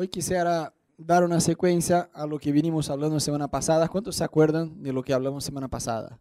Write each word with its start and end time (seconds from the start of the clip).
Hoy 0.00 0.08
quisiera 0.08 0.72
dar 0.96 1.24
una 1.24 1.40
secuencia 1.40 2.08
a 2.14 2.26
lo 2.26 2.38
que 2.38 2.52
vinimos 2.52 2.88
hablando 2.88 3.20
semana 3.20 3.48
pasada. 3.48 3.86
¿Cuántos 3.86 4.16
se 4.16 4.24
acuerdan 4.24 4.82
de 4.82 4.94
lo 4.94 5.02
que 5.02 5.12
hablamos 5.12 5.44
semana 5.44 5.68
pasada? 5.68 6.18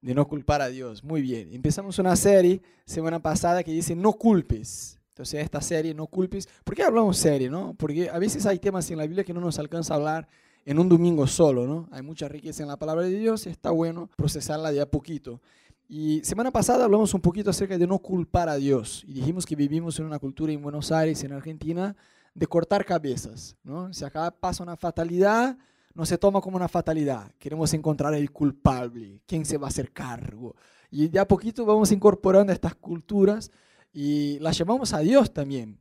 De 0.00 0.16
no 0.16 0.26
culpar 0.26 0.60
a 0.60 0.66
Dios. 0.66 1.04
Muy 1.04 1.22
bien. 1.22 1.52
Empezamos 1.52 2.00
una 2.00 2.16
serie 2.16 2.60
semana 2.84 3.22
pasada 3.22 3.62
que 3.62 3.70
dice 3.70 3.94
no 3.94 4.14
culpes. 4.14 4.98
Entonces 5.10 5.44
esta 5.44 5.60
serie, 5.60 5.94
no 5.94 6.08
culpes. 6.08 6.48
¿Por 6.64 6.74
qué 6.74 6.82
hablamos 6.82 7.16
serie? 7.16 7.48
No? 7.48 7.76
Porque 7.78 8.10
a 8.10 8.18
veces 8.18 8.46
hay 8.46 8.58
temas 8.58 8.90
en 8.90 8.98
la 8.98 9.06
Biblia 9.06 9.22
que 9.22 9.32
no 9.32 9.40
nos 9.40 9.60
alcanza 9.60 9.94
a 9.94 9.98
hablar 9.98 10.26
en 10.64 10.80
un 10.80 10.88
domingo 10.88 11.28
solo. 11.28 11.68
¿no? 11.68 11.88
Hay 11.92 12.02
mucha 12.02 12.26
riqueza 12.26 12.64
en 12.64 12.68
la 12.68 12.80
palabra 12.80 13.04
de 13.04 13.16
Dios 13.16 13.46
y 13.46 13.50
está 13.50 13.70
bueno 13.70 14.10
procesarla 14.16 14.72
de 14.72 14.80
a 14.80 14.90
poquito. 14.90 15.40
Y 15.88 16.20
semana 16.24 16.50
pasada 16.50 16.84
hablamos 16.84 17.14
un 17.14 17.20
poquito 17.20 17.50
acerca 17.50 17.78
de 17.78 17.86
no 17.86 18.00
culpar 18.00 18.48
a 18.48 18.56
Dios. 18.56 19.04
Y 19.06 19.12
dijimos 19.12 19.46
que 19.46 19.54
vivimos 19.54 20.00
en 20.00 20.06
una 20.06 20.18
cultura 20.18 20.52
en 20.52 20.60
Buenos 20.60 20.90
Aires, 20.90 21.22
en 21.22 21.32
Argentina, 21.32 21.94
de 22.34 22.46
cortar 22.46 22.84
cabezas. 22.84 23.56
¿no? 23.62 23.92
Si 23.92 24.04
acá 24.04 24.30
pasa 24.30 24.62
una 24.62 24.76
fatalidad, 24.76 25.56
no 25.94 26.04
se 26.04 26.18
toma 26.18 26.40
como 26.40 26.56
una 26.56 26.68
fatalidad. 26.68 27.32
Queremos 27.38 27.72
encontrar 27.72 28.14
el 28.14 28.30
culpable, 28.32 29.22
quién 29.26 29.44
se 29.44 29.56
va 29.56 29.68
a 29.68 29.70
hacer 29.70 29.92
cargo. 29.92 30.54
Y 30.90 31.08
de 31.08 31.20
a 31.20 31.26
poquito 31.26 31.64
vamos 31.64 31.92
incorporando 31.92 32.52
estas 32.52 32.74
culturas 32.74 33.50
y 33.92 34.38
las 34.40 34.58
llamamos 34.58 34.92
a 34.92 34.98
Dios 34.98 35.32
también. 35.32 35.78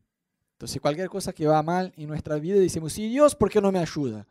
Entonces, 0.53 0.79
cualquier 0.79 1.09
cosa 1.09 1.33
que 1.33 1.47
va 1.47 1.61
mal 1.63 1.91
en 1.97 2.07
nuestra 2.07 2.37
vida, 2.37 2.57
decimos, 2.57 2.93
sí, 2.93 3.09
Dios, 3.09 3.35
¿por 3.35 3.49
qué 3.49 3.59
no 3.59 3.71
me 3.71 3.79
ayuda? 3.79 4.27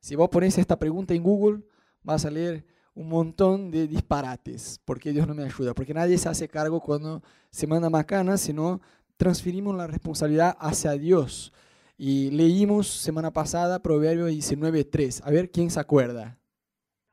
Si 0.00 0.16
vos 0.16 0.28
pones 0.30 0.56
esta 0.58 0.78
pregunta 0.78 1.14
en 1.14 1.22
Google, 1.22 1.62
va 2.08 2.14
a 2.14 2.18
salir 2.18 2.66
un 2.94 3.08
montón 3.08 3.70
de 3.70 3.86
disparates. 3.86 4.80
¿Por 4.84 4.98
qué 4.98 5.12
Dios 5.12 5.28
no 5.28 5.34
me 5.34 5.44
ayuda? 5.44 5.74
Porque 5.74 5.92
nadie 5.92 6.16
se 6.16 6.28
hace 6.28 6.48
cargo 6.48 6.80
cuando 6.80 7.22
se 7.50 7.66
manda 7.66 7.90
macana, 7.90 8.38
sino 8.38 8.80
transferimos 9.16 9.76
la 9.76 9.86
responsabilidad 9.86 10.56
hacia 10.58 10.92
Dios. 10.92 11.52
Y 11.98 12.30
leímos 12.30 12.88
semana 12.88 13.32
pasada 13.32 13.82
Proverbio 13.82 14.28
19.3. 14.28 15.22
A 15.24 15.30
ver 15.30 15.50
quién 15.50 15.70
se 15.70 15.80
acuerda. 15.80 16.38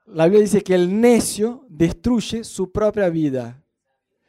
La 0.05 0.25
Biblia 0.25 0.41
dice 0.41 0.61
que 0.61 0.75
el 0.75 0.99
necio 0.99 1.66
destruye 1.69 2.44
su 2.44 2.71
propia 2.71 3.09
vida. 3.09 3.63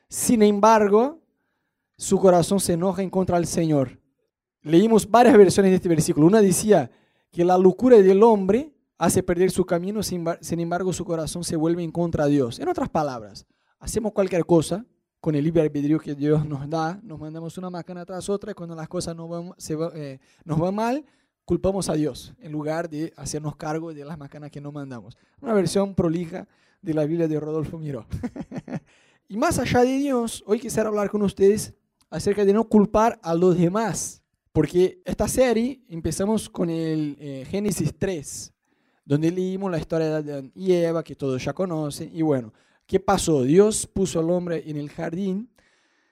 Sin 0.09 0.43
embargo, 0.43 1.21
su 1.97 2.19
corazón 2.21 2.61
se 2.61 2.75
enoja 2.75 3.03
en 3.03 3.11
contra 3.11 3.37
del 3.37 3.47
Señor. 3.47 3.99
Leímos 4.63 5.11
varias 5.11 5.37
versiones 5.37 5.73
de 5.73 5.77
este 5.77 5.89
versículo. 5.89 6.27
Una 6.27 6.41
decía 6.41 6.91
que 7.33 7.45
la 7.45 7.59
locura 7.59 7.97
del 7.99 8.23
hombre 8.23 8.73
hace 8.97 9.25
perder 9.25 9.51
su 9.51 9.67
camino, 9.67 10.03
sin 10.03 10.61
embargo 10.61 10.93
su 10.93 11.05
corazón 11.05 11.43
se 11.43 11.57
vuelve 11.57 11.83
en 11.83 11.91
contra 11.91 12.27
de 12.27 12.33
Dios. 12.33 12.61
En 12.61 12.69
otras 12.69 12.89
palabras, 12.89 13.45
hacemos 13.81 14.13
cualquier 14.13 14.47
cosa, 14.47 14.87
con 15.25 15.35
el 15.35 15.43
libre 15.43 15.63
albedrío 15.63 15.99
que 15.99 16.15
Dios 16.15 16.45
nos 16.45 16.69
da, 16.69 17.01
nos 17.03 17.19
mandamos 17.19 17.57
una 17.57 17.71
máquina 17.71 18.05
tras 18.05 18.29
otra 18.29 18.51
y 18.51 18.55
cuando 18.55 18.75
las 18.75 18.87
cosas 18.87 19.17
no 19.17 19.27
van, 19.27 19.55
se 19.57 19.75
eh, 19.95 20.21
nos 20.45 20.59
van 20.59 20.75
mal, 20.75 21.03
culpamos 21.47 21.89
a 21.89 21.95
Dios 21.95 22.35
en 22.41 22.53
lugar 22.53 22.91
de 22.91 23.11
hacernos 23.17 23.57
cargo 23.57 23.95
de 23.95 24.05
las 24.05 24.19
máquinas 24.19 24.51
que 24.51 24.61
nos 24.61 24.71
mandamos. 24.71 25.17
Una 25.41 25.55
versión 25.55 25.95
prolija 25.95 26.47
de 26.83 26.93
la 26.93 27.07
Biblia 27.07 27.27
de 27.27 27.41
Rodolfo 27.41 27.79
Miró. 27.79 28.05
y 29.29 29.39
más 29.39 29.59
allá 29.59 29.81
de 29.81 29.97
Dios, 29.97 30.45
hoy 30.47 30.61
quisiera 30.61 30.91
hablar 30.91 31.09
con 31.09 31.23
ustedes 31.23 31.73
acerca 32.11 32.45
de 32.45 32.53
no 32.53 32.65
culpar 32.65 33.19
a 33.23 33.35
los 33.35 33.57
demás. 33.57 34.21
Porque 34.53 35.01
esta 35.07 35.27
serie 35.27 35.81
empezamos 35.89 36.51
con 36.51 36.69
el 36.69 37.17
eh, 37.19 37.47
Génesis 37.49 37.95
3, 37.99 38.53
donde 39.07 39.31
leímos 39.31 39.71
la 39.71 39.79
historia 39.79 40.21
de 40.21 40.33
Adán 40.33 40.53
y 40.55 40.73
Eva, 40.73 41.03
que 41.03 41.15
todos 41.15 41.43
ya 41.43 41.55
conocen. 41.55 42.11
Y 42.13 42.21
bueno, 42.21 42.53
¿Qué 42.87 43.01
pasó? 43.01 43.43
Dios 43.43 43.87
puso 43.87 44.21
al 44.21 44.31
hombre 44.31 44.63
en 44.67 44.77
el 44.77 44.91
jardín 44.91 45.51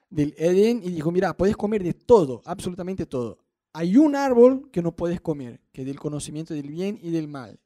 del 0.09 0.33
Edén 0.37 0.81
y 0.83 0.91
dijo, 0.91 1.11
mira, 1.11 1.35
puedes 1.35 1.55
comer 1.55 1.83
de 1.83 1.93
todo, 1.93 2.41
absolutamente 2.45 3.05
todo. 3.05 3.39
Hay 3.73 3.97
un 3.97 4.15
árbol 4.15 4.69
que 4.71 4.81
no 4.81 4.95
puedes 4.95 5.19
comer, 5.21 5.59
que 5.71 5.81
es 5.81 5.87
del 5.87 5.99
conocimiento 5.99 6.53
del 6.53 6.69
bien 6.69 6.99
y 7.01 7.09
del 7.11 7.27
mal. 7.27 7.59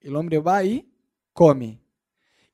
El 0.00 0.16
hombre 0.16 0.38
va 0.38 0.64
y 0.64 0.90
come. 1.32 1.80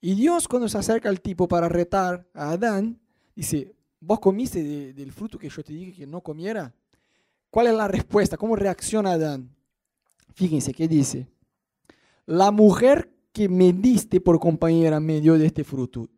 Y 0.00 0.14
Dios 0.14 0.46
cuando 0.46 0.68
se 0.68 0.78
acerca 0.78 1.08
al 1.08 1.20
tipo 1.20 1.48
para 1.48 1.68
retar 1.68 2.28
a 2.34 2.50
Adán, 2.50 3.00
dice, 3.34 3.74
¿vos 4.00 4.20
comiste 4.20 4.92
del 4.92 5.12
fruto 5.12 5.38
que 5.38 5.48
yo 5.48 5.62
te 5.62 5.72
dije 5.72 5.92
que 5.92 6.06
no 6.06 6.20
comiera? 6.20 6.74
¿Cuál 7.50 7.68
es 7.68 7.74
la 7.74 7.88
respuesta? 7.88 8.36
¿Cómo 8.36 8.56
reacciona 8.56 9.12
Adán? 9.12 9.54
Fíjense 10.34 10.72
qué 10.72 10.86
dice. 10.86 11.28
La 12.26 12.50
mujer 12.50 13.10
que 13.38 13.48
me 13.48 13.72
diste 13.72 14.20
por 14.20 14.40
compañera 14.40 14.98
me 14.98 15.20
dio 15.20 15.38
de 15.38 15.46
este 15.46 15.62
fruto 15.62 16.08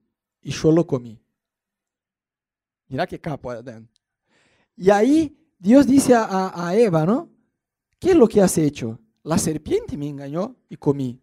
y 0.41 0.53
yo 0.53 0.73
lo 0.73 0.87
comí. 0.87 1.21
Mira 2.89 3.07
qué 3.07 3.21
capo 3.21 3.51
Adán. 3.51 3.91
Y 4.75 4.89
ahí 4.89 5.37
Dios 5.59 5.87
dice 5.87 6.15
a, 6.17 6.73
Eva, 6.75 7.05
¿no? 7.05 7.29
¿Qué 7.99 8.13
es 8.13 8.17
lo 8.17 8.27
que 8.27 8.41
has 8.41 8.57
hecho? 8.57 8.99
La 9.23 9.37
serpiente 9.37 9.99
me 9.99 10.09
engañó 10.09 10.57
y 10.71 10.77
comí. 10.77 11.21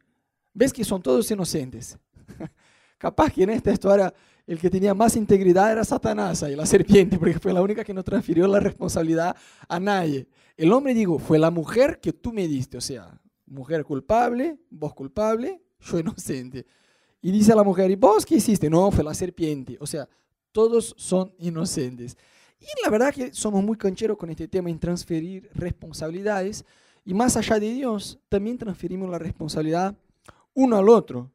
¿Ves 0.54 0.72
que 0.72 0.84
son 0.84 1.02
todos 1.02 1.32
inocentes? 1.32 1.98
Capaz 3.00 3.32
que 3.32 3.42
en 3.42 3.50
esta 3.50 3.72
historia 3.72 4.14
el 4.46 4.60
que 4.60 4.70
tenía 4.70 4.94
más 4.94 5.16
integridad 5.16 5.72
era 5.72 5.84
Satanás 5.84 6.46
y 6.48 6.56
la 6.56 6.68
serpiente, 6.68 7.18
porque 7.18 7.40
fue 7.40 7.54
la 7.54 7.64
única 7.64 7.84
que 7.84 7.96
no 7.96 8.04
transfirió 8.04 8.48
la 8.48 8.60
responsabilidad 8.60 9.36
a 9.68 9.80
nadie. 9.80 10.28
El 10.58 10.72
hombre 10.74 10.94
dijo, 10.94 11.18
fue 11.18 11.40
la 11.40 11.50
mujer 11.50 12.00
que 12.00 12.14
tú 12.14 12.32
me 12.34 12.48
diste, 12.48 12.78
o 12.78 12.82
sea, 12.82 13.20
mujer 13.48 13.84
culpable, 13.84 14.60
vos 14.70 14.94
culpable, 14.94 15.64
yo 15.82 16.00
inocente. 16.00 16.66
Y 17.22 17.32
dice 17.32 17.56
la 17.56 17.64
mujer, 17.64 17.90
¿y 17.92 17.96
vos 17.96 18.26
qué 18.26 18.36
hiciste? 18.36 18.70
No, 18.70 18.92
fue 18.92 19.04
la 19.04 19.14
serpiente. 19.14 19.78
O 19.80 19.88
sea, 19.88 20.08
todos 20.52 20.96
son 20.98 21.34
inocentes. 21.40 22.18
Y 22.60 22.68
la 22.84 22.90
verdad 22.90 23.14
que 23.14 23.34
somos 23.34 23.64
muy 23.64 23.78
cancheros 23.78 24.18
con 24.18 24.30
este 24.30 24.48
tema 24.48 24.70
en 24.70 24.80
transferir 24.80 25.50
responsabilidades. 25.54 26.66
Y 27.06 27.14
más 27.14 27.38
allá 27.38 27.60
de 27.60 27.72
Dios, 27.72 28.20
también 28.30 28.58
transferimos 28.58 29.10
la 29.10 29.20
responsabilidad 29.20 29.96
uno 30.54 30.78
al 30.78 30.90
otro. 30.90 31.32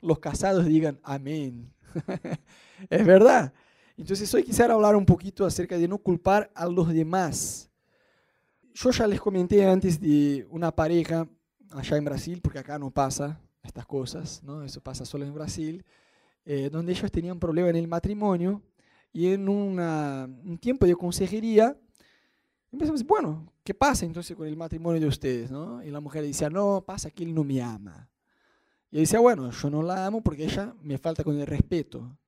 Los 0.00 0.18
casados 0.18 0.64
digan 0.66 0.98
amén. 1.02 1.72
es 2.90 3.06
verdad. 3.06 3.52
Entonces 3.96 4.32
hoy 4.34 4.42
quisiera 4.42 4.74
hablar 4.74 4.96
un 4.96 5.04
poquito 5.04 5.44
acerca 5.44 5.76
de 5.76 5.88
no 5.88 5.98
culpar 5.98 6.50
a 6.54 6.66
los 6.66 6.88
demás. 6.88 7.68
Yo 8.74 8.90
ya 8.90 9.06
les 9.06 9.20
comenté 9.20 9.66
antes 9.66 10.00
de 10.00 10.46
una 10.50 10.74
pareja 10.74 11.28
allá 11.70 11.96
en 11.96 12.04
Brasil, 12.04 12.40
porque 12.42 12.58
acá 12.58 12.78
no 12.78 12.90
pasa, 12.90 13.40
estas 13.62 13.86
cosas, 13.86 14.42
¿no? 14.42 14.62
eso 14.62 14.80
pasa 14.80 15.04
solo 15.04 15.24
en 15.24 15.34
Brasil, 15.34 15.84
eh, 16.44 16.68
donde 16.70 16.92
ellos 16.92 17.10
tenían 17.10 17.38
problema 17.38 17.70
en 17.70 17.76
el 17.76 17.88
matrimonio 17.88 18.62
y 19.12 19.28
en 19.32 19.48
un 19.48 20.58
tiempo 20.60 20.86
de 20.86 20.96
consejería 20.96 21.76
empezamos, 22.72 23.04
bueno, 23.04 23.52
¿qué 23.62 23.74
pasa 23.74 24.06
entonces 24.06 24.36
con 24.36 24.46
el 24.46 24.56
matrimonio 24.56 25.00
de 25.00 25.06
ustedes? 25.06 25.50
¿no? 25.50 25.82
Y 25.84 25.90
la 25.90 26.00
mujer 26.00 26.22
decía, 26.22 26.50
no, 26.50 26.82
pasa 26.84 27.10
que 27.10 27.22
él 27.24 27.34
no 27.34 27.44
me 27.44 27.62
ama. 27.62 28.08
Y 28.90 28.96
él 28.96 29.02
decía, 29.02 29.20
bueno, 29.20 29.50
yo 29.50 29.70
no 29.70 29.82
la 29.82 30.06
amo 30.06 30.22
porque 30.22 30.44
ella 30.44 30.74
me 30.82 30.98
falta 30.98 31.22
con 31.22 31.38
el 31.38 31.46
respeto. 31.46 32.18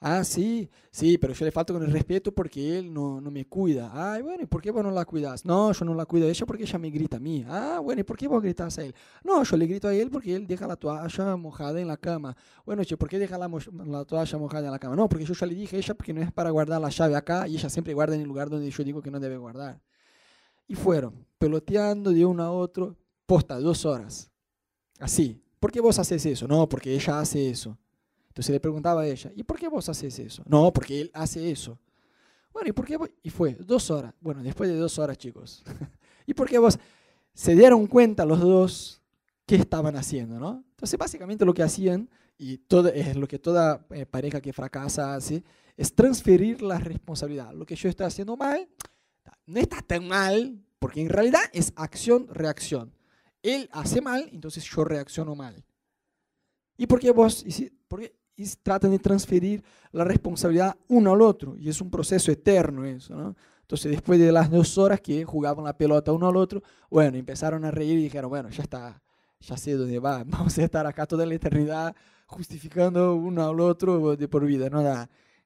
Ah, 0.00 0.22
sí, 0.22 0.70
sí, 0.92 1.18
pero 1.18 1.32
yo 1.34 1.44
le 1.44 1.50
falto 1.50 1.72
con 1.74 1.82
el 1.82 1.90
respeto 1.90 2.30
porque 2.30 2.78
él 2.78 2.92
no, 2.94 3.20
no 3.20 3.32
me 3.32 3.46
cuida. 3.46 3.90
Ah, 3.92 4.20
bueno, 4.22 4.44
¿y 4.44 4.46
por 4.46 4.62
qué 4.62 4.70
vos 4.70 4.84
no 4.84 4.92
la 4.92 5.04
cuidas? 5.04 5.44
No, 5.44 5.72
yo 5.72 5.84
no 5.84 5.92
la 5.92 6.06
cuido 6.06 6.28
a 6.28 6.30
ella 6.30 6.46
porque 6.46 6.62
ella 6.62 6.78
me 6.78 6.88
grita 6.90 7.16
a 7.16 7.20
mí. 7.20 7.44
Ah, 7.48 7.80
bueno, 7.82 8.00
¿y 8.00 8.04
por 8.04 8.16
qué 8.16 8.28
vos 8.28 8.40
gritas 8.40 8.78
a 8.78 8.84
él? 8.84 8.94
No, 9.24 9.42
yo 9.42 9.56
le 9.56 9.66
grito 9.66 9.88
a 9.88 9.94
él 9.94 10.08
porque 10.08 10.36
él 10.36 10.46
deja 10.46 10.68
la 10.68 10.76
toalla 10.76 11.34
mojada 11.36 11.80
en 11.80 11.88
la 11.88 11.96
cama. 11.96 12.36
Bueno, 12.64 12.84
che, 12.84 12.96
¿por 12.96 13.08
qué 13.08 13.18
deja 13.18 13.36
la, 13.36 13.50
la, 13.86 14.04
toalla 14.04 14.38
mojada 14.38 14.66
en 14.66 14.70
la 14.70 14.78
cama? 14.78 14.94
No, 14.94 15.08
porque 15.08 15.24
yo 15.24 15.34
ya 15.34 15.46
le 15.46 15.54
dije 15.56 15.74
a 15.74 15.78
ella 15.80 15.94
porque 15.94 16.14
no 16.14 16.22
es 16.22 16.30
para 16.32 16.50
guardar 16.50 16.80
la 16.80 16.90
llave 16.90 17.16
acá 17.16 17.48
y 17.48 17.56
ella 17.56 17.68
siempre 17.68 17.92
guarda 17.92 18.14
en 18.14 18.20
el 18.20 18.28
lugar 18.28 18.48
donde 18.48 18.70
yo 18.70 18.84
digo 18.84 19.02
que 19.02 19.10
no 19.10 19.18
debe 19.18 19.36
guardar. 19.36 19.80
Y 20.68 20.76
fueron 20.76 21.26
peloteando 21.38 22.12
de 22.12 22.24
uno 22.24 22.44
a 22.44 22.52
otro, 22.52 22.96
posta, 23.26 23.58
dos 23.58 23.84
horas. 23.84 24.30
Así. 25.00 25.42
¿Por 25.58 25.72
qué 25.72 25.80
vos 25.80 25.98
haces 25.98 26.24
eso? 26.24 26.46
No, 26.46 26.68
porque 26.68 26.94
ella 26.94 27.18
hace 27.18 27.50
eso. 27.50 27.76
Entonces 28.38 28.52
le 28.52 28.60
preguntaba 28.60 29.00
a 29.02 29.06
ella, 29.08 29.32
¿y 29.34 29.42
por 29.42 29.58
qué 29.58 29.66
vos 29.66 29.88
haces 29.88 30.16
eso? 30.20 30.44
No, 30.46 30.72
porque 30.72 31.00
él 31.00 31.10
hace 31.12 31.50
eso. 31.50 31.76
Bueno, 32.52 32.68
¿y 32.68 32.72
por 32.72 32.86
qué 32.86 32.96
vos? 32.96 33.10
Y 33.20 33.30
fue 33.30 33.56
dos 33.58 33.90
horas. 33.90 34.14
Bueno, 34.20 34.44
después 34.44 34.70
de 34.70 34.76
dos 34.76 34.96
horas, 35.00 35.18
chicos. 35.18 35.64
¿Y 36.24 36.34
por 36.34 36.48
qué 36.48 36.56
vos? 36.58 36.78
Se 37.34 37.56
dieron 37.56 37.88
cuenta 37.88 38.24
los 38.24 38.38
dos 38.38 39.02
qué 39.44 39.56
estaban 39.56 39.96
haciendo, 39.96 40.38
¿no? 40.38 40.62
Entonces, 40.70 40.96
básicamente 40.96 41.44
lo 41.44 41.52
que 41.52 41.64
hacían, 41.64 42.08
y 42.38 42.58
todo, 42.58 42.86
es 42.90 43.16
lo 43.16 43.26
que 43.26 43.40
toda 43.40 43.84
eh, 43.90 44.06
pareja 44.06 44.40
que 44.40 44.52
fracasa 44.52 45.16
hace, 45.16 45.42
es 45.76 45.92
transferir 45.92 46.62
la 46.62 46.78
responsabilidad. 46.78 47.52
Lo 47.54 47.66
que 47.66 47.74
yo 47.74 47.88
estoy 47.88 48.06
haciendo 48.06 48.36
mal, 48.36 48.68
no 49.46 49.58
está 49.58 49.82
tan 49.82 50.06
mal, 50.06 50.64
porque 50.78 51.00
en 51.00 51.08
realidad 51.08 51.42
es 51.52 51.72
acción-reacción. 51.74 52.94
Él 53.42 53.68
hace 53.72 54.00
mal, 54.00 54.30
entonces 54.32 54.62
yo 54.62 54.84
reacciono 54.84 55.34
mal. 55.34 55.64
¿Y 56.76 56.86
por 56.86 57.00
qué 57.00 57.10
vos? 57.10 57.44
¿Por 57.88 57.98
qué? 57.98 58.14
Y 58.38 58.46
tratan 58.62 58.92
de 58.92 59.00
transferir 59.00 59.64
la 59.90 60.04
responsabilidad 60.04 60.76
uno 60.86 61.12
al 61.12 61.22
otro. 61.22 61.56
Y 61.58 61.68
es 61.68 61.80
un 61.80 61.90
proceso 61.90 62.30
eterno 62.30 62.84
eso, 62.84 63.14
¿no? 63.14 63.36
Entonces, 63.62 63.90
después 63.90 64.18
de 64.18 64.32
las 64.32 64.48
dos 64.48 64.78
horas 64.78 65.00
que 65.00 65.24
jugaban 65.24 65.64
la 65.64 65.76
pelota 65.76 66.12
uno 66.12 66.28
al 66.28 66.36
otro, 66.36 66.62
bueno, 66.88 67.18
empezaron 67.18 67.64
a 67.64 67.70
reír 67.70 67.98
y 67.98 68.04
dijeron, 68.04 68.30
bueno, 68.30 68.48
ya 68.48 68.62
está, 68.62 69.02
ya 69.40 69.56
sé 69.56 69.72
dónde 69.72 69.98
va, 69.98 70.22
vamos 70.26 70.56
a 70.56 70.62
estar 70.62 70.86
acá 70.86 71.04
toda 71.04 71.26
la 71.26 71.34
eternidad 71.34 71.94
justificando 72.26 73.16
uno 73.16 73.46
al 73.46 73.58
otro 73.60 74.16
de 74.16 74.28
por 74.28 74.46
vida, 74.46 74.70
¿no? 74.70 74.82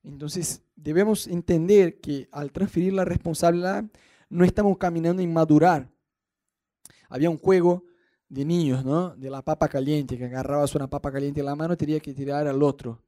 Entonces, 0.05 0.63
debemos 0.77 1.27
entender 1.27 1.99
que 1.99 2.29
al 2.31 2.53
transferir 2.53 2.93
la 2.93 3.05
responsabilidad, 3.05 3.85
no 4.29 4.45
estamos 4.45 4.77
caminando 4.77 5.23
en 5.23 5.33
madurar, 5.33 5.89
había 7.09 7.31
un 7.31 7.39
juego 7.39 7.85
de 8.33 8.47
niños, 8.47 8.83
¿no? 8.83 9.15
De 9.15 9.29
la 9.29 9.43
papa 9.43 9.69
caliente, 9.69 10.17
que 10.17 10.25
agarrabas 10.25 10.75
una 10.75 10.89
papa 10.89 11.13
caliente 11.13 11.41
en 11.41 11.47
la 11.47 11.55
mano 11.55 11.77
tenía 11.77 12.01
que 12.01 12.15
tirar 12.15 12.47
al 12.49 12.63
otro. 12.63 13.03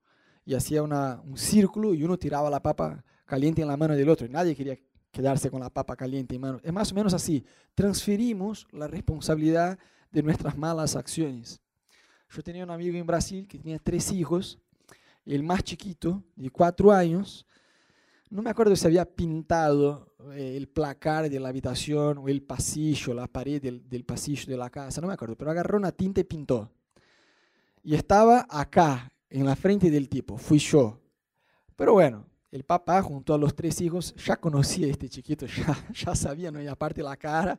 Y 0.45 0.53
hacía 0.53 0.83
una, 0.83 1.19
un 1.25 1.39
círculo 1.39 1.95
y 1.95 2.05
uno 2.05 2.19
tiraba 2.19 2.51
la 2.51 2.61
papa 2.61 3.03
caliente 3.25 3.63
en 3.63 3.69
la 3.69 3.77
mano 3.79 3.97
del 3.97 4.11
otro. 4.11 4.27
Y 4.27 4.29
nadie 4.29 4.55
quería 4.55 4.79
quedarse 5.11 5.51
con 5.51 5.61
la 5.61 5.71
papa 5.71 5.97
caliente 5.97 6.35
en 6.35 6.43
mano. 6.43 6.61
Es 6.63 6.71
más 6.71 6.93
o 6.93 6.95
menos 6.95 7.15
así. 7.15 7.43
Transferimos 7.75 8.67
la 8.71 8.87
responsabilidad 8.87 9.79
de 10.13 10.23
nuestras 10.23 10.59
malas 10.59 10.95
acciones. 10.95 11.59
Yo 12.29 12.43
tenía 12.43 12.63
un 12.63 12.71
amigo 12.71 12.95
en 12.99 13.07
Brasil 13.07 13.49
que 13.49 13.59
tenía 13.59 13.79
tres 13.79 14.13
hijos. 14.13 14.59
El 15.25 15.43
más 15.43 15.63
chiquito, 15.63 16.23
de 16.37 16.51
cuatro 16.51 16.93
años, 16.93 17.47
no 18.35 18.43
me 18.43 18.51
acuerdo 18.51 18.75
si 18.75 18.85
había 18.85 19.05
pintado 19.05 20.13
eh, 20.33 20.57
el 20.57 20.67
placar 20.67 21.31
de 21.31 21.39
la 21.39 21.51
habitación 21.51 22.19
o 22.19 22.29
el 22.29 22.43
pasillo, 22.43 23.15
la 23.15 23.29
pared 23.29 23.63
del, 23.63 24.05
pasillo 24.05 24.47
de 24.47 24.57
la 24.57 24.71
casa, 24.71 25.01
no 25.01 25.07
me 25.07 25.15
acuerdo, 25.15 25.37
pero 25.37 25.53
agarró 25.53 25.79
una 25.79 25.93
tinta 25.93 26.21
y 26.21 26.25
pintó. 26.25 26.69
Y 27.85 27.95
estaba 27.95 28.45
acá, 28.51 29.13
en 29.31 29.47
la 29.47 29.55
frente 29.55 29.89
del 29.89 30.09
tipo, 30.09 30.37
fui 30.37 30.59
yo. 30.59 30.99
Pero 31.77 31.93
bueno, 31.93 32.27
el 32.51 32.65
papá 32.65 33.01
junto 33.03 33.35
a 33.35 33.39
los 33.39 33.55
tres 33.55 33.81
hijos 33.81 34.13
ya 34.17 34.35
conocía 34.37 34.89
a 34.89 34.91
este 34.91 35.09
chiquito, 35.09 35.47
ya, 35.47 35.87
ya 35.95 36.17
sabía, 36.17 36.51
¿no? 36.51 36.59
Aparte 36.69 37.05
la 37.05 37.17
cara. 37.17 37.57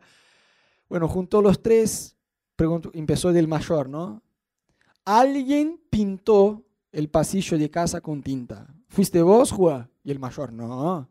Bueno, 0.89 1.07
junto 1.07 1.37
a 1.37 1.41
los 1.41 1.63
tres, 1.63 2.17
empezó 2.91 3.31
del 3.31 3.47
mayor, 3.47 3.87
¿no? 3.87 4.21
Alguien 5.05 5.79
pintó 5.89 6.65
el 6.91 7.07
pasillo 7.07 7.57
de 7.57 7.71
casa 7.71 8.01
con 8.01 8.21
tinta. 8.21 8.74
¿Fuiste 8.95 9.21
vos, 9.21 9.51
Juan? 9.51 9.91
Y 10.05 10.11
el 10.11 10.19
mayor, 10.19 10.53
no. 10.53 11.09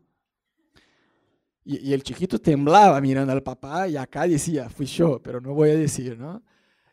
Y, 1.63 1.93
el 1.93 2.01
chiquito 2.01 2.39
temblaba 2.39 2.99
mirando 2.99 3.31
al 3.31 3.43
papá 3.43 3.87
y 3.87 3.95
acá 3.95 4.27
decía, 4.27 4.67
fui 4.69 4.87
yo, 4.87 5.21
pero 5.21 5.39
no 5.39 5.53
voy 5.53 5.69
a 5.69 5.75
decir, 5.75 6.17
¿no? 6.17 6.41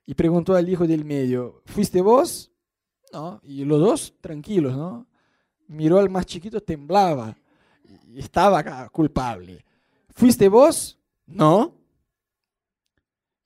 Y 0.05 0.13
preguntó 0.13 0.55
al 0.55 0.69
hijo 0.69 0.87
del 0.87 1.07
medio, 1.07 1.63
¿fuiste 1.65 2.03
vos? 2.03 2.53
No. 3.11 3.41
Y 3.43 3.65
los 3.65 3.81
dos 3.81 4.15
tranquilos, 4.21 4.77
¿no? 4.77 5.07
Miró 5.67 5.99
al 5.99 6.11
más 6.11 6.27
chiquito, 6.27 6.61
temblaba. 6.61 7.39
Estaba 8.15 8.91
culpable. 8.91 9.65
¿Fuiste 10.11 10.47
vos? 10.47 11.01
No. 11.25 11.75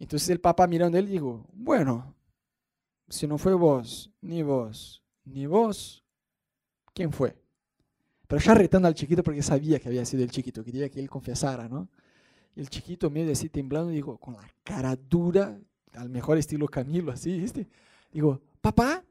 Entonces 0.01 0.31
el 0.31 0.41
papá 0.41 0.67
mirando 0.67 0.99
él 0.99 1.07
dijo, 1.07 1.47
bueno, 1.53 2.13
si 3.09 3.29
no 3.29 3.39
fue 3.39 3.55
vos, 3.55 4.11
ni 4.21 4.43
vos, 4.43 5.05
ni 5.25 5.47
vos, 5.47 6.06
¿quién 6.97 7.13
fue? 7.13 7.37
Pero 8.27 8.41
ya 8.41 8.55
retando 8.55 8.89
al 8.89 8.95
chiquito 8.95 9.23
porque 9.23 9.43
sabía 9.43 9.79
que 9.79 9.89
había 9.89 10.05
sido 10.07 10.23
el 10.23 10.31
chiquito, 10.31 10.65
quería 10.65 10.89
que 10.89 10.99
él 10.99 11.11
confesara, 11.11 11.69
¿no? 11.69 11.89
Y 12.57 12.61
el 12.61 12.71
chiquito 12.71 13.11
medio 13.11 13.33
así 13.33 13.51
temblando, 13.51 13.91
digo, 13.91 14.17
con 14.17 14.35
la 14.35 14.49
cara 14.65 14.97
dura, 14.97 15.59
al 15.93 16.09
mejor 16.09 16.39
estilo 16.39 16.67
Camilo, 16.67 17.13
así, 17.13 17.39
¿viste? 17.39 17.69
Digo, 18.11 18.41
papá, 18.63 19.05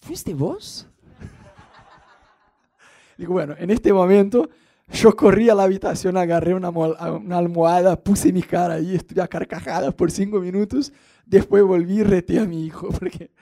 ¿fuiste 0.00 0.32
vos? 0.32 0.86
digo, 3.18 3.32
bueno, 3.32 3.56
en 3.58 3.70
este 3.70 3.92
momento 3.92 4.48
yo 4.92 5.14
corrí 5.14 5.50
a 5.50 5.56
la 5.56 5.64
habitación, 5.64 6.16
agarré 6.16 6.54
una, 6.54 6.70
una 6.70 7.36
almohada, 7.36 8.00
puse 8.00 8.32
mi 8.32 8.42
cara 8.42 8.74
ahí, 8.74 8.94
estuve 8.94 9.20
a 9.20 9.28
carcajadas 9.28 9.92
por 9.92 10.12
cinco 10.12 10.40
minutos, 10.40 10.92
después 11.26 11.64
volví 11.64 11.98
y 11.98 12.02
reté 12.04 12.38
a 12.38 12.44
mi 12.44 12.64
hijo, 12.64 12.88
porque 12.98 13.32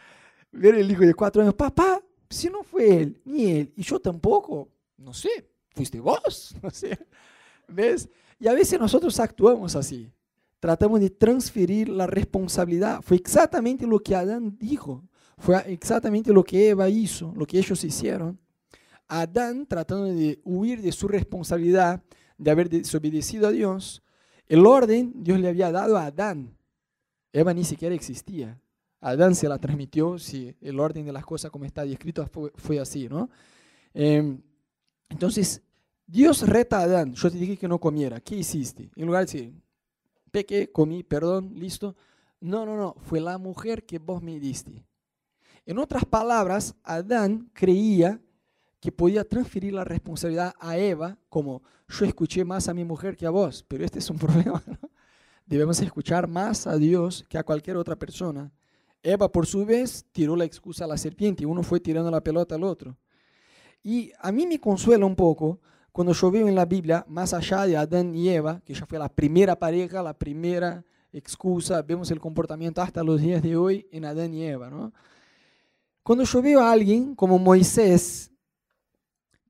ver 0.50 0.76
el 0.76 0.90
hijo 0.90 1.02
de 1.02 1.14
cuatro 1.14 1.42
años, 1.42 1.54
papá, 1.54 2.00
si 2.30 2.48
no 2.48 2.62
fue 2.62 3.02
él, 3.02 3.20
ni 3.24 3.50
él, 3.50 3.72
y 3.76 3.82
yo 3.82 4.00
tampoco, 4.00 4.68
no 4.96 5.12
sé, 5.12 5.48
fuiste 5.70 6.00
vos, 6.00 6.54
no 6.62 6.70
sé. 6.70 6.98
¿Ves? 7.68 8.08
Y 8.38 8.48
a 8.48 8.54
veces 8.54 8.78
nosotros 8.78 9.18
actuamos 9.20 9.76
así. 9.76 10.10
Tratamos 10.60 11.00
de 11.00 11.10
transferir 11.10 11.88
la 11.88 12.06
responsabilidad. 12.06 13.00
Fue 13.02 13.16
exactamente 13.16 13.86
lo 13.86 13.98
que 14.00 14.14
Adán 14.14 14.56
dijo. 14.58 15.02
Fue 15.38 15.56
exactamente 15.70 16.32
lo 16.32 16.42
que 16.42 16.70
Eva 16.70 16.88
hizo, 16.88 17.32
lo 17.36 17.46
que 17.46 17.58
ellos 17.58 17.82
hicieron. 17.84 18.38
Adán 19.06 19.66
tratando 19.66 20.04
de 20.04 20.40
huir 20.44 20.80
de 20.80 20.92
su 20.92 21.08
responsabilidad 21.08 22.02
de 22.38 22.50
haber 22.50 22.68
desobedecido 22.68 23.48
a 23.48 23.52
Dios. 23.52 24.02
El 24.48 24.66
orden 24.66 25.12
Dios 25.14 25.38
le 25.38 25.48
había 25.48 25.70
dado 25.70 25.96
a 25.96 26.06
Adán. 26.06 26.56
Eva 27.32 27.52
ni 27.52 27.64
siquiera 27.64 27.94
existía. 27.94 28.58
Adán 29.10 29.34
se 29.34 29.48
la 29.48 29.58
transmitió, 29.58 30.18
si 30.18 30.56
el 30.60 30.80
orden 30.80 31.06
de 31.06 31.12
las 31.12 31.24
cosas 31.24 31.50
como 31.50 31.64
está 31.64 31.84
descrito 31.84 32.28
fue, 32.56 32.80
así, 32.80 33.08
¿no? 33.08 33.30
Eh, 33.94 34.38
entonces, 35.08 35.62
Dios 36.06 36.46
reta 36.46 36.78
a 36.80 36.82
Adán, 36.82 37.14
yo 37.14 37.30
te 37.30 37.38
dije 37.38 37.56
que 37.56 37.68
no 37.68 37.78
comiera, 37.78 38.20
¿qué 38.20 38.36
hiciste? 38.36 38.90
En 38.96 39.06
lugar 39.06 39.26
de 39.26 39.32
decir, 39.32 39.62
pequé, 40.30 40.70
comí, 40.70 41.02
perdón, 41.02 41.52
listo. 41.54 41.96
No, 42.40 42.66
no, 42.66 42.76
no, 42.76 42.94
fue 43.00 43.20
la 43.20 43.38
mujer 43.38 43.84
que 43.84 43.98
vos 43.98 44.22
me 44.22 44.38
diste. 44.38 44.84
En 45.64 45.78
otras 45.78 46.04
palabras, 46.04 46.74
Adán 46.82 47.50
creía 47.52 48.20
que 48.80 48.92
podía 48.92 49.24
transferir 49.24 49.72
la 49.72 49.84
responsabilidad 49.84 50.54
a 50.60 50.76
Eva, 50.78 51.18
como 51.28 51.62
yo 51.88 52.04
escuché 52.04 52.44
más 52.44 52.68
a 52.68 52.74
mi 52.74 52.84
mujer 52.84 53.16
que 53.16 53.26
a 53.26 53.30
vos, 53.30 53.64
pero 53.66 53.84
este 53.84 53.98
es 54.00 54.10
un 54.10 54.18
problema. 54.18 54.62
Debemos 55.46 55.80
escuchar 55.80 56.28
más 56.28 56.66
a 56.66 56.76
Dios 56.76 57.24
que 57.28 57.38
a 57.38 57.44
cualquier 57.44 57.76
otra 57.76 57.96
persona. 57.96 58.52
Eva, 59.02 59.30
por 59.30 59.46
su 59.46 59.64
vez, 59.64 60.04
tiró 60.12 60.36
la 60.36 60.44
excusa 60.44 60.84
a 60.84 60.88
la 60.88 60.96
serpiente 60.96 61.46
uno 61.46 61.62
fue 61.62 61.80
tirando 61.80 62.10
la 62.10 62.20
pelota 62.20 62.54
al 62.54 62.64
otro. 62.64 62.96
Y 63.82 64.10
a 64.20 64.32
mí 64.32 64.46
me 64.46 64.58
consuela 64.58 65.06
un 65.06 65.14
poco 65.14 65.60
cuando 65.92 66.12
yo 66.12 66.30
veo 66.30 66.46
en 66.46 66.54
la 66.54 66.66
Biblia, 66.66 67.06
más 67.08 67.32
allá 67.32 67.64
de 67.66 67.76
Adán 67.76 68.14
y 68.14 68.28
Eva, 68.28 68.60
que 68.64 68.74
ya 68.74 68.84
fue 68.84 68.98
la 68.98 69.08
primera 69.08 69.58
pareja, 69.58 70.02
la 70.02 70.12
primera 70.12 70.84
excusa, 71.10 71.80
vemos 71.80 72.10
el 72.10 72.20
comportamiento 72.20 72.82
hasta 72.82 73.02
los 73.02 73.20
días 73.20 73.42
de 73.42 73.56
hoy 73.56 73.88
en 73.90 74.04
Adán 74.04 74.34
y 74.34 74.44
Eva. 74.44 74.68
¿no? 74.68 74.92
Cuando 76.02 76.24
yo 76.24 76.42
veo 76.42 76.60
a 76.60 76.70
alguien 76.70 77.14
como 77.14 77.38
Moisés 77.38 78.30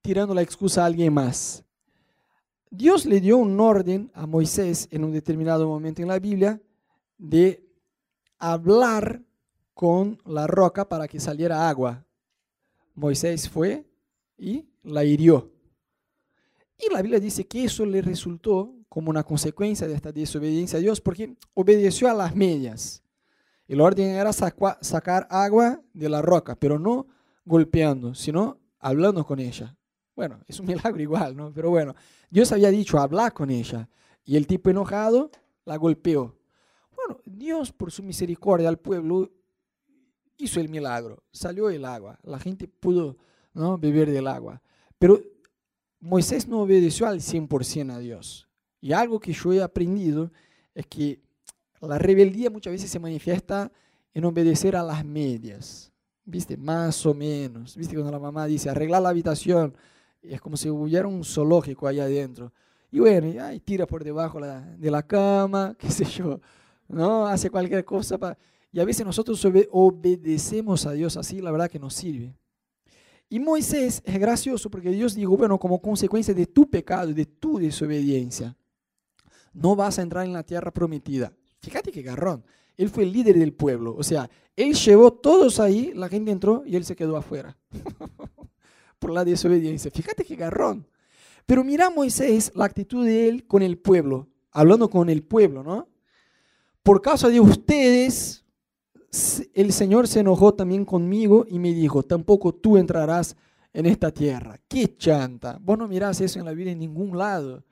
tirando 0.00 0.34
la 0.34 0.42
excusa 0.42 0.82
a 0.82 0.86
alguien 0.86 1.12
más, 1.12 1.64
Dios 2.70 3.06
le 3.06 3.20
dio 3.20 3.38
un 3.38 3.58
orden 3.58 4.10
a 4.14 4.26
Moisés 4.26 4.86
en 4.90 5.02
un 5.02 5.12
determinado 5.12 5.66
momento 5.66 6.02
en 6.02 6.08
la 6.08 6.18
Biblia 6.18 6.60
de 7.18 7.66
hablar 8.38 9.22
con 9.76 10.18
la 10.24 10.46
roca 10.46 10.88
para 10.88 11.06
que 11.06 11.20
saliera 11.20 11.68
agua. 11.68 12.02
Moisés 12.94 13.46
fue 13.46 13.84
y 14.38 14.66
la 14.82 15.04
hirió. 15.04 15.52
Y 16.78 16.90
la 16.90 17.02
Biblia 17.02 17.20
dice 17.20 17.46
que 17.46 17.64
eso 17.64 17.84
le 17.84 18.00
resultó 18.00 18.74
como 18.88 19.10
una 19.10 19.22
consecuencia 19.22 19.86
de 19.86 19.92
esta 19.92 20.12
desobediencia 20.12 20.78
a 20.78 20.80
Dios 20.80 21.02
porque 21.02 21.36
obedeció 21.52 22.08
a 22.08 22.14
las 22.14 22.34
medias. 22.34 23.02
El 23.68 23.82
orden 23.82 24.14
era 24.14 24.32
sacar 24.32 25.26
agua 25.28 25.82
de 25.92 26.08
la 26.08 26.22
roca, 26.22 26.56
pero 26.56 26.78
no 26.78 27.06
golpeando, 27.44 28.14
sino 28.14 28.58
hablando 28.78 29.26
con 29.26 29.40
ella. 29.40 29.76
Bueno, 30.14 30.40
es 30.48 30.58
un 30.58 30.66
milagro 30.68 31.02
igual, 31.02 31.36
¿no? 31.36 31.52
Pero 31.52 31.68
bueno, 31.68 31.94
Dios 32.30 32.50
había 32.50 32.70
dicho 32.70 32.98
hablar 32.98 33.34
con 33.34 33.50
ella 33.50 33.90
y 34.24 34.38
el 34.38 34.46
tipo 34.46 34.70
enojado 34.70 35.30
la 35.66 35.76
golpeó. 35.76 36.34
Bueno, 36.96 37.20
Dios 37.26 37.72
por 37.72 37.92
su 37.92 38.02
misericordia 38.02 38.70
al 38.70 38.78
pueblo 38.78 39.35
hizo 40.38 40.60
el 40.60 40.68
milagro, 40.68 41.22
salió 41.32 41.70
el 41.70 41.84
agua, 41.84 42.18
la 42.22 42.38
gente 42.38 42.68
pudo 42.68 43.16
¿no? 43.54 43.78
beber 43.78 44.10
del 44.10 44.26
agua. 44.26 44.60
Pero 44.98 45.20
Moisés 46.00 46.46
no 46.46 46.60
obedeció 46.60 47.06
al 47.06 47.20
100% 47.20 47.92
a 47.92 47.98
Dios. 47.98 48.48
Y 48.80 48.92
algo 48.92 49.18
que 49.18 49.32
yo 49.32 49.52
he 49.52 49.62
aprendido 49.62 50.30
es 50.74 50.86
que 50.86 51.20
la 51.80 51.98
rebeldía 51.98 52.50
muchas 52.50 52.72
veces 52.72 52.90
se 52.90 52.98
manifiesta 52.98 53.70
en 54.14 54.24
obedecer 54.24 54.76
a 54.76 54.82
las 54.82 55.04
medias. 55.04 55.92
¿Viste? 56.24 56.56
Más 56.56 57.04
o 57.06 57.14
menos. 57.14 57.76
¿Viste? 57.76 57.94
Cuando 57.94 58.12
la 58.12 58.18
mamá 58.18 58.46
dice 58.46 58.68
arreglar 58.68 59.02
la 59.02 59.10
habitación, 59.10 59.74
es 60.22 60.40
como 60.40 60.56
si 60.56 60.68
hubiera 60.68 61.06
un 61.06 61.24
zoológico 61.24 61.86
allá 61.86 62.04
adentro. 62.04 62.52
Y 62.90 63.00
bueno, 63.00 63.52
y, 63.52 63.60
tira 63.60 63.86
por 63.86 64.04
debajo 64.04 64.40
de 64.40 64.90
la 64.90 65.02
cama, 65.02 65.74
qué 65.78 65.90
sé 65.90 66.04
yo, 66.04 66.40
¿no? 66.88 67.26
Hace 67.26 67.50
cualquier 67.50 67.84
cosa. 67.84 68.18
Para... 68.18 68.38
Y 68.76 68.80
a 68.80 68.84
veces 68.84 69.06
nosotros 69.06 69.42
obedecemos 69.70 70.84
a 70.84 70.92
Dios 70.92 71.16
así, 71.16 71.40
la 71.40 71.50
verdad 71.50 71.70
que 71.70 71.78
nos 71.78 71.94
sirve. 71.94 72.36
Y 73.26 73.40
Moisés 73.40 74.02
es 74.04 74.18
gracioso 74.18 74.68
porque 74.70 74.90
Dios 74.90 75.14
dijo, 75.14 75.34
bueno, 75.34 75.58
como 75.58 75.80
consecuencia 75.80 76.34
de 76.34 76.44
tu 76.44 76.68
pecado, 76.68 77.14
de 77.14 77.24
tu 77.24 77.56
desobediencia, 77.56 78.54
no 79.54 79.76
vas 79.76 79.98
a 79.98 80.02
entrar 80.02 80.26
en 80.26 80.34
la 80.34 80.42
tierra 80.42 80.70
prometida. 80.70 81.32
Fíjate 81.58 81.90
qué 81.90 82.02
garrón. 82.02 82.44
Él 82.76 82.90
fue 82.90 83.04
el 83.04 83.12
líder 83.14 83.38
del 83.38 83.54
pueblo. 83.54 83.96
O 83.96 84.02
sea, 84.02 84.28
él 84.54 84.74
llevó 84.74 85.10
todos 85.10 85.58
ahí, 85.58 85.92
la 85.94 86.10
gente 86.10 86.30
entró 86.30 86.62
y 86.66 86.76
él 86.76 86.84
se 86.84 86.94
quedó 86.94 87.16
afuera. 87.16 87.56
Por 88.98 89.10
la 89.10 89.24
desobediencia. 89.24 89.90
Fíjate 89.90 90.22
qué 90.22 90.36
garrón. 90.36 90.86
Pero 91.46 91.64
mira 91.64 91.88
Moisés, 91.88 92.52
la 92.54 92.66
actitud 92.66 93.06
de 93.06 93.26
él 93.26 93.46
con 93.46 93.62
el 93.62 93.78
pueblo, 93.78 94.28
hablando 94.50 94.90
con 94.90 95.08
el 95.08 95.22
pueblo, 95.22 95.62
¿no? 95.62 95.88
Por 96.82 97.00
causa 97.00 97.30
de 97.30 97.40
ustedes, 97.40 98.42
el 99.54 99.72
Señor 99.72 100.08
se 100.08 100.20
enojó 100.20 100.54
también 100.54 100.84
conmigo 100.84 101.46
y 101.48 101.58
me 101.58 101.72
dijo, 101.72 102.02
tampoco 102.02 102.54
tú 102.54 102.76
entrarás 102.76 103.36
en 103.72 103.86
esta 103.86 104.10
tierra. 104.10 104.58
¡Qué 104.68 104.96
chanta! 104.96 105.58
Vos 105.60 105.78
no 105.78 105.86
mirás 105.86 106.20
eso 106.20 106.38
en 106.38 106.44
la 106.44 106.52
vida 106.52 106.70
en 106.70 106.78
ningún 106.78 107.16
lado. 107.16 107.62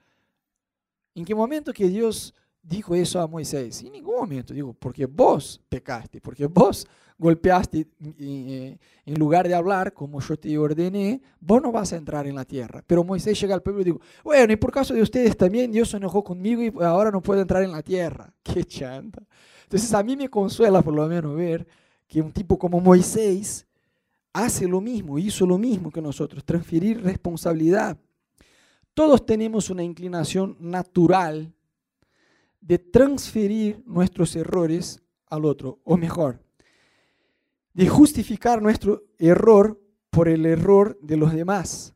¿En 1.15 1.25
qué 1.25 1.35
momento 1.35 1.73
que 1.73 1.89
Dios 1.89 2.35
dijo 2.63 2.95
eso 2.95 3.21
a 3.21 3.27
Moisés? 3.27 3.83
En 3.83 3.93
ningún 3.93 4.17
momento. 4.17 4.53
Digo, 4.53 4.75
porque 4.75 5.07
vos 5.07 5.61
pecaste, 5.69 6.21
porque 6.21 6.47
vos 6.47 6.87
golpeaste 7.17 7.87
eh, 8.19 8.77
en 9.07 9.19
lugar 9.19 9.47
de 9.47 9.55
hablar 9.55 9.93
como 9.93 10.21
yo 10.21 10.37
te 10.37 10.59
ordené, 10.59 11.23
vos 11.41 11.63
no 11.63 11.71
vas 11.71 11.93
a 11.93 11.97
entrar 11.97 12.27
en 12.27 12.35
la 12.35 12.45
tierra. 12.45 12.83
Pero 12.87 13.05
Moisés 13.05 13.41
llega 13.41 13.55
al 13.55 13.63
pueblo 13.63 13.83
y 13.83 13.85
digo, 13.85 14.01
bueno, 14.23 14.53
y 14.53 14.57
por 14.57 14.73
caso 14.73 14.95
de 14.95 15.03
ustedes 15.03 15.37
también, 15.37 15.71
Dios 15.71 15.91
se 15.91 15.97
enojó 15.97 16.25
conmigo 16.25 16.63
y 16.63 16.73
ahora 16.85 17.11
no 17.11 17.23
puedo 17.23 17.41
entrar 17.41 17.63
en 17.63 17.73
la 17.73 17.83
tierra. 17.83 18.33
Qué 18.43 18.65
chanta. 18.65 19.23
Entonces 19.65 19.93
a 19.93 20.03
mí 20.03 20.17
me 20.17 20.29
consuela 20.29 20.83
por 20.83 20.95
lo 20.95 21.07
menos 21.07 21.35
ver 21.37 21.67
que 22.07 22.21
un 22.21 22.33
tipo 22.33 22.59
como 22.59 22.81
Moisés 22.81 23.67
hace 24.33 24.67
lo 24.67 24.81
mismo, 24.81 25.19
hizo 25.19 25.47
lo 25.47 25.59
mismo 25.59 25.91
que 25.91 26.03
nosotros, 26.03 26.45
transferir 26.45 27.03
responsabilidad. 27.03 27.99
Todos 28.93 29.25
tenemos 29.25 29.71
una 29.71 29.83
inclinación 29.83 30.57
natural 30.61 31.53
de 32.61 32.79
transferir 32.79 33.83
nuestros 33.87 34.35
errores 34.37 35.03
al 35.27 35.45
otro, 35.45 35.81
o 35.85 35.97
mejor, 35.97 36.41
de 37.73 37.89
justificar 37.89 38.63
nuestro 38.63 39.03
error 39.19 39.81
por 40.11 40.29
el 40.29 40.47
error 40.47 40.99
de 41.03 41.17
los 41.17 41.33
demás. 41.33 41.95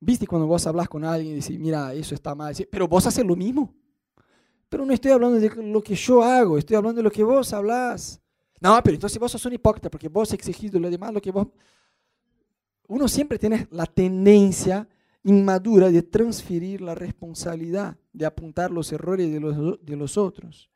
¿Viste 0.00 0.26
cuando 0.26 0.46
vos 0.46 0.66
hablas 0.66 0.88
con 0.88 1.04
alguien 1.04 1.32
y 1.32 1.40
decís, 1.40 1.58
mira, 1.58 1.94
eso 1.94 2.14
está 2.14 2.34
mal, 2.34 2.54
pero 2.70 2.88
vos 2.88 3.06
haces 3.06 3.24
lo 3.24 3.36
mismo? 3.36 3.74
Pero 4.70 4.86
no 4.86 4.94
estoy 4.94 5.10
hablando 5.10 5.38
de 5.38 5.50
lo 5.62 5.82
que 5.82 5.94
yo 5.94 6.22
hago, 6.22 6.56
estoy 6.56 6.76
hablando 6.76 6.96
de 6.96 7.02
lo 7.02 7.10
que 7.10 7.22
vos 7.22 7.52
hablas. 7.52 8.18
No, 8.58 8.80
pero 8.82 8.94
entonces 8.94 9.18
vos 9.18 9.30
sos 9.30 9.44
un 9.44 9.52
hipócrita 9.52 9.90
porque 9.90 10.08
vos 10.08 10.32
exigís 10.32 10.72
de 10.72 10.80
demás 10.80 11.12
lo 11.12 11.20
que 11.20 11.30
vos... 11.30 11.48
Uno 12.88 13.06
siempre 13.06 13.38
tiene 13.38 13.68
la 13.70 13.84
tendencia 13.84 14.88
inmadura 15.22 15.90
de 15.90 16.02
transferir 16.02 16.80
la 16.80 16.94
responsabilidad, 16.94 17.98
de 18.14 18.24
apuntar 18.24 18.70
los 18.70 18.90
errores 18.90 19.30
de 19.30 19.38
los, 19.38 19.84
de 19.84 19.96
los 19.96 20.16
otros. 20.16 20.70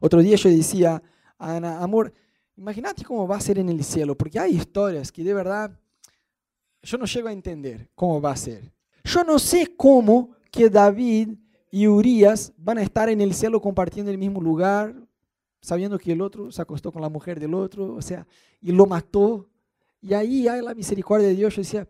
Otro 0.00 0.20
día 0.20 0.34
yo 0.34 0.50
decía 0.50 1.00
a 1.38 1.56
Ana, 1.56 1.80
amor, 1.80 2.12
Imagínate 2.56 3.04
cómo 3.04 3.26
va 3.26 3.36
a 3.36 3.40
ser 3.40 3.58
en 3.58 3.68
el 3.68 3.82
cielo, 3.82 4.16
porque 4.16 4.38
hay 4.38 4.56
historias 4.56 5.10
que 5.10 5.24
de 5.24 5.34
verdad 5.34 5.76
yo 6.82 6.98
no 6.98 7.04
llego 7.04 7.28
a 7.28 7.32
entender 7.32 7.90
cómo 7.94 8.20
va 8.20 8.32
a 8.32 8.36
ser. 8.36 8.72
Yo 9.02 9.24
no 9.24 9.38
sé 9.38 9.74
cómo 9.76 10.36
que 10.50 10.70
David 10.70 11.30
y 11.74 11.88
Urias 11.88 12.52
van 12.56 12.78
a 12.78 12.82
estar 12.82 13.08
en 13.08 13.20
el 13.20 13.34
cielo 13.34 13.60
compartiendo 13.60 14.08
el 14.08 14.16
mismo 14.16 14.40
lugar, 14.40 14.94
sabiendo 15.60 15.98
que 15.98 16.12
el 16.12 16.20
otro 16.20 16.52
se 16.52 16.62
acostó 16.62 16.92
con 16.92 17.02
la 17.02 17.08
mujer 17.08 17.40
del 17.40 17.52
otro, 17.52 17.94
o 17.96 18.00
sea, 18.00 18.28
y 18.60 18.70
lo 18.70 18.86
mató. 18.86 19.48
Y 20.00 20.14
ahí 20.14 20.46
hay 20.46 20.62
la 20.62 20.72
misericordia 20.72 21.26
de 21.26 21.34
Dios. 21.34 21.56
Yo 21.56 21.62
decía, 21.62 21.88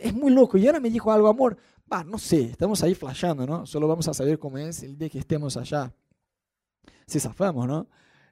es 0.00 0.14
muy 0.14 0.32
loco. 0.32 0.56
Y 0.56 0.66
ahora 0.66 0.80
me 0.80 0.88
dijo 0.88 1.12
algo, 1.12 1.28
amor, 1.28 1.58
va, 1.92 2.02
no 2.02 2.16
sé, 2.16 2.44
estamos 2.44 2.82
ahí 2.82 2.94
flashando, 2.94 3.46
¿no? 3.46 3.66
Solo 3.66 3.86
vamos 3.86 4.08
a 4.08 4.14
saber 4.14 4.38
cómo 4.38 4.56
es 4.56 4.82
el 4.82 4.96
día 4.96 5.10
que 5.10 5.18
estemos 5.18 5.58
allá. 5.58 5.92
Si 7.06 7.20
zafamos, 7.20 7.68
¿no? 7.68 7.86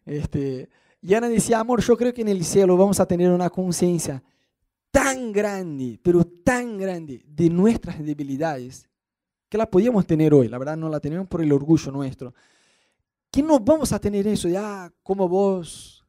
Este, 0.07 0.71
y 1.03 1.13
Ana 1.13 1.29
decía, 1.29 1.61
amor, 1.61 1.83
yo 1.83 1.95
creo 1.95 2.15
que 2.15 2.23
en 2.23 2.29
el 2.29 2.43
cielo 2.43 2.79
vamos 2.79 2.99
a 3.01 3.07
tener 3.07 3.31
una 3.31 3.51
conciencia 3.51 4.23
tan 4.91 5.31
grande, 5.31 6.01
pero 6.03 6.25
tan 6.25 6.79
grande 6.79 7.23
de 7.27 7.51
nuestras 7.51 8.03
debilidades, 8.03 8.89
que 9.51 9.59
la 9.59 9.69
podíamos 9.69 10.07
tener 10.07 10.33
hoy, 10.33 10.49
la 10.49 10.57
verdad 10.57 10.77
no 10.77 10.89
la 10.89 11.01
tenemos 11.01 11.27
por 11.27 11.43
el 11.43 11.53
orgullo 11.53 11.91
nuestro, 11.93 12.33
que 13.31 13.43
no 13.43 13.59
vamos 13.61 13.93
a 13.93 13.99
tener 13.99 14.27
eso 14.27 14.49
de, 14.49 14.57
ah, 14.57 14.91
como 15.03 15.29
vos 15.29 16.07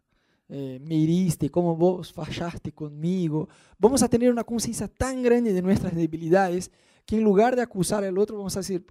eh, 0.47 0.79
me 0.81 0.95
hiriste, 0.95 1.49
como 1.49 1.75
vos 1.75 2.11
fallaste 2.11 2.71
conmigo. 2.71 3.47
Vamos 3.77 4.03
a 4.03 4.09
tener 4.09 4.29
una 4.31 4.43
conciencia 4.43 4.87
tan 4.87 5.23
grande 5.23 5.53
de 5.53 5.61
nuestras 5.61 5.95
debilidades 5.95 6.71
que 7.05 7.17
en 7.17 7.23
lugar 7.23 7.55
de 7.55 7.61
acusar 7.61 8.03
al 8.03 8.17
otro, 8.17 8.37
vamos 8.37 8.55
a 8.57 8.59
decir, 8.59 8.85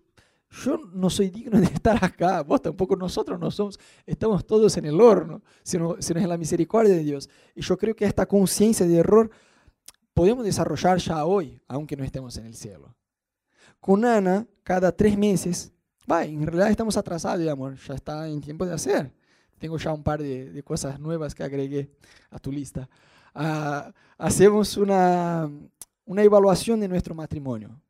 yo 0.51 0.79
no 0.93 1.11
soy 1.11 1.31
digno 1.31 1.61
de 1.61 1.67
estar 1.67 2.05
acá, 2.05 2.43
vos 2.43 2.61
tampoco, 2.61 2.97
nosotros 2.97 3.39
no 3.39 3.51
somos, 3.51 3.79
estamos 4.05 4.45
todos 4.45 4.77
en 4.79 4.87
el 4.87 5.01
horno, 5.01 5.43
sino, 5.63 5.97
sino 6.01 6.19
en 6.19 6.29
la 6.29 6.37
misericordia 6.37 6.95
de 6.95 7.05
Dios. 7.05 7.29
Y 7.55 7.63
yo 7.63 7.79
creo 7.79 7.95
que 7.95 8.05
esta 8.05 8.27
conciencia 8.27 8.87
de 8.87 8.97
error 8.97 9.31
podemos 10.13 10.45
desarrollar 10.45 10.99
ya 10.99 11.25
hoy, 11.25 11.61
aunque 11.69 11.97
no 11.97 12.05
estemos 12.05 12.37
en 12.37 12.47
el 12.47 12.55
cielo. 12.55 12.97
Con 13.81 14.05
Ana, 14.05 14.47
cada 14.63 14.93
tres 14.93 15.17
meses, 15.17 15.73
va, 16.11 16.25
en 16.25 16.47
realidad 16.47 16.71
estamos 16.71 16.97
atrasados, 16.97 17.47
amor, 17.49 17.77
ya 17.77 17.95
está 17.95 18.29
en 18.29 18.41
tiempo 18.41 18.67
de 18.67 18.75
hacer. 18.75 19.13
Tengo 19.59 19.77
ya 19.79 19.93
un 19.93 20.03
par 20.03 20.23
de, 20.23 20.63
cosas 20.65 20.99
nuevas 20.99 21.35
que 21.35 21.43
agregué 21.43 21.91
a 22.31 22.39
tu 22.39 22.51
lista. 22.51 22.89
Ah, 23.35 23.93
hacemos 24.19 24.77
una, 24.77 25.51
una 26.05 26.23
evaluación 26.23 26.81
de 26.81 26.89
nuestro 26.89 27.15
matrimonio 27.15 27.81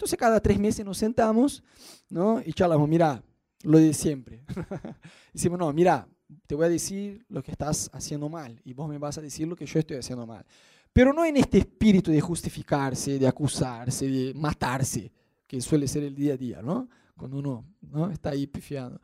entonces 0.00 0.18
cada 0.18 0.40
tres 0.40 0.58
meses 0.58 0.82
nos 0.82 0.96
sentamos 0.96 1.62
¿no? 2.08 2.40
y 2.42 2.54
charlamos, 2.54 2.88
mira, 2.88 3.22
lo 3.64 3.76
de 3.76 3.92
siempre. 3.92 4.42
Decimos, 5.34 5.58
no, 5.58 5.70
mira, 5.74 6.08
te 6.46 6.54
voy 6.54 6.64
a 6.64 6.68
decir 6.70 7.22
lo 7.28 7.42
que 7.42 7.50
estás 7.50 7.90
haciendo 7.92 8.30
mal 8.30 8.58
y 8.64 8.72
vos 8.72 8.88
me 8.88 8.96
vas 8.96 9.18
a 9.18 9.20
decir 9.20 9.46
lo 9.46 9.54
que 9.54 9.66
yo 9.66 9.78
estoy 9.78 9.98
haciendo 9.98 10.26
mal. 10.26 10.46
Pero 10.92 11.12
no 11.12 11.24
en 11.24 11.36
este 11.36 11.58
espíritu 11.58 12.10
de 12.10 12.20
justificarse, 12.20 13.18
de 13.18 13.26
acusarse, 13.26 14.08
de 14.08 14.34
matarse, 14.34 15.12
que 15.46 15.60
suele 15.60 15.86
ser 15.86 16.04
el 16.04 16.14
día 16.14 16.34
a 16.34 16.36
día, 16.36 16.62
¿no? 16.62 16.88
Cuando 17.16 17.38
uno 17.38 17.64
¿no? 17.82 18.10
está 18.10 18.30
ahí 18.30 18.46
pifiando. 18.46 19.00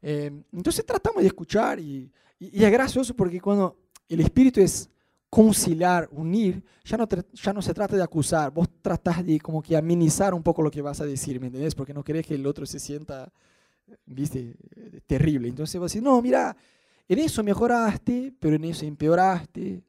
Eh, 0.00 0.30
entonces 0.52 0.84
tratamos 0.84 1.22
de 1.22 1.28
escuchar 1.28 1.78
y, 1.78 2.10
y, 2.38 2.60
y 2.60 2.64
es 2.64 2.72
gracioso 2.72 3.14
porque 3.14 3.40
cuando 3.40 3.76
el 4.08 4.20
espíritu 4.20 4.60
es 4.60 4.88
conciliar, 5.30 6.08
unir, 6.12 6.62
ya 6.84 6.96
no, 6.96 7.06
ya 7.34 7.52
no 7.52 7.60
se 7.60 7.74
trata 7.74 7.96
de 7.96 8.02
acusar, 8.02 8.50
vos 8.50 8.68
tratás 8.80 9.24
de 9.24 9.38
como 9.40 9.62
que 9.62 9.76
amenizar 9.76 10.32
un 10.32 10.42
poco 10.42 10.62
lo 10.62 10.70
que 10.70 10.80
vas 10.80 11.00
a 11.00 11.06
decir, 11.06 11.38
¿me 11.40 11.48
entendés? 11.48 11.74
Porque 11.74 11.92
no 11.92 12.02
querés 12.02 12.26
que 12.26 12.34
el 12.34 12.46
otro 12.46 12.64
se 12.64 12.78
sienta, 12.78 13.30
viste, 14.06 14.56
terrible. 15.06 15.48
Entonces 15.48 15.78
vas 15.78 15.90
a 15.90 15.92
decir, 15.92 16.02
no, 16.02 16.20
mira, 16.22 16.56
en 17.06 17.18
eso 17.18 17.42
mejoraste, 17.42 18.32
pero 18.38 18.56
en 18.56 18.64
eso 18.64 18.86
empeoraste. 18.86 19.82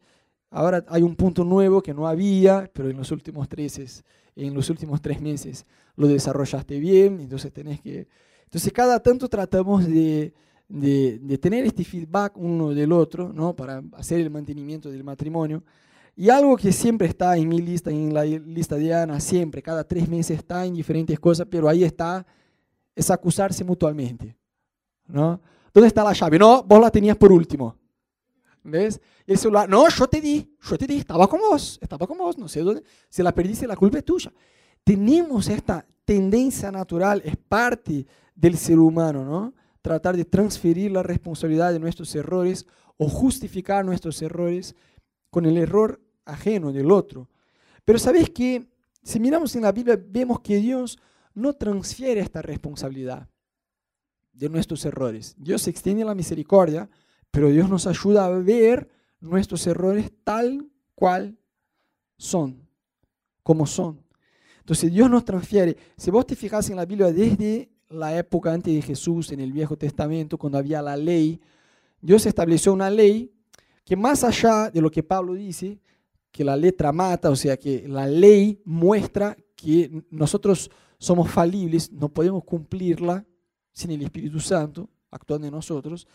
Ahora 0.52 0.84
hay 0.88 1.04
un 1.04 1.16
punto 1.16 1.44
nuevo 1.44 1.82
que 1.82 1.94
no 1.94 2.08
había, 2.08 2.70
pero 2.74 2.90
en 2.90 2.98
los 2.98 3.12
últimos 3.12 3.48
tres, 3.48 4.04
en 4.36 4.54
los 4.54 4.70
últimos 4.70 5.02
tres 5.02 5.22
meses 5.22 5.66
lo 5.96 6.08
desarrollaste 6.08 6.80
bien, 6.80 7.20
entonces 7.20 7.52
tenés 7.52 7.82
que... 7.82 8.08
Entonces 8.46 8.74
cada 8.74 9.00
tanto 9.00 9.28
tratamos 9.28 9.86
de 9.86 10.34
de, 10.70 11.38
tener 11.42 11.66
este 11.66 11.84
feedback 11.84 12.38
uno 12.38 12.70
del 12.70 12.92
otro, 12.92 13.34
¿no? 13.34 13.56
para 13.56 13.84
hacer 13.94 14.22
el 14.22 14.30
mantenimiento 14.30 14.90
del 14.90 15.04
matrimonio. 15.04 15.64
Y 16.16 16.30
algo 16.30 16.56
que 16.58 16.72
siempre 16.72 17.08
está 17.08 17.36
en 17.38 17.48
mi 17.48 17.60
lista, 17.60 17.90
en 17.90 18.14
la 18.14 18.24
lista 18.24 18.76
de 18.76 18.94
Ana, 18.94 19.20
siempre, 19.20 19.62
cada 19.62 19.84
tres 19.84 20.08
meses 20.08 20.38
está 20.38 20.66
en 20.66 20.74
diferentes 20.74 21.20
cosas, 21.20 21.48
pero 21.50 21.68
ahí 21.68 21.84
está, 21.84 22.26
es 22.96 23.10
acusarse 23.10 23.64
mutuamente. 23.64 24.36
¿no? 25.08 25.42
¿Dónde 25.74 25.88
está 25.88 26.04
la 26.04 26.14
llave? 26.14 26.38
No, 26.38 26.64
vos 26.64 26.80
la 26.80 26.92
tenías 26.92 27.18
por 27.18 27.32
último. 27.32 27.76
¿Ves? 28.64 29.00
el 29.26 29.38
celular, 29.38 29.70
no, 29.70 29.88
yo 29.88 30.08
te 30.08 30.20
di, 30.20 30.56
yo 30.62 30.78
te 30.78 30.86
di, 30.86 30.98
estaba 30.98 31.28
con 31.28 31.40
vos, 31.40 31.80
estaba 31.82 32.06
con 32.06 32.18
vos, 32.18 32.38
no 32.38 32.48
sé 32.48 32.62
dónde, 32.62 32.84
si 33.10 33.24
la 33.24 33.34
perdiste, 33.34 33.66
la 33.66 33.76
culpa 33.76 34.00
es 34.00 34.06
tuya. 34.06 34.34
Tenemos 34.84 35.48
esta 35.48 35.86
tendencia 36.04 36.72
natural, 36.72 37.22
es 37.24 37.38
parte 37.38 38.06
del 38.36 38.58
ser 38.58 38.80
humano, 38.80 39.24
¿no? 39.24 39.54
tratar 39.82 40.18
de 40.18 40.26
transferir 40.26 40.92
la 40.92 41.04
responsabilidad 41.04 41.72
de 41.72 41.80
nuestros 41.80 42.14
errores 42.16 42.66
o 42.98 43.08
justificar 43.08 43.86
nuestros 43.86 44.22
errores 44.22 44.76
con 45.30 45.46
el 45.46 45.58
error 45.58 46.02
ajeno 46.26 46.72
del 46.72 46.92
otro. 46.92 47.30
Pero 47.86 47.98
sabes 48.00 48.30
que 48.30 48.68
si 49.02 49.20
miramos 49.20 49.56
en 49.56 49.62
la 49.62 49.72
Biblia 49.72 50.00
vemos 50.04 50.42
que 50.42 50.58
Dios 50.58 51.00
no 51.34 51.54
transfiere 51.54 52.20
esta 52.20 52.42
responsabilidad 52.42 53.30
de 54.34 54.50
nuestros 54.50 54.84
errores. 54.86 55.36
Dios 55.38 55.68
extiende 55.68 56.04
la 56.04 56.16
misericordia, 56.16 56.90
pero 57.32 57.50
Dios 57.50 57.70
nos 57.70 57.88
ayuda 57.88 58.26
a 58.26 58.30
ver 58.30 58.90
nuestros 59.20 59.66
errores 59.68 60.12
tal 60.24 60.68
cual 60.96 61.38
son, 62.18 62.68
como 63.44 63.66
son. 63.66 64.04
Entonces 64.60 64.92
Dios 64.92 65.10
nos 65.10 65.26
transfiere. 65.26 65.76
Si 65.98 66.12
vos 66.12 66.28
te 66.28 66.36
fijas 66.36 66.70
en 66.70 66.76
la 66.76 66.86
Biblia 66.86 67.12
desde 67.12 67.70
la 67.90 68.18
época 68.18 68.54
antes 68.54 68.74
de 68.74 68.82
Jesús, 68.82 69.32
en 69.32 69.40
el 69.40 69.52
Viejo 69.52 69.78
Testamento, 69.78 70.38
cuando 70.38 70.58
había 70.58 70.82
la 70.82 70.96
ley, 70.96 71.40
Dios 72.02 72.26
estableció 72.26 72.74
una 72.74 72.90
ley 72.90 73.32
que 73.84 73.96
más 73.96 74.24
allá 74.24 74.70
de 74.70 74.82
lo 74.82 74.92
que 74.92 75.02
Pablo 75.02 75.34
dice, 75.34 75.80
que 76.32 76.44
la 76.44 76.56
letra 76.56 76.92
mata, 76.92 77.30
o 77.30 77.36
sea 77.36 77.58
que 77.58 77.88
la 77.88 78.06
ley 78.06 78.62
muestra 78.64 79.36
que 79.56 80.04
nosotros 80.12 80.70
somos 81.00 81.30
falibles, 81.32 81.92
no 81.92 82.10
podemos 82.10 82.44
cumplirla 82.44 83.26
sin 83.72 83.92
el 83.92 84.04
Espíritu 84.04 84.40
Santo 84.40 84.90
actuando 85.10 85.48
en 85.48 85.54
nosotros. 85.54 86.08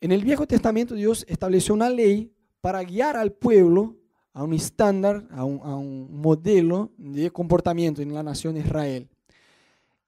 En 0.00 0.12
el 0.12 0.24
Viejo 0.24 0.46
Testamento 0.46 0.94
Dios 0.94 1.24
estableció 1.28 1.74
una 1.74 1.90
ley 1.90 2.32
para 2.60 2.82
guiar 2.82 3.16
al 3.16 3.32
pueblo 3.32 3.96
a 4.32 4.44
un 4.44 4.54
estándar, 4.54 5.26
a 5.30 5.44
un, 5.44 5.60
a 5.62 5.76
un 5.76 6.20
modelo 6.20 6.90
de 6.96 7.30
comportamiento 7.30 8.00
en 8.00 8.14
la 8.14 8.22
nación 8.22 8.54
de 8.54 8.60
Israel. 8.60 9.08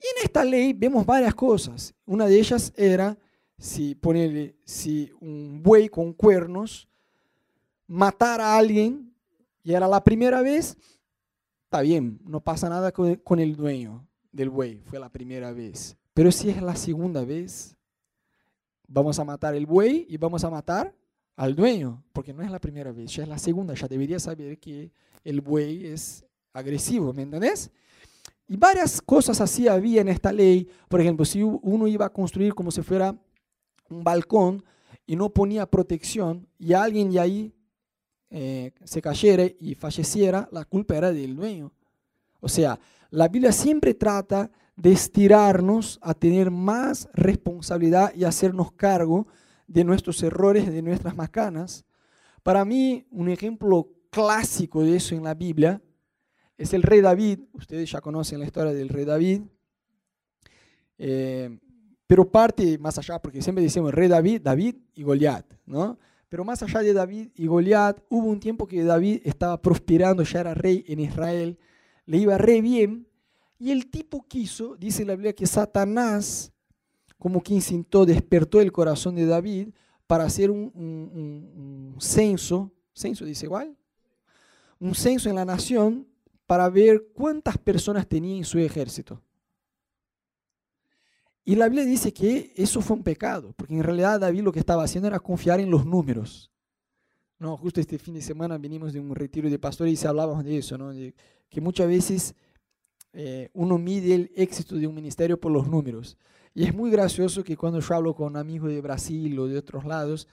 Y 0.01 0.19
en 0.19 0.25
esta 0.25 0.45
ley 0.45 0.73
vemos 0.73 1.07
varias 1.07 1.35
cosas. 1.35 1.95
Una 2.07 2.27
de 2.27 2.39
ellas 2.39 2.73
era 2.77 3.17
si, 3.59 3.95
ponerle, 3.95 4.57
si 4.65 5.13
un 5.21 5.63
buey 5.63 5.89
con 5.89 6.13
cuernos 6.13 6.89
matara 7.87 8.55
a 8.55 8.59
alguien 8.59 9.15
y 9.63 9.73
era 9.73 9.87
la 9.87 10.03
primera 10.03 10.43
vez, 10.43 10.77
está 11.65 11.81
bien, 11.83 12.19
no 12.25 12.41
pasa 12.41 12.69
nada 12.69 12.91
con, 12.91 13.39
el 13.39 13.55
dueño 13.55 14.05
del 14.33 14.51
buey, 14.51 14.81
fue 14.85 14.99
la 14.99 15.09
primera 15.09 15.53
vez. 15.53 15.97
Pero 16.13 16.33
si 16.33 16.51
es 16.51 16.61
la 16.61 16.75
segunda 16.75 17.25
vez, 17.25 17.77
vamos 18.93 19.19
a 19.19 19.25
matar 19.25 19.55
el 19.55 19.67
buey 19.67 20.07
y 20.09 20.17
vamos 20.17 20.45
a 20.45 20.51
matar 20.51 20.95
al 21.37 21.57
dueño, 21.57 22.05
porque 22.13 22.33
no 22.33 22.43
es 22.43 22.51
la 22.51 22.61
primera 22.61 22.93
vez, 22.93 23.15
ya 23.15 23.23
es 23.23 23.29
la 23.29 23.39
segunda, 23.39 23.75
ya 23.75 23.89
debería 23.89 24.19
saber 24.19 24.59
que 24.59 24.93
el 25.25 25.41
buey 25.41 25.87
es 25.87 26.25
agresivo, 26.53 27.13
¿me 27.13 27.23
entendés? 27.23 27.71
Y 28.47 28.57
varias 28.57 29.01
cosas 29.01 29.41
así 29.41 29.67
había 29.67 30.03
en 30.03 30.09
esta 30.09 30.31
ley. 30.31 30.69
Por 30.89 31.01
ejemplo, 31.01 31.25
si 31.25 31.43
uno 31.43 31.87
iba 31.87 32.05
a 32.05 32.13
construir 32.13 32.55
como 32.55 32.71
si 32.71 32.83
fuera 32.83 33.17
un 33.89 34.05
balcón 34.05 34.63
y 35.07 35.17
no 35.17 35.31
ponía 35.31 35.65
protección 35.65 36.47
y 36.59 36.75
alguien 36.75 37.11
de 37.11 37.21
ahí 37.21 37.55
eh, 38.29 38.73
se 38.85 39.01
cayera 39.01 39.45
y 39.59 39.75
falleciera, 39.75 40.49
la 40.53 40.67
culpa 40.67 40.97
era 40.97 41.13
del 41.13 41.35
dueño. 41.35 41.73
O 42.41 42.49
sea, 42.49 42.79
la 43.09 43.29
Biblia 43.29 43.53
siempre 43.53 43.95
trata 43.95 44.51
de 44.77 44.93
estirarnos 44.93 45.99
a 46.03 46.15
tener 46.15 46.51
más 46.51 47.09
responsabilidad 47.13 48.13
y 48.15 48.25
hacernos 48.25 48.73
cargo 48.73 49.27
de 49.67 49.85
nuestros 49.85 50.23
errores, 50.23 50.71
de 50.71 50.83
nuestras 50.83 51.17
macanas. 51.17 51.85
Para 52.43 52.65
mí, 52.65 53.07
un 53.11 53.29
ejemplo 53.29 53.89
clásico 54.11 54.83
de 54.83 54.97
eso 54.97 55.15
en 55.15 55.25
la 55.25 55.35
Biblia 55.35 55.81
es 56.57 56.73
el 56.75 56.83
rey 56.83 57.01
David. 57.01 57.41
Ustedes 57.53 57.91
ya 57.91 58.01
conocen 58.01 58.41
la 58.41 58.47
historia 58.47 58.73
del 58.73 58.89
rey 58.89 59.05
David. 59.05 59.43
Eh, 60.99 61.59
pero 62.07 62.31
parte 62.31 62.77
más 62.79 62.99
allá, 62.99 63.19
porque 63.21 63.41
siempre 63.41 63.65
decimos 63.65 63.93
rey 63.95 64.09
David, 64.09 64.43
David 64.43 64.77
y 64.95 65.03
Goliat, 65.03 65.47
¿no? 65.65 65.99
Pero 66.29 66.45
más 66.45 66.63
allá 66.63 66.81
de 66.81 66.93
David 66.93 67.31
y 67.35 67.47
Goliat, 67.47 68.01
hubo 68.09 68.27
un 68.27 68.39
tiempo 68.39 68.67
que 68.67 68.85
David 68.85 69.21
estaba 69.25 69.61
prosperando, 69.61 70.23
ya 70.23 70.41
era 70.41 70.55
rey 70.55 70.85
en 70.89 71.01
Israel, 71.01 71.59
le 72.07 72.19
iba 72.19 72.37
re 72.39 72.61
bien, 72.61 73.07
y 73.63 73.71
el 73.71 73.87
tipo 73.87 74.27
quiso, 74.27 74.75
dice 74.75 75.05
la 75.05 75.15
Biblia, 75.15 75.33
que 75.33 75.47
Satanás, 75.47 76.51
como 77.17 77.41
que 77.41 77.55
incitó, 77.55 78.05
despertó 78.05 78.61
el 78.61 78.73
corazón 78.73 79.15
de 79.15 79.25
David 79.25 79.69
para 80.09 80.25
hacer 80.25 80.51
un, 80.51 81.95
censo, 82.01 82.73
censo 82.93 83.25
dice 83.25 83.47
igual, 83.47 83.77
un 84.81 84.97
censo 84.97 85.29
en 85.29 85.37
la 85.37 85.45
nación 85.45 86.09
para 86.45 86.69
ver 86.69 87.07
cuántas 87.15 87.57
personas 87.57 88.09
tenía 88.09 88.37
en 88.37 88.45
su 88.45 88.59
ejército. 88.59 89.23
Y 91.45 91.55
la 91.55 91.69
Biblia 91.69 91.85
dice 91.85 92.13
que 92.13 92.53
eso 92.57 92.81
fue 92.81 92.97
un 92.97 93.05
pecado, 93.05 93.53
porque 93.57 93.75
en 93.75 93.85
realidad 93.85 94.19
David 94.19 94.43
lo 94.43 94.51
que 94.51 94.59
estaba 94.59 94.83
haciendo 94.83 95.07
era 95.07 95.21
confiar 95.21 95.61
en 95.61 95.71
los 95.71 95.87
números. 95.87 96.51
No, 97.39 97.57
justo 97.57 97.81
este 97.81 97.97
fin 97.97 98.15
de 98.15 98.23
semana 98.23 98.59
vinimos 98.59 98.93
de 98.93 98.99
un 98.99 99.15
retiro 99.15 99.49
de 99.49 99.59
pastores 99.61 99.93
y 99.93 99.97
se 99.97 100.09
hablábamos 100.09 100.45
de 100.45 100.59
eso, 100.59 100.77
¿no? 100.77 100.91
que 101.49 101.61
muchas 101.61 101.87
veces 101.87 102.35
eh, 103.13 103.51
uno 103.53 103.79
mide 103.79 104.15
el 104.15 104.33
éxito 104.35 104.77
de 104.77 104.87
un 104.87 104.95
ministerio 104.95 105.39
por 105.39 105.53
los 105.53 105.69
números. 105.69 106.17
Y 106.55 106.65
es 106.65 106.75
muy 106.75 106.91
gracioso 106.91 107.43
que 107.43 107.57
cuando 107.57 107.81
yo 107.81 107.95
hablo 107.95 108.15
con 108.15 108.37
amigos 108.37 108.71
de 108.71 108.81
Brasil 108.81 109.39
o 109.39 109.47
de 109.47 109.59
otros 109.59 109.85
lados, 109.85 110.29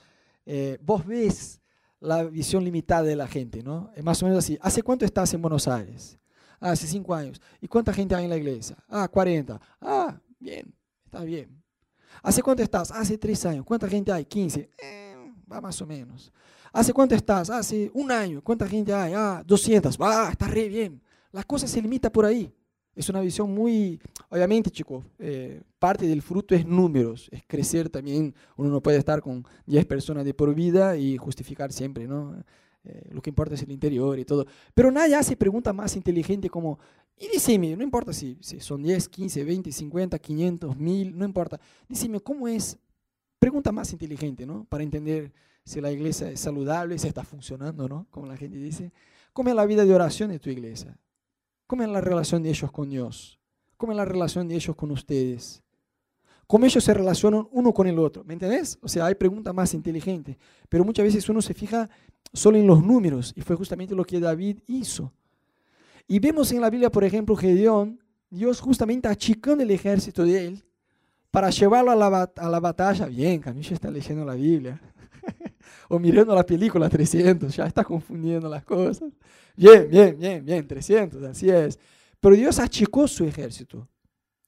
eh, 0.45 0.77
vos 0.81 1.05
ves 1.05 1.61
la 1.99 2.23
visión 2.23 2.63
limitada 2.63 3.03
de 3.03 3.15
la 3.15 3.27
gente, 3.27 3.61
¿no? 3.63 3.91
Es 3.95 4.03
más 4.03 4.21
o 4.21 4.25
menos 4.25 4.39
así. 4.39 4.57
¿Hace 4.61 4.81
cuánto 4.81 5.05
estás 5.05 5.33
en 5.33 5.41
Buenos 5.41 5.67
Aires? 5.67 6.17
Ah, 6.59 6.71
hace 6.71 6.87
cinco 6.87 7.13
años. 7.13 7.41
¿Y 7.61 7.67
cuánta 7.67 7.93
gente 7.93 8.15
hay 8.15 8.25
en 8.25 8.29
la 8.29 8.37
iglesia? 8.37 8.77
Ah, 8.87 9.07
40. 9.07 9.59
Ah, 9.81 10.19
bien, 10.39 10.73
está 11.05 11.23
bien. 11.23 11.61
¿Hace 12.21 12.41
cuánto 12.41 12.63
estás? 12.63 12.91
Hace 12.91 13.17
tres 13.17 13.45
años. 13.45 13.65
¿Cuánta 13.65 13.87
gente 13.87 14.11
hay? 14.11 14.25
15. 14.25 14.69
Eh, 14.77 15.15
va 15.51 15.61
más 15.61 15.81
o 15.81 15.85
menos. 15.85 16.31
¿Hace 16.73 16.93
cuánto 16.93 17.15
estás? 17.15 17.49
Hace 17.49 17.89
un 17.93 18.11
año. 18.11 18.41
¿Cuánta 18.43 18.67
gente 18.67 18.93
hay? 18.93 19.13
Ah, 19.15 19.41
200. 19.45 19.97
Ah, 20.01 20.29
está 20.31 20.47
re 20.47 20.67
bien. 20.67 21.01
La 21.31 21.43
cosa 21.43 21.67
se 21.67 21.81
limita 21.81 22.11
por 22.11 22.25
ahí. 22.25 22.53
Es 22.99 23.07
una 23.07 23.21
visión 23.21 23.53
muy, 23.53 23.97
obviamente 24.27 24.69
chicos, 24.69 25.05
eh, 25.19 25.61
parte 25.79 26.05
del 26.05 26.21
fruto 26.21 26.53
es 26.53 26.65
números, 26.65 27.29
es 27.31 27.43
crecer 27.47 27.87
también. 27.87 28.35
Uno 28.57 28.67
no 28.67 28.81
puede 28.81 28.97
estar 28.97 29.21
con 29.21 29.45
10 29.67 29.85
personas 29.85 30.25
de 30.25 30.33
por 30.33 30.53
vida 30.53 30.97
y 30.97 31.15
justificar 31.15 31.71
siempre, 31.71 32.09
¿no? 32.09 32.43
Eh, 32.83 33.07
lo 33.11 33.21
que 33.21 33.29
importa 33.29 33.55
es 33.55 33.63
el 33.63 33.71
interior 33.71 34.19
y 34.19 34.25
todo. 34.25 34.45
Pero 34.73 34.91
nadie 34.91 35.15
hace 35.15 35.37
preguntas 35.37 35.73
más 35.73 35.95
inteligentes 35.95 36.51
como, 36.51 36.77
y 37.17 37.29
decime, 37.29 37.73
no 37.77 37.83
importa 37.83 38.11
si, 38.11 38.37
si 38.41 38.59
son 38.59 38.83
10, 38.83 39.07
15, 39.07 39.45
20, 39.45 39.71
50, 39.71 40.19
500, 40.19 40.75
1000, 40.75 41.17
no 41.17 41.23
importa. 41.23 41.57
Decime, 41.87 42.19
¿cómo 42.19 42.49
es? 42.49 42.77
Pregunta 43.39 43.71
más 43.71 43.93
inteligente, 43.93 44.45
¿no? 44.45 44.65
Para 44.65 44.83
entender 44.83 45.31
si 45.63 45.79
la 45.79 45.89
iglesia 45.89 46.29
es 46.31 46.41
saludable, 46.41 46.99
si 46.99 47.07
está 47.07 47.23
funcionando, 47.23 47.87
¿no? 47.87 48.07
Como 48.11 48.27
la 48.27 48.35
gente 48.35 48.57
dice. 48.57 48.91
¿Cómo 49.31 49.47
es 49.47 49.55
la 49.55 49.65
vida 49.65 49.85
de 49.85 49.95
oración 49.95 50.31
de 50.31 50.39
tu 50.39 50.49
iglesia? 50.49 50.97
¿Cómo 51.69 51.83
es 51.83 51.89
la 51.89 52.01
relación 52.01 52.41
de 52.41 52.49
ellos 52.49 52.71
con 52.71 52.89
Dios? 52.89 53.39
¿Cómo 53.77 53.91
es 53.91 53.95
la 53.95 54.03
relación 54.03 54.47
de 54.47 54.55
ellos 54.55 54.75
con 54.75 54.89
ustedes? 54.89 55.61
¿Cómo 56.47 56.65
ellos 56.65 56.83
se 56.83 56.95
relacionan 56.95 57.47
uno 57.51 57.71
con 57.71 57.85
el 57.85 57.99
otro? 57.99 58.23
¿Me 58.23 58.33
entendés? 58.33 58.79
O 58.81 58.87
sea, 58.87 59.05
hay 59.05 59.13
preguntas 59.13 59.53
más 59.53 59.75
inteligentes, 59.75 60.35
pero 60.67 60.83
muchas 60.83 61.05
veces 61.05 61.29
uno 61.29 61.43
se 61.43 61.53
fija 61.53 61.87
solo 62.33 62.57
en 62.57 62.65
los 62.65 62.83
números 62.83 63.33
y 63.35 63.41
fue 63.41 63.55
justamente 63.55 63.93
lo 63.93 64.03
que 64.03 64.19
David 64.19 64.57
hizo. 64.65 65.13
Y 66.07 66.17
vemos 66.17 66.51
en 66.51 66.61
la 66.61 66.71
Biblia, 66.71 66.89
por 66.89 67.03
ejemplo, 67.03 67.35
Gedeón, 67.35 67.99
Dios 68.31 68.59
justamente 68.59 69.07
achicando 69.07 69.61
el 69.61 69.69
ejército 69.69 70.23
de 70.23 70.47
él 70.47 70.63
para 71.29 71.51
llevarlo 71.51 71.91
a 71.91 71.95
la, 71.95 72.31
a 72.35 72.49
la 72.49 72.59
batalla. 72.59 73.05
Bien, 73.05 73.39
Camilo 73.39 73.75
está 73.75 73.91
leyendo 73.91 74.25
la 74.25 74.33
Biblia. 74.33 74.81
O 75.89 75.97
mirando 75.99 76.35
la 76.35 76.45
película 76.45 76.87
300, 76.87 77.53
ya 77.53 77.65
está 77.65 77.83
confundiendo 77.83 78.47
las 78.47 78.63
cosas. 78.63 79.11
Bien, 79.55 79.89
bien, 79.89 80.17
bien, 80.17 80.45
bien, 80.45 80.67
300, 80.67 81.23
así 81.23 81.49
es. 81.49 81.79
Pero 82.19 82.35
Dios 82.35 82.59
achicó 82.59 83.07
su 83.07 83.25
ejército, 83.25 83.87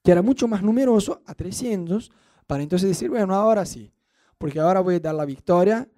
que 0.04 0.12
era 0.12 0.22
mucho 0.22 0.46
más 0.46 0.62
numeroso, 0.62 1.20
a 1.26 1.34
300, 1.34 2.10
para 2.46 2.62
entonces 2.62 2.88
decir, 2.88 3.10
bueno, 3.10 3.34
ahora 3.34 3.66
sí, 3.66 3.92
porque 4.38 4.60
ahora 4.60 4.80
voy 4.80 4.94
a 4.94 5.00
dar 5.00 5.16
la 5.16 5.24
victoria 5.24 5.88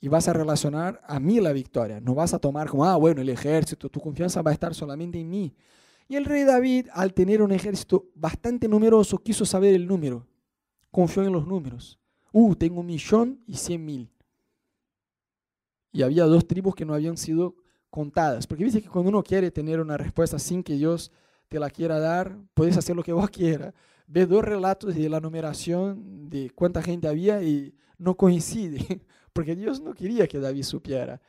y 0.00 0.06
vas 0.06 0.28
a 0.28 0.32
relacionar 0.32 1.00
a 1.06 1.18
mí 1.18 1.40
la 1.40 1.52
victoria. 1.52 2.00
No 2.00 2.14
vas 2.14 2.32
a 2.32 2.38
tomar 2.38 2.68
como, 2.68 2.84
ah, 2.84 2.96
bueno, 2.96 3.20
el 3.20 3.28
ejército, 3.28 3.88
tu 3.88 4.00
confianza 4.00 4.42
va 4.42 4.52
a 4.52 4.54
estar 4.54 4.74
solamente 4.74 5.18
en 5.18 5.28
mí. 5.28 5.56
Y 6.06 6.14
el 6.14 6.24
rey 6.24 6.44
David, 6.44 6.86
al 6.92 7.14
tener 7.14 7.42
un 7.42 7.50
ejército 7.50 8.06
bastante 8.14 8.68
numeroso, 8.68 9.18
quiso 9.18 9.44
saber 9.44 9.74
el 9.74 9.88
número. 9.88 10.28
Confió 10.92 11.24
en 11.24 11.32
los 11.32 11.48
números. 11.48 11.98
Uh, 12.30 12.54
tengo 12.54 12.80
un 12.80 12.86
millón 12.86 13.40
y 13.46 13.56
cien 13.56 13.84
mil 13.84 14.13
y 15.94 16.02
había 16.02 16.24
dos 16.24 16.46
tribus 16.46 16.74
que 16.74 16.84
no 16.84 16.92
habían 16.92 17.16
sido 17.16 17.54
contadas. 17.88 18.48
Porque 18.48 18.64
dice 18.64 18.82
que 18.82 18.88
cuando 18.88 19.10
uno 19.10 19.22
quiere 19.22 19.52
tener 19.52 19.80
una 19.80 19.96
respuesta 19.96 20.40
sin 20.40 20.64
que 20.64 20.74
Dios 20.74 21.12
te 21.48 21.60
la 21.60 21.70
quiera 21.70 22.00
dar, 22.00 22.36
puedes 22.52 22.76
hacer 22.76 22.96
lo 22.96 23.04
que 23.04 23.12
vos 23.12 23.30
quieras. 23.30 23.72
Ve 24.08 24.26
dos 24.26 24.44
relatos 24.44 24.96
de 24.96 25.08
la 25.08 25.20
numeración 25.20 26.28
de 26.28 26.50
cuánta 26.50 26.82
gente 26.82 27.06
había 27.06 27.40
y 27.42 27.72
no 27.96 28.16
coincide, 28.16 29.02
porque 29.32 29.54
Dios 29.54 29.80
no 29.80 29.94
quería 29.94 30.26
que 30.26 30.40
David 30.40 30.64
supiera. 30.64 31.22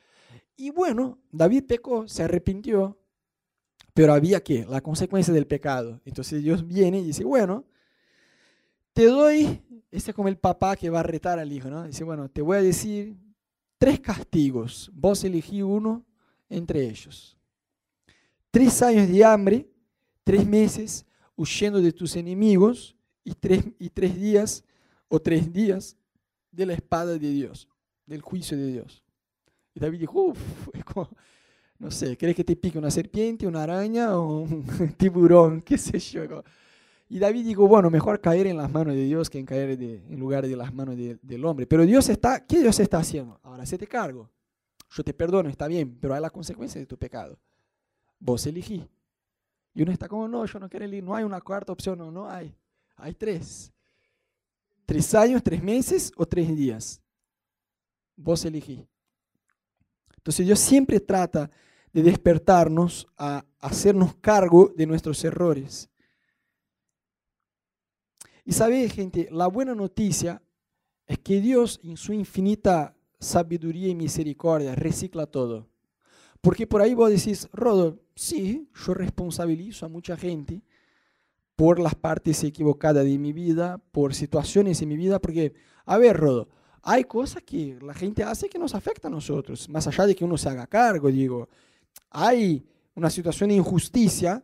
Y 0.58 0.72
bueno, 0.72 1.20
David 1.32 1.66
pecó, 1.68 2.08
se 2.08 2.24
arrepintió, 2.24 2.98
pero 3.94 4.14
había 4.14 4.44
que, 4.44 4.66
la 4.66 4.82
consecuencia 4.82 5.32
del 5.32 5.46
pecado. 5.46 6.02
Entonces 6.06 6.42
Dios 6.42 6.68
viene 6.68 7.00
y 7.00 7.04
dice, 7.04 7.24
bueno, 7.24 7.66
te 8.94 9.06
doy, 9.06 9.62
este 9.92 10.10
es 10.10 10.16
como 10.16 10.28
el 10.28 10.40
papá 10.40 10.76
que 10.76 10.90
va 10.90 11.02
a 11.02 11.04
retar 11.04 11.38
al 11.38 11.52
hijo, 11.54 11.70
¿no? 11.70 11.84
Dice, 11.84 12.04
bueno, 12.04 12.30
te 12.30 12.42
voy 12.42 12.58
a 12.58 12.62
decir 12.64 13.16
tres 13.86 14.00
castigos. 14.00 14.90
Vos 14.96 15.24
elegí 15.24 15.62
uno 15.62 16.04
entre 16.50 16.90
ellos. 16.90 17.38
Tres 18.50 18.82
años 18.82 19.08
de 19.08 19.24
hambre, 19.24 19.70
tres 20.24 20.44
meses 20.44 21.06
huyendo 21.36 21.80
de 21.80 21.92
tus 21.92 22.16
enemigos 22.16 22.96
y 23.24 23.36
tres, 23.36 23.64
y 23.78 23.92
tres 23.92 24.20
días 24.20 24.64
o 25.08 25.20
tres 25.20 25.54
días 25.54 25.96
de 26.52 26.66
la 26.66 26.74
espada 26.74 27.20
de 27.20 27.30
Dios, 27.30 27.70
del 28.08 28.24
juicio 28.24 28.58
de 28.58 28.72
Dios. 28.72 29.04
Y 29.76 29.80
David 29.80 30.00
dijo, 30.00 30.20
uff, 30.20 30.70
no 31.78 31.92
sé, 31.92 32.18
¿crees 32.18 32.36
que 32.36 32.44
te 32.44 32.56
pique 32.56 32.80
una 32.80 32.90
serpiente, 32.90 33.46
una 33.46 33.62
araña 33.62 34.18
o 34.18 34.40
un 34.40 34.66
tiburón? 34.98 35.62
¿Qué 35.62 35.78
sé 35.78 36.00
yo? 36.00 36.44
Y 37.08 37.20
David 37.20 37.46
dijo, 37.46 37.68
bueno, 37.68 37.90
mejor 37.90 38.20
caer 38.20 38.48
en 38.48 38.58
las 38.58 38.72
manos 38.72 38.96
de 38.96 39.04
Dios 39.04 39.30
que 39.30 39.38
en 39.38 39.46
caer 39.46 39.80
en 39.80 40.20
lugar 40.20 40.48
de 40.48 40.56
las 40.56 40.74
manos 40.74 40.96
del 40.98 41.46
hombre. 41.46 41.68
Pero 41.68 41.86
Dios 41.86 42.10
está, 42.10 42.46
¿qué 42.46 42.60
Dios 42.60 42.80
está 42.80 42.98
haciendo? 42.98 43.40
Ahora 43.44 43.66
se 43.66 43.78
te 43.78 43.88
cargo. 43.88 44.30
Yo 44.90 45.04
te 45.04 45.14
perdono, 45.14 45.50
está 45.50 45.68
bien, 45.68 45.98
pero 46.00 46.16
hay 46.16 46.22
las 46.22 46.32
consecuencias 46.32 46.82
de 46.82 46.88
tu 46.88 46.98
pecado. 46.98 47.38
Vos 48.20 48.46
elegí. 48.48 48.88
Y 49.74 49.84
uno 49.84 49.92
está 49.92 50.08
como, 50.08 50.28
no, 50.28 50.46
yo 50.46 50.60
no 50.60 50.70
quiero 50.70 50.86
elegir. 50.86 51.04
No 51.04 51.14
hay 51.14 51.24
una 51.24 51.42
cuarta 51.42 51.74
opción, 51.74 52.00
no, 52.00 52.10
no 52.10 52.30
hay. 52.30 52.56
Hay 52.96 53.14
tres. 53.14 53.72
Tres 54.86 55.14
años, 55.14 55.44
tres 55.44 55.62
meses 55.62 56.12
o 56.16 56.26
tres 56.26 56.56
días. 56.56 57.02
Vos 58.16 58.46
elegí. 58.46 58.88
Entonces 60.18 60.46
Dios 60.46 60.60
siempre 60.60 61.00
trata 61.00 61.52
de 61.94 62.02
despertarnos 62.02 63.08
a 63.18 63.46
hacernos 63.60 64.16
cargo 64.16 64.74
de 64.76 64.88
nuestros 64.88 65.24
errores. 65.24 65.90
Y 68.46 68.54
sabéis, 68.54 68.94
gente, 68.94 69.28
la 69.32 69.48
buena 69.48 69.74
noticia 69.74 70.42
es 71.08 71.20
que 71.20 71.42
Dios, 71.42 71.80
en 71.84 71.98
su 71.98 72.14
infinita 72.14 72.96
sabiduría 73.20 73.90
y 73.90 73.96
misericordia, 73.96 74.76
recicla 74.76 75.26
todo. 75.26 75.68
Porque 76.42 76.68
por 76.68 76.82
ahí 76.82 76.94
vos 76.94 77.10
decís, 77.10 77.50
Rodo, 77.52 78.00
sí, 78.16 78.70
yo 78.86 78.94
responsabilizo 78.94 79.86
a 79.88 79.90
mucha 79.90 80.16
gente, 80.16 80.62
por 81.56 81.80
las 81.80 81.96
partes 81.96 82.44
equivocadas 82.44 83.04
de 83.04 83.18
mi 83.18 83.34
vida, 83.34 83.80
por 83.92 84.14
situaciones 84.14 84.82
en 84.82 84.90
mi 84.90 84.98
vida, 84.98 85.20
porque, 85.20 85.54
a 85.86 85.98
ver, 85.98 86.18
Rodo, 86.18 86.50
hay 86.82 87.06
cosas 87.06 87.42
que 87.44 87.80
la 87.82 87.94
gente 87.94 88.24
hace 88.24 88.50
que 88.50 88.60
nos 88.60 88.76
afectan 88.76 89.12
a 89.14 89.16
nosotros, 89.16 89.68
más 89.70 89.88
allá 89.88 90.06
de 90.06 90.16
que 90.16 90.26
uno 90.26 90.38
se 90.38 90.50
haga 90.50 90.68
cargo, 90.68 91.10
digo, 91.10 91.50
hay 92.12 92.64
una 92.94 93.10
situación 93.10 93.50
de 93.50 93.56
injusticia, 93.56 94.44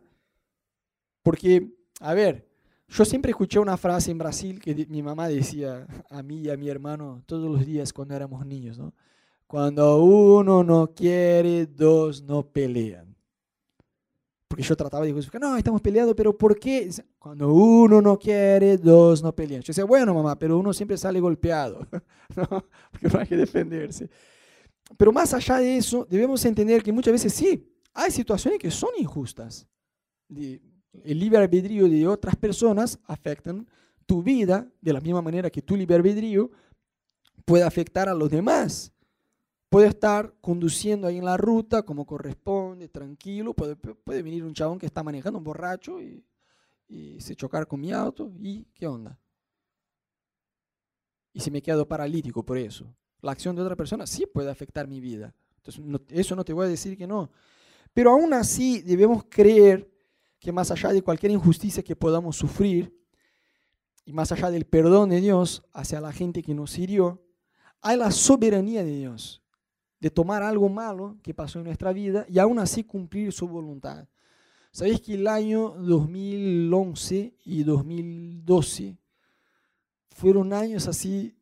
porque, 1.22 1.70
a 2.00 2.14
ver, 2.14 2.48
yo 2.92 3.04
siempre 3.06 3.30
escuché 3.30 3.58
una 3.58 3.76
frase 3.76 4.10
en 4.10 4.18
Brasil 4.18 4.60
que 4.60 4.86
mi 4.88 5.02
mamá 5.02 5.28
decía 5.28 5.86
a 6.10 6.22
mí 6.22 6.42
y 6.42 6.50
a 6.50 6.56
mi 6.56 6.68
hermano 6.68 7.22
todos 7.24 7.50
los 7.50 7.64
días 7.64 7.92
cuando 7.92 8.14
éramos 8.14 8.44
niños, 8.44 8.78
¿no? 8.78 8.92
Cuando 9.46 10.02
uno 10.02 10.62
no 10.62 10.92
quiere, 10.94 11.66
dos 11.66 12.22
no 12.22 12.46
pelean. 12.46 13.14
Porque 14.46 14.62
yo 14.62 14.76
trataba 14.76 15.06
de 15.06 15.12
decir, 15.12 15.40
no, 15.40 15.56
estamos 15.56 15.80
peleando, 15.80 16.14
pero 16.14 16.36
¿por 16.36 16.58
qué? 16.58 16.90
Cuando 17.18 17.52
uno 17.52 18.02
no 18.02 18.18
quiere, 18.18 18.76
dos 18.76 19.22
no 19.22 19.34
pelean. 19.34 19.62
Yo 19.62 19.68
decía, 19.68 19.84
bueno, 19.84 20.12
mamá, 20.12 20.38
pero 20.38 20.58
uno 20.58 20.74
siempre 20.74 20.98
sale 20.98 21.20
golpeado, 21.20 21.86
¿no? 22.36 22.46
Porque 22.90 23.08
no 23.10 23.18
hay 23.18 23.26
que 23.26 23.36
defenderse. 23.36 24.10
Pero 24.98 25.12
más 25.12 25.32
allá 25.32 25.58
de 25.58 25.78
eso, 25.78 26.06
debemos 26.08 26.44
entender 26.44 26.82
que 26.82 26.92
muchas 26.92 27.12
veces 27.12 27.32
sí, 27.32 27.74
hay 27.94 28.10
situaciones 28.10 28.58
que 28.58 28.70
son 28.70 28.90
injustas. 28.98 29.66
El 31.04 31.18
libre 31.18 31.38
albedrío 31.38 31.88
de 31.88 32.06
otras 32.06 32.36
personas 32.36 32.98
afectan 33.06 33.66
tu 34.06 34.22
vida 34.22 34.68
de 34.80 34.92
la 34.92 35.00
misma 35.00 35.22
manera 35.22 35.50
que 35.50 35.62
tu 35.62 35.76
libre 35.76 35.96
albedrío 35.96 36.50
puede 37.44 37.64
afectar 37.64 38.08
a 38.08 38.14
los 38.14 38.30
demás 38.30 38.92
puede 39.72 39.86
estar 39.86 40.34
conduciendo 40.42 41.06
ahí 41.06 41.16
en 41.16 41.24
la 41.24 41.38
ruta 41.38 41.82
como 41.82 42.04
corresponde, 42.04 42.90
tranquilo, 42.90 43.54
puede, 43.54 43.74
venir 44.22 44.44
un 44.44 44.52
chabón 44.52 44.78
que 44.78 44.84
está 44.84 45.02
manejando 45.02 45.38
un 45.38 45.44
borracho 45.44 45.98
y, 45.98 46.22
se 47.18 47.34
chocar 47.34 47.66
con 47.66 47.80
mi 47.80 47.90
auto 47.90 48.30
y 48.38 48.66
¿qué 48.74 48.86
onda? 48.86 49.18
Y 51.32 51.40
si 51.40 51.50
me 51.50 51.62
quedo 51.62 51.88
paralítico 51.88 52.44
por 52.44 52.58
eso. 52.58 52.84
La 53.22 53.32
acción 53.32 53.56
de 53.56 53.62
otra 53.62 53.74
persona 53.74 54.06
sí 54.06 54.26
puede 54.26 54.50
afectar 54.50 54.86
mi 54.86 55.00
vida. 55.00 55.34
Entonces, 55.56 55.82
eso 56.10 56.36
no 56.36 56.44
te 56.44 56.52
voy 56.52 56.66
a 56.66 56.68
decir 56.68 56.98
que 56.98 57.06
no. 57.06 57.30
Pero 57.94 58.10
aún 58.10 58.34
así 58.34 58.82
debemos 58.82 59.24
creer 59.30 59.90
que 60.42 60.50
más 60.50 60.72
allá 60.72 60.92
de 60.92 61.02
cualquier 61.02 61.30
injusticia 61.30 61.84
que 61.84 61.94
podamos 61.94 62.36
sufrir, 62.36 62.92
y 64.04 64.12
más 64.12 64.32
allá 64.32 64.50
del 64.50 64.66
perdón 64.66 65.10
de 65.10 65.20
Dios 65.20 65.62
hacia 65.72 66.00
la 66.00 66.12
gente 66.12 66.42
que 66.42 66.52
nos 66.52 66.76
hirió, 66.76 67.22
hay 67.80 67.96
la 67.96 68.10
soberanía 68.10 68.82
de 68.82 68.96
Dios 68.96 69.40
de 70.00 70.10
tomar 70.10 70.42
algo 70.42 70.68
malo 70.68 71.16
que 71.22 71.32
pasó 71.32 71.60
en 71.60 71.66
nuestra 71.66 71.92
vida 71.92 72.26
y 72.28 72.40
aún 72.40 72.58
así 72.58 72.82
cumplir 72.82 73.32
su 73.32 73.46
voluntad. 73.46 74.08
Sabéis 74.72 75.00
que 75.00 75.14
el 75.14 75.28
año 75.28 75.70
2011 75.78 77.36
y 77.44 77.62
2012 77.62 78.98
fueron 80.10 80.52
años 80.52 80.88
así 80.88 81.36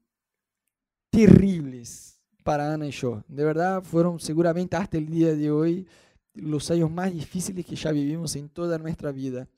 terribles 1.08 2.20
para 2.44 2.74
Ana 2.74 2.86
y 2.86 2.90
yo. 2.90 3.24
De 3.28 3.44
verdad, 3.44 3.82
fueron 3.82 4.20
seguramente 4.20 4.76
hasta 4.76 4.98
el 4.98 5.06
día 5.06 5.34
de 5.34 5.50
hoy 5.50 5.86
los 6.34 6.70
años 6.70 6.90
más 6.90 7.12
difíciles 7.12 7.64
que 7.64 7.76
ya 7.76 7.92
vivimos 7.92 8.36
en 8.36 8.48
toda 8.48 8.78
nuestra 8.78 9.12
vida. 9.12 9.48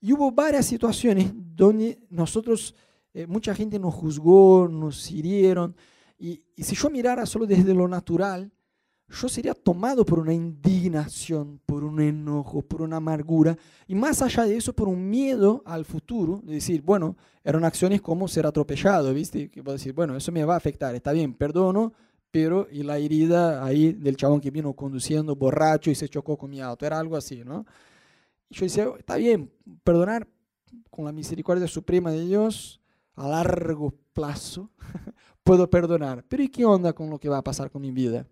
Y 0.00 0.12
hubo 0.12 0.32
varias 0.32 0.66
situaciones 0.66 1.30
donde 1.34 2.00
nosotros, 2.10 2.74
eh, 3.14 3.26
mucha 3.26 3.54
gente 3.54 3.78
nos 3.78 3.94
juzgó, 3.94 4.68
nos 4.68 5.10
hirieron, 5.10 5.76
y, 6.22 6.40
si 6.56 6.76
yo 6.76 6.88
mirara 6.88 7.26
solo 7.26 7.46
desde 7.46 7.74
lo 7.74 7.88
natural, 7.88 8.48
yo 9.08 9.28
sería 9.28 9.54
tomado 9.54 10.06
por 10.06 10.20
una 10.20 10.32
indignación, 10.32 11.60
por 11.66 11.82
un 11.82 12.00
enojo, 12.00 12.62
por 12.62 12.80
una 12.80 12.98
amargura, 12.98 13.58
y 13.88 13.96
más 13.96 14.22
allá 14.22 14.44
de 14.44 14.56
eso, 14.56 14.72
por 14.72 14.88
un 14.88 15.10
miedo 15.10 15.64
al 15.66 15.84
futuro, 15.84 16.40
de 16.44 16.54
decir, 16.54 16.80
bueno, 16.80 17.16
eran 17.42 17.64
acciones 17.64 18.00
como 18.00 18.28
ser 18.28 18.46
atropellado, 18.46 19.12
¿viste? 19.12 19.50
Que 19.50 19.64
puedo 19.64 19.76
decir, 19.76 19.92
bueno, 19.92 20.16
eso 20.16 20.30
me 20.30 20.44
va 20.44 20.54
a 20.54 20.58
afectar, 20.58 20.94
está 20.94 21.10
bien, 21.10 21.34
perdono, 21.34 21.92
pero 22.32 22.66
y 22.72 22.82
la 22.82 22.98
herida 22.98 23.64
ahí 23.64 23.92
del 23.92 24.16
chabón 24.16 24.40
que 24.40 24.50
vino 24.50 24.72
conduciendo 24.72 25.36
borracho 25.36 25.90
y 25.90 25.94
se 25.94 26.08
chocó 26.08 26.36
con 26.36 26.50
mi 26.50 26.60
auto, 26.60 26.84
era 26.84 26.98
algo 26.98 27.16
así, 27.16 27.44
¿no? 27.44 27.64
Y 28.48 28.56
yo 28.56 28.64
decía, 28.64 28.88
está 28.98 29.16
bien, 29.16 29.52
perdonar 29.84 30.26
con 30.90 31.04
la 31.04 31.12
misericordia 31.12 31.68
suprema 31.68 32.10
de 32.10 32.24
Dios 32.24 32.80
a 33.14 33.28
largo 33.28 33.94
plazo, 34.14 34.70
puedo 35.44 35.68
perdonar. 35.68 36.24
Pero 36.26 36.42
¿y 36.42 36.48
qué 36.48 36.64
onda 36.64 36.94
con 36.94 37.10
lo 37.10 37.20
que 37.20 37.28
va 37.28 37.38
a 37.38 37.44
pasar 37.44 37.70
con 37.70 37.82
mi 37.82 37.92
vida? 37.92 38.26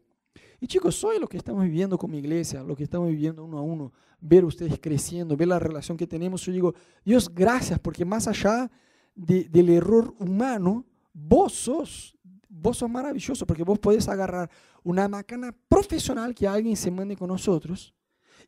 Y 0.61 0.67
chicos, 0.67 0.95
soy 0.95 1.19
lo 1.19 1.27
que 1.27 1.37
estamos 1.37 1.63
viviendo 1.65 1.99
con 1.99 2.11
mi 2.11 2.19
iglesia, 2.19 2.63
lo 2.63 2.75
que 2.75 2.85
estamos 2.85 3.09
viviendo 3.09 3.45
uno 3.45 3.59
a 3.59 3.63
uno, 3.63 3.93
ver 4.21 4.45
ustedes 4.45 4.79
creciendo, 4.81 5.37
ver 5.37 5.49
la 5.49 5.59
relación 5.59 5.97
que 5.97 6.07
tenemos. 6.07 6.43
Yo 6.43 6.53
digo, 6.53 6.75
Dios, 7.05 7.35
gracias, 7.35 7.79
porque 7.79 8.05
más 8.05 8.29
allá 8.29 8.71
del 9.15 9.69
error 9.69 10.15
humano, 10.19 10.87
vos 11.13 11.53
vos 12.51 12.79
sos 12.79 12.91
maravilloso, 12.91 13.47
porque 13.47 13.63
vos 13.63 13.79
podés 13.79 14.09
agarrar 14.09 14.51
una 14.83 15.09
macana 15.09 15.55
profesional 15.69 16.35
que 16.35 16.47
alguien 16.47 16.77
se 16.77 16.91
mande 16.91 17.17
con 17.17 17.29
nosotros 17.29 17.95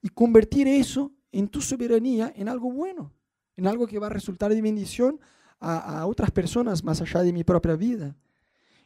y 0.02 0.08
convertir 0.08 0.68
eso 0.68 1.12
en 1.30 1.48
tu 1.48 1.62
soberanía 1.62 2.32
en 2.36 2.48
algo 2.48 2.70
bueno, 2.70 3.12
en 3.56 3.66
algo 3.66 3.86
que 3.86 3.98
va 3.98 4.08
a 4.08 4.10
resultar 4.10 4.52
de 4.52 4.60
bendición 4.60 5.18
a, 5.60 6.00
a 6.00 6.06
otras 6.06 6.30
personas 6.30 6.84
más 6.84 7.00
allá 7.00 7.22
de 7.22 7.32
mi 7.32 7.44
propia 7.44 7.76
vida. 7.76 8.14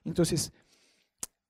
Entonces, 0.04 0.52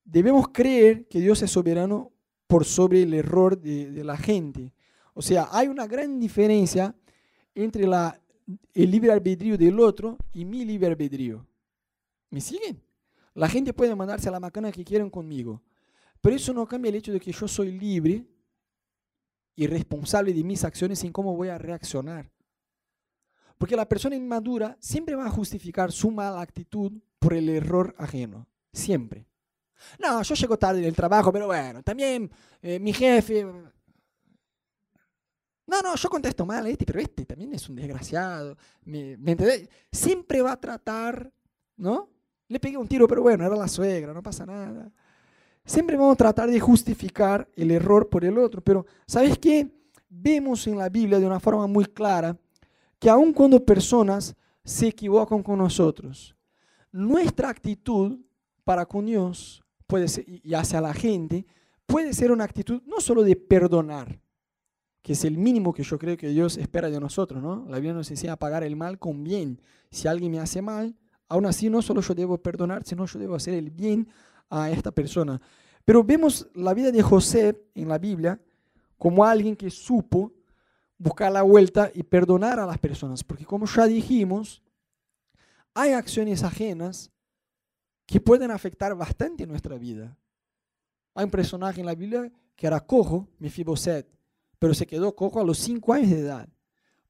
debemos 0.04 0.48
creer 0.48 1.06
que 1.08 1.20
Dios 1.20 1.42
es 1.42 1.50
soberano 1.50 2.12
por 2.46 2.64
sobre 2.64 3.02
el 3.02 3.14
error 3.14 3.58
de, 3.60 4.04
la 4.04 4.16
gente. 4.16 4.72
O 5.14 5.22
sea, 5.22 5.48
hay 5.50 5.68
una 5.68 5.86
gran 5.86 6.20
diferencia 6.20 6.94
entre 7.54 7.86
la, 7.86 8.20
el 8.72 8.90
libre 8.90 9.12
albedrío 9.12 9.58
del 9.58 9.80
otro 9.80 10.16
y 10.32 10.44
mi 10.44 10.64
libre 10.64 10.88
albedrío. 10.88 11.46
¿Me 12.30 12.40
siguen? 12.40 12.80
La 13.36 13.50
gente 13.50 13.74
puede 13.74 13.94
mandarse 13.94 14.30
a 14.30 14.32
la 14.32 14.40
macana 14.40 14.72
que 14.72 14.82
quieran 14.82 15.10
conmigo, 15.10 15.62
pero 16.22 16.34
eso 16.34 16.54
no 16.54 16.66
cambia 16.66 16.88
el 16.88 16.94
hecho 16.94 17.12
de 17.12 17.20
que 17.20 17.32
yo 17.32 17.46
soy 17.46 17.70
libre 17.70 18.26
y 19.54 19.66
responsable 19.66 20.32
de 20.32 20.42
mis 20.42 20.64
acciones 20.64 21.04
y 21.04 21.10
cómo 21.10 21.36
voy 21.36 21.48
a 21.48 21.58
reaccionar. 21.58 22.32
Porque 23.58 23.76
la 23.76 23.86
persona 23.86 24.16
inmadura 24.16 24.78
siempre 24.80 25.14
va 25.14 25.26
a 25.26 25.30
justificar 25.30 25.92
su 25.92 26.10
mala 26.10 26.40
actitud 26.40 26.92
por 27.18 27.34
el 27.34 27.50
error 27.50 27.94
ajeno. 27.98 28.48
Siempre. 28.72 29.26
No, 29.98 30.22
yo 30.22 30.34
llego 30.34 30.58
tarde 30.58 30.80
del 30.80 30.96
trabajo, 30.96 31.30
pero 31.30 31.46
bueno, 31.46 31.82
también 31.82 32.30
eh, 32.62 32.78
mi 32.78 32.94
jefe... 32.94 33.44
No, 35.66 35.82
no, 35.82 35.94
yo 35.94 36.08
contesto 36.08 36.46
mal 36.46 36.64
a 36.64 36.68
este, 36.70 36.86
pero 36.86 37.00
este 37.00 37.26
también 37.26 37.52
es 37.52 37.68
un 37.68 37.76
desgraciado. 37.76 38.56
¿Me, 38.84 39.18
¿me 39.18 39.32
entendés? 39.32 39.68
Siempre 39.92 40.40
va 40.40 40.52
a 40.52 40.60
tratar, 40.60 41.30
¿no? 41.76 42.15
Le 42.48 42.60
pegué 42.60 42.76
un 42.76 42.86
tiro, 42.86 43.08
pero 43.08 43.22
bueno, 43.22 43.44
era 43.44 43.56
la 43.56 43.68
suegra, 43.68 44.12
no 44.12 44.22
pasa 44.22 44.46
nada. 44.46 44.90
Siempre 45.64 45.96
vamos 45.96 46.14
a 46.14 46.16
tratar 46.16 46.50
de 46.50 46.60
justificar 46.60 47.48
el 47.56 47.72
error 47.72 48.08
por 48.08 48.24
el 48.24 48.38
otro, 48.38 48.60
pero 48.60 48.86
¿sabes 49.06 49.36
qué? 49.38 49.68
Vemos 50.08 50.66
en 50.66 50.78
la 50.78 50.88
Biblia 50.88 51.18
de 51.18 51.26
una 51.26 51.40
forma 51.40 51.66
muy 51.66 51.84
clara 51.86 52.36
que 52.98 53.10
aun 53.10 53.32
cuando 53.32 53.64
personas 53.64 54.36
se 54.64 54.88
equivocan 54.88 55.42
con 55.42 55.58
nosotros, 55.58 56.36
nuestra 56.92 57.48
actitud 57.48 58.18
para 58.64 58.86
con 58.86 59.06
Dios 59.06 59.62
puede 59.86 60.08
ser, 60.08 60.24
y 60.26 60.54
hacia 60.54 60.80
la 60.80 60.94
gente 60.94 61.46
puede 61.84 62.12
ser 62.12 62.32
una 62.32 62.44
actitud 62.44 62.82
no 62.86 63.00
solo 63.00 63.22
de 63.22 63.36
perdonar, 63.36 64.20
que 65.02 65.12
es 65.12 65.24
el 65.24 65.36
mínimo 65.36 65.72
que 65.72 65.82
yo 65.82 65.98
creo 65.98 66.16
que 66.16 66.28
Dios 66.28 66.56
espera 66.56 66.90
de 66.90 66.98
nosotros, 66.98 67.42
¿no? 67.42 67.64
La 67.68 67.76
Biblia 67.76 67.92
nos 67.92 68.10
enseña 68.10 68.32
a 68.32 68.38
pagar 68.38 68.64
el 68.64 68.74
mal 68.74 68.98
con 68.98 69.22
bien. 69.22 69.60
Si 69.90 70.08
alguien 70.08 70.32
me 70.32 70.40
hace 70.40 70.62
mal, 70.62 70.96
aún 71.28 71.46
así 71.46 71.70
no 71.70 71.82
solo 71.82 72.00
yo 72.00 72.14
debo 72.14 72.38
perdonar, 72.38 72.84
sino 72.84 73.06
yo 73.06 73.18
debo 73.18 73.34
hacer 73.34 73.54
el 73.54 73.70
bien 73.70 74.08
a 74.50 74.70
esta 74.70 74.90
persona. 74.90 75.40
Pero 75.84 76.02
vemos 76.02 76.48
la 76.54 76.74
vida 76.74 76.90
de 76.90 77.02
José 77.02 77.64
en 77.74 77.88
la 77.88 77.98
Biblia 77.98 78.40
como 78.98 79.24
alguien 79.24 79.54
que 79.56 79.70
supo 79.70 80.32
buscar 80.98 81.30
la 81.30 81.42
vuelta 81.42 81.90
y 81.94 82.02
perdonar 82.02 82.58
a 82.58 82.66
las 82.66 82.78
personas, 82.78 83.22
porque 83.22 83.44
como 83.44 83.66
ya 83.66 83.86
dijimos, 83.86 84.62
hay 85.74 85.92
acciones 85.92 86.42
ajenas 86.42 87.10
que 88.06 88.20
pueden 88.20 88.50
afectar 88.50 88.94
bastante 88.94 89.46
nuestra 89.46 89.76
vida. 89.76 90.16
Hay 91.14 91.24
un 91.24 91.30
personaje 91.30 91.80
en 91.80 91.86
la 91.86 91.94
Biblia 91.94 92.32
que 92.54 92.66
era 92.66 92.80
cojo, 92.80 93.28
Mefiboset, 93.38 94.08
pero 94.58 94.72
se 94.72 94.86
quedó 94.86 95.14
cojo 95.14 95.40
a 95.40 95.44
los 95.44 95.58
cinco 95.58 95.92
años 95.92 96.10
de 96.10 96.20
edad, 96.20 96.48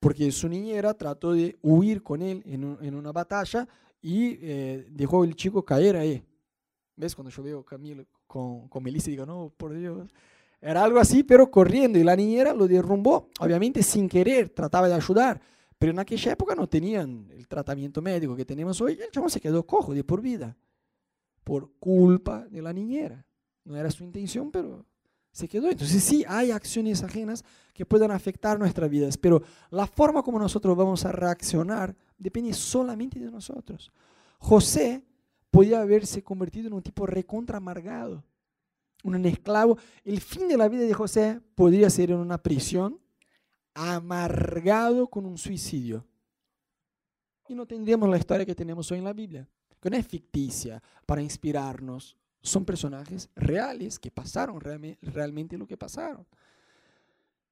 porque 0.00 0.30
su 0.32 0.48
niñera 0.48 0.94
trató 0.94 1.32
de 1.32 1.56
huir 1.62 2.02
con 2.02 2.22
él 2.22 2.42
en, 2.46 2.94
una 2.94 3.12
batalla 3.12 3.68
y 4.00 4.38
eh, 4.40 4.86
dejó 4.90 5.24
el 5.24 5.34
chico 5.34 5.64
caer 5.64 5.96
ahí. 5.96 6.22
¿Ves? 6.96 7.14
Cuando 7.14 7.30
yo 7.30 7.42
veo 7.42 7.60
a 7.60 7.64
Camilo 7.64 8.06
con, 8.26 8.68
con 8.68 8.82
Melissa, 8.82 9.10
digo, 9.10 9.26
no, 9.26 9.52
por 9.56 9.74
Dios. 9.74 10.08
Era 10.60 10.82
algo 10.82 10.98
así, 10.98 11.22
pero 11.22 11.50
corriendo, 11.50 11.98
y 11.98 12.04
la 12.04 12.16
niñera 12.16 12.54
lo 12.54 12.66
derrumbó, 12.66 13.28
obviamente 13.40 13.82
sin 13.82 14.08
querer, 14.08 14.48
trataba 14.48 14.88
de 14.88 14.94
ayudar, 14.94 15.40
pero 15.78 15.92
en 15.92 15.98
aquella 15.98 16.32
época 16.32 16.54
no 16.54 16.66
tenían 16.66 17.28
el 17.30 17.46
tratamiento 17.46 18.00
médico 18.00 18.34
que 18.34 18.44
tenemos 18.44 18.80
hoy, 18.80 18.98
el 19.00 19.10
chavo 19.10 19.28
se 19.28 19.40
quedó 19.40 19.66
cojo 19.66 19.92
de 19.92 20.02
por 20.02 20.22
vida, 20.22 20.56
por 21.44 21.70
culpa 21.78 22.46
de 22.48 22.62
la 22.62 22.72
niñera. 22.72 23.24
No 23.64 23.76
era 23.76 23.90
su 23.90 24.02
intención, 24.02 24.50
pero 24.50 24.86
se 25.36 25.48
quedó. 25.48 25.70
Entonces 25.70 26.02
sí, 26.02 26.24
hay 26.26 26.50
acciones 26.50 27.02
ajenas 27.02 27.44
que 27.74 27.84
puedan 27.84 28.10
afectar 28.10 28.58
nuestras 28.58 28.88
vidas, 28.88 29.18
pero 29.18 29.42
la 29.70 29.86
forma 29.86 30.22
como 30.22 30.38
nosotros 30.38 30.74
vamos 30.74 31.04
a 31.04 31.12
reaccionar 31.12 31.94
depende 32.16 32.54
solamente 32.54 33.20
de 33.20 33.30
nosotros. 33.30 33.92
José 34.38 35.04
podía 35.50 35.82
haberse 35.82 36.22
convertido 36.22 36.68
en 36.68 36.72
un 36.72 36.82
tipo 36.82 37.04
recontra 37.04 37.58
amargado, 37.58 38.24
un 39.04 39.26
esclavo. 39.26 39.76
El 40.04 40.22
fin 40.22 40.48
de 40.48 40.56
la 40.56 40.68
vida 40.68 40.84
de 40.84 40.94
José 40.94 41.38
podría 41.54 41.90
ser 41.90 42.12
en 42.12 42.16
una 42.16 42.38
prisión, 42.38 42.98
amargado 43.74 45.06
con 45.06 45.26
un 45.26 45.36
suicidio. 45.36 46.06
Y 47.46 47.54
no 47.54 47.66
tendríamos 47.66 48.08
la 48.08 48.16
historia 48.16 48.46
que 48.46 48.54
tenemos 48.54 48.90
hoy 48.90 48.98
en 48.98 49.04
la 49.04 49.12
Biblia, 49.12 49.46
que 49.82 49.90
no 49.90 49.96
es 49.98 50.06
ficticia 50.06 50.82
para 51.04 51.20
inspirarnos, 51.20 52.16
son 52.46 52.64
personajes 52.64 53.28
reales 53.34 53.98
que 53.98 54.10
pasaron 54.10 54.60
realmente 54.60 55.58
lo 55.58 55.66
que 55.66 55.76
pasaron. 55.76 56.26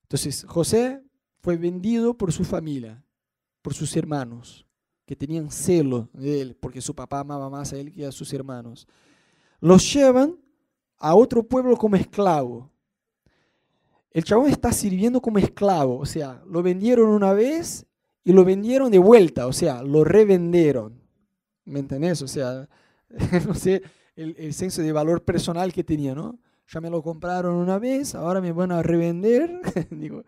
Entonces, 0.02 0.44
José 0.48 1.02
fue 1.40 1.56
vendido 1.56 2.16
por 2.16 2.32
su 2.32 2.44
familia, 2.44 3.02
por 3.62 3.74
sus 3.74 3.96
hermanos, 3.96 4.66
que 5.06 5.16
tenían 5.16 5.50
celo 5.50 6.08
de 6.12 6.40
él, 6.40 6.56
porque 6.56 6.80
su 6.80 6.94
papá 6.94 7.20
amaba 7.20 7.50
más 7.50 7.72
a 7.72 7.76
él 7.76 7.92
que 7.92 8.06
a 8.06 8.12
sus 8.12 8.32
hermanos. 8.32 8.86
Los 9.60 9.92
llevan 9.92 10.38
a 10.98 11.14
otro 11.14 11.42
pueblo 11.42 11.76
como 11.76 11.96
esclavo. 11.96 12.70
El 14.10 14.24
chabón 14.24 14.48
está 14.48 14.72
sirviendo 14.72 15.20
como 15.20 15.38
esclavo, 15.38 15.98
o 15.98 16.06
sea, 16.06 16.42
lo 16.46 16.62
vendieron 16.62 17.08
una 17.08 17.32
vez 17.32 17.84
y 18.22 18.32
lo 18.32 18.44
vendieron 18.44 18.90
de 18.90 18.98
vuelta, 18.98 19.46
o 19.46 19.52
sea, 19.52 19.82
lo 19.82 20.04
revendieron. 20.04 21.02
¿Me 21.64 21.80
entendés? 21.80 22.22
O 22.22 22.28
sea, 22.28 22.68
no 23.46 23.54
sé, 23.54 23.82
el, 24.16 24.34
el 24.38 24.54
senso 24.54 24.82
de 24.82 24.92
valor 24.92 25.24
personal 25.24 25.72
que 25.72 25.84
tenía, 25.84 26.14
¿no? 26.14 26.38
Ya 26.68 26.80
me 26.80 26.90
lo 26.90 27.02
compraron 27.02 27.54
una 27.56 27.78
vez, 27.78 28.14
ahora 28.14 28.40
me 28.40 28.52
van 28.52 28.72
a 28.72 28.82
revender. 28.82 29.60
Digo, 29.90 30.24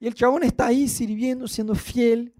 y 0.00 0.06
el 0.06 0.14
chabón 0.14 0.44
está 0.44 0.66
ahí 0.66 0.88
sirviendo, 0.88 1.48
siendo 1.48 1.74
fiel 1.74 2.32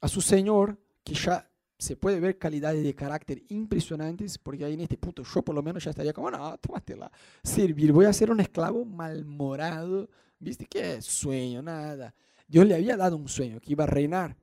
a 0.00 0.08
su 0.08 0.20
Señor, 0.20 0.78
que 1.04 1.14
ya 1.14 1.48
se 1.78 1.96
puede 1.96 2.20
ver 2.20 2.38
calidades 2.38 2.84
de 2.84 2.94
carácter 2.94 3.42
impresionantes, 3.48 4.36
porque 4.38 4.64
ahí 4.64 4.74
en 4.74 4.82
este 4.82 4.98
punto 4.98 5.22
yo 5.22 5.42
por 5.42 5.54
lo 5.54 5.62
menos 5.62 5.82
ya 5.82 5.90
estaría 5.90 6.12
como, 6.12 6.30
no, 6.30 6.56
tómatela, 6.58 7.10
servir, 7.42 7.92
voy 7.92 8.04
a 8.04 8.12
ser 8.12 8.30
un 8.30 8.40
esclavo 8.40 8.84
malmorado, 8.84 10.08
viste, 10.38 10.66
qué 10.66 11.00
sueño, 11.00 11.62
nada. 11.62 12.14
Dios 12.46 12.66
le 12.66 12.74
había 12.74 12.96
dado 12.96 13.16
un 13.16 13.28
sueño, 13.28 13.60
que 13.60 13.72
iba 13.72 13.84
a 13.84 13.86
reinar. 13.86 14.36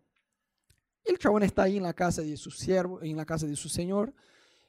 Y 1.05 1.11
el 1.11 1.19
chabón 1.19 1.43
está 1.43 1.63
ahí 1.63 1.77
en 1.77 1.83
la 1.83 1.93
casa 1.93 2.21
de 2.21 2.35
su 2.37 2.49
siervo, 2.49 3.01
en 3.01 3.15
la 3.15 3.25
casa 3.25 3.45
de 3.45 3.55
su 3.55 3.69
Señor, 3.69 4.13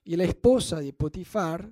y 0.08 0.16
la 0.16 0.24
esposa 0.24 0.80
de 0.80 0.94
Potifar 0.94 1.70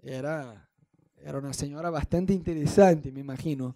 era, 0.00 0.70
era 1.16 1.38
una 1.38 1.52
señora 1.52 1.90
bastante 1.90 2.32
interesante, 2.32 3.10
me 3.10 3.18
imagino, 3.18 3.74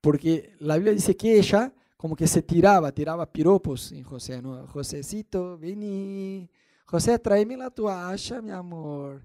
porque 0.00 0.56
la 0.58 0.74
Biblia 0.74 0.94
dice 0.94 1.16
que 1.16 1.38
ella 1.38 1.72
como 1.96 2.16
que 2.16 2.26
se 2.26 2.42
tiraba, 2.42 2.90
tiraba 2.90 3.30
piropos 3.30 3.92
en 3.92 4.02
José, 4.02 4.42
¿no? 4.42 4.66
Josécito, 4.66 5.56
vení, 5.56 6.50
José, 6.84 7.16
tráeme 7.20 7.56
la 7.56 7.70
toalla, 7.70 8.42
mi 8.42 8.50
amor. 8.50 9.24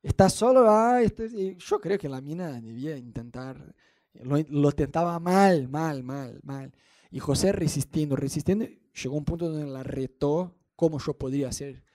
Estás 0.00 0.34
solo, 0.34 0.70
ah, 0.70 1.00
yo 1.02 1.80
creo 1.80 1.98
que 1.98 2.08
la 2.08 2.20
mina 2.20 2.60
debía 2.60 2.96
intentar, 2.96 3.74
lo, 4.22 4.36
lo 4.50 4.70
tentaba 4.70 5.18
mal, 5.18 5.68
mal, 5.68 6.04
mal, 6.04 6.38
mal. 6.44 6.72
Y 7.10 7.18
José 7.18 7.50
resistiendo, 7.50 8.14
resistiendo, 8.14 8.66
llegó 9.02 9.16
a 9.16 9.18
un 9.18 9.24
punto 9.24 9.50
donde 9.50 9.66
la 9.66 9.82
retó, 9.82 10.54
¿cómo 10.76 11.00
yo 11.00 11.14
podría 11.14 11.48
hacer 11.48 11.89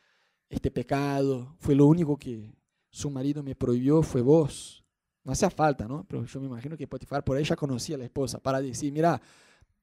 este 0.55 0.71
pecado, 0.71 1.55
fue 1.59 1.75
lo 1.75 1.85
único 1.85 2.17
que 2.17 2.53
su 2.89 3.09
marido 3.09 3.43
me 3.43 3.55
prohibió, 3.55 4.01
fue 4.01 4.21
vos. 4.21 4.83
No 5.23 5.31
hacía 5.31 5.49
falta, 5.49 5.87
¿no? 5.87 6.05
Pero 6.07 6.25
yo 6.25 6.39
me 6.39 6.47
imagino 6.47 6.77
que 6.77 6.87
Potifar 6.87 7.23
por 7.23 7.37
ahí 7.37 7.43
ya 7.43 7.55
conocía 7.55 7.95
a 7.95 7.99
la 7.99 8.05
esposa 8.05 8.39
para 8.39 8.61
decir, 8.61 8.91
mira, 8.91 9.19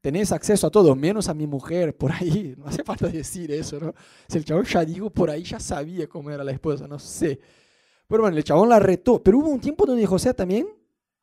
tenés 0.00 0.32
acceso 0.32 0.66
a 0.66 0.70
todo, 0.70 0.94
menos 0.94 1.28
a 1.28 1.34
mi 1.34 1.46
mujer, 1.46 1.96
por 1.96 2.12
ahí. 2.12 2.54
No 2.58 2.66
hace 2.66 2.84
falta 2.84 3.08
decir 3.08 3.50
eso, 3.52 3.78
¿no? 3.80 3.94
Si 4.28 4.38
el 4.38 4.44
chabón 4.44 4.64
ya 4.64 4.84
dijo, 4.84 5.10
por 5.10 5.30
ahí 5.30 5.42
ya 5.42 5.58
sabía 5.58 6.08
cómo 6.08 6.30
era 6.30 6.44
la 6.44 6.52
esposa, 6.52 6.86
no 6.86 6.98
sé. 6.98 7.40
Pero 8.06 8.22
bueno, 8.22 8.36
el 8.36 8.44
chabón 8.44 8.68
la 8.68 8.78
retó. 8.78 9.22
Pero 9.22 9.38
hubo 9.38 9.48
un 9.48 9.60
tiempo 9.60 9.86
donde 9.86 10.06
José 10.06 10.34
también 10.34 10.68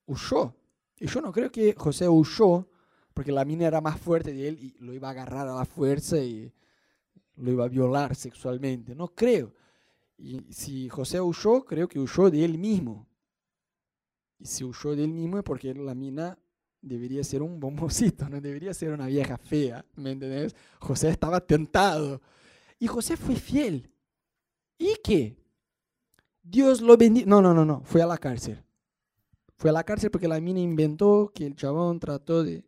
huyó. 0.05 0.53
Y 0.99 1.07
yo 1.07 1.21
no 1.21 1.31
creo 1.31 1.51
que 1.51 1.73
José 1.77 2.09
huyó 2.09 2.67
porque 3.13 3.31
la 3.31 3.45
mina 3.45 3.67
era 3.67 3.81
más 3.81 3.99
fuerte 3.99 4.33
de 4.33 4.47
él 4.47 4.59
y 4.61 4.75
lo 4.83 4.93
iba 4.93 5.07
a 5.07 5.11
agarrar 5.11 5.47
a 5.47 5.55
la 5.55 5.65
fuerza 5.65 6.17
y 6.17 6.53
lo 7.39 7.51
iba 7.51 7.65
a 7.65 7.69
violar 7.69 8.15
sexualmente. 8.15 8.95
No 8.95 9.07
creo. 9.07 9.53
Y 10.17 10.41
si 10.51 10.89
José 10.89 11.21
huyó, 11.21 11.63
creo 11.63 11.87
que 11.87 11.99
huyó 11.99 12.29
de 12.29 12.43
él 12.43 12.57
mismo. 12.57 13.07
Y 14.37 14.45
si 14.45 14.63
huyó 14.63 14.95
de 14.95 15.03
él 15.05 15.11
mismo 15.11 15.37
es 15.37 15.43
porque 15.43 15.73
la 15.73 15.95
mina 15.95 16.37
debería 16.81 17.23
ser 17.23 17.41
un 17.41 17.59
bombocito, 17.59 18.29
no 18.29 18.39
debería 18.39 18.73
ser 18.73 18.91
una 18.93 19.07
vieja 19.07 19.37
fea, 19.37 19.85
¿me 19.95 20.11
entendés? 20.11 20.55
José 20.79 21.09
estaba 21.09 21.39
tentado. 21.39 22.21
Y 22.79 22.87
José 22.87 23.17
fue 23.17 23.35
fiel. 23.35 23.89
¿Y 24.77 24.95
qué? 25.03 25.37
Dios 26.41 26.81
lo 26.81 26.95
bendijo. 26.95 27.27
No, 27.27 27.41
no, 27.41 27.53
no, 27.53 27.65
no, 27.65 27.81
fue 27.83 28.01
a 28.01 28.07
la 28.07 28.17
cárcel. 28.17 28.63
Fue 29.57 29.69
a 29.69 29.73
la 29.73 29.83
cárcel 29.83 30.09
porque 30.09 30.27
la 30.27 30.39
mina 30.39 30.61
inventó 30.61 31.31
que 31.35 31.45
el 31.45 31.55
chabón 31.55 31.99
trató 31.99 32.43
de 32.43 32.63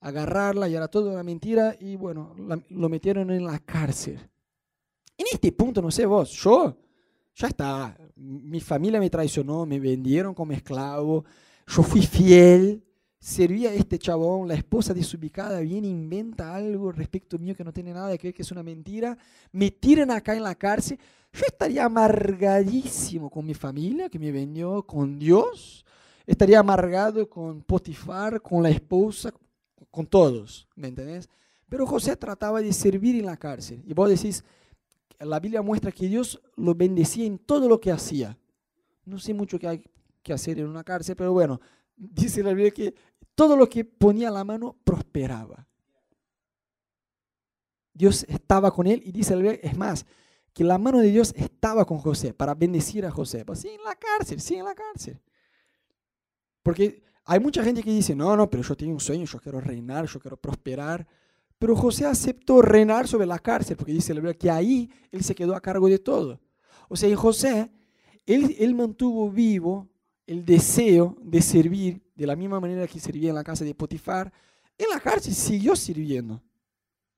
agarrarla 0.00 0.68
y 0.68 0.74
era 0.74 0.88
todo 0.88 1.10
una 1.10 1.22
mentira 1.22 1.76
y 1.78 1.96
bueno, 1.96 2.34
lo 2.70 2.88
metieron 2.88 3.30
en 3.30 3.44
la 3.44 3.58
cárcel. 3.58 4.18
En 5.16 5.26
este 5.30 5.52
punto, 5.52 5.82
no 5.82 5.90
sé 5.90 6.06
vos, 6.06 6.30
yo, 6.30 6.76
ya 7.34 7.48
está, 7.48 7.96
mi 8.16 8.60
familia 8.60 8.98
me 8.98 9.10
traicionó, 9.10 9.66
me 9.66 9.78
vendieron 9.78 10.34
como 10.34 10.52
esclavo, 10.52 11.24
yo 11.66 11.82
fui 11.82 12.02
fiel, 12.02 12.82
servía 13.18 13.68
a 13.68 13.74
este 13.74 13.98
chabón, 13.98 14.48
la 14.48 14.54
esposa 14.54 14.94
desubicada 14.94 15.60
viene, 15.60 15.88
inventa 15.88 16.54
algo 16.54 16.90
respecto 16.90 17.38
mío 17.38 17.54
que 17.54 17.64
no 17.64 17.72
tiene 17.72 17.92
nada 17.92 18.16
que 18.16 18.28
ver, 18.28 18.34
que 18.34 18.42
es 18.42 18.50
una 18.50 18.62
mentira, 18.62 19.16
me 19.52 19.70
tiran 19.70 20.10
acá 20.10 20.34
en 20.34 20.42
la 20.42 20.54
cárcel, 20.54 20.98
yo 21.32 21.44
estaría 21.46 21.84
amargadísimo 21.84 23.28
con 23.28 23.44
mi 23.44 23.54
familia 23.54 24.08
que 24.08 24.18
me 24.18 24.32
vendió, 24.32 24.82
con 24.84 25.18
Dios, 25.18 25.84
estaría 26.26 26.58
amargado 26.58 27.28
con 27.28 27.62
Potifar, 27.62 28.40
con 28.40 28.62
la 28.62 28.70
esposa, 28.70 29.32
con 29.90 30.06
todos, 30.06 30.68
¿me 30.74 30.88
entendés? 30.88 31.28
Pero 31.68 31.86
José 31.86 32.16
trataba 32.16 32.60
de 32.60 32.72
servir 32.72 33.16
en 33.16 33.26
la 33.26 33.36
cárcel. 33.36 33.82
Y 33.86 33.94
vos 33.94 34.08
decís, 34.08 34.44
la 35.18 35.38
Biblia 35.38 35.62
muestra 35.62 35.92
que 35.92 36.08
Dios 36.08 36.40
lo 36.56 36.74
bendecía 36.74 37.24
en 37.24 37.38
todo 37.38 37.68
lo 37.68 37.80
que 37.80 37.92
hacía. 37.92 38.36
No 39.04 39.18
sé 39.18 39.34
mucho 39.34 39.58
qué 39.58 39.68
hay 39.68 39.84
que 40.22 40.32
hacer 40.32 40.58
en 40.58 40.66
una 40.66 40.84
cárcel, 40.84 41.16
pero 41.16 41.32
bueno, 41.32 41.60
dice 41.96 42.42
la 42.42 42.50
Biblia 42.50 42.70
que 42.72 42.94
todo 43.34 43.56
lo 43.56 43.68
que 43.68 43.84
ponía 43.84 44.30
la 44.30 44.44
mano 44.44 44.76
prosperaba. 44.84 45.66
Dios 47.92 48.24
estaba 48.28 48.70
con 48.70 48.86
él 48.86 49.02
y 49.04 49.12
dice 49.12 49.34
la 49.34 49.42
Biblia, 49.42 49.60
es 49.62 49.76
más, 49.76 50.06
que 50.52 50.64
la 50.64 50.78
mano 50.78 50.98
de 50.98 51.10
Dios 51.10 51.32
estaba 51.36 51.84
con 51.84 51.98
José 51.98 52.34
para 52.34 52.54
bendecir 52.54 53.06
a 53.06 53.10
José. 53.10 53.44
Pues 53.44 53.60
sí, 53.60 53.68
en 53.68 53.82
la 53.84 53.94
cárcel, 53.94 54.40
sí, 54.40 54.56
en 54.56 54.64
la 54.64 54.74
cárcel. 54.74 55.20
Porque 56.62 57.02
hay 57.24 57.40
mucha 57.40 57.62
gente 57.62 57.82
que 57.82 57.90
dice, 57.90 58.14
no, 58.14 58.36
no, 58.36 58.48
pero 58.48 58.62
yo 58.62 58.76
tengo 58.76 58.92
un 58.92 59.00
sueño, 59.00 59.24
yo 59.24 59.38
quiero 59.38 59.60
reinar, 59.60 60.06
yo 60.06 60.20
quiero 60.20 60.36
prosperar. 60.36 61.06
Pero 61.58 61.76
José 61.76 62.06
aceptó 62.06 62.62
reinar 62.62 63.06
sobre 63.06 63.26
la 63.26 63.38
cárcel, 63.38 63.76
porque 63.76 63.92
dice 63.92 64.14
la 64.14 64.20
Biblia 64.20 64.34
que 64.34 64.50
ahí 64.50 64.90
él 65.12 65.22
se 65.22 65.34
quedó 65.34 65.54
a 65.54 65.60
cargo 65.60 65.88
de 65.88 65.98
todo. 65.98 66.40
O 66.88 66.96
sea, 66.96 67.08
en 67.08 67.16
José, 67.16 67.70
él, 68.26 68.56
él 68.58 68.74
mantuvo 68.74 69.30
vivo 69.30 69.88
el 70.26 70.44
deseo 70.44 71.16
de 71.20 71.42
servir 71.42 72.02
de 72.14 72.26
la 72.26 72.36
misma 72.36 72.60
manera 72.60 72.86
que 72.86 73.00
servía 73.00 73.30
en 73.30 73.34
la 73.34 73.44
casa 73.44 73.64
de 73.64 73.74
Potifar. 73.74 74.32
En 74.78 74.88
la 74.88 75.00
cárcel 75.00 75.34
siguió 75.34 75.76
sirviendo. 75.76 76.42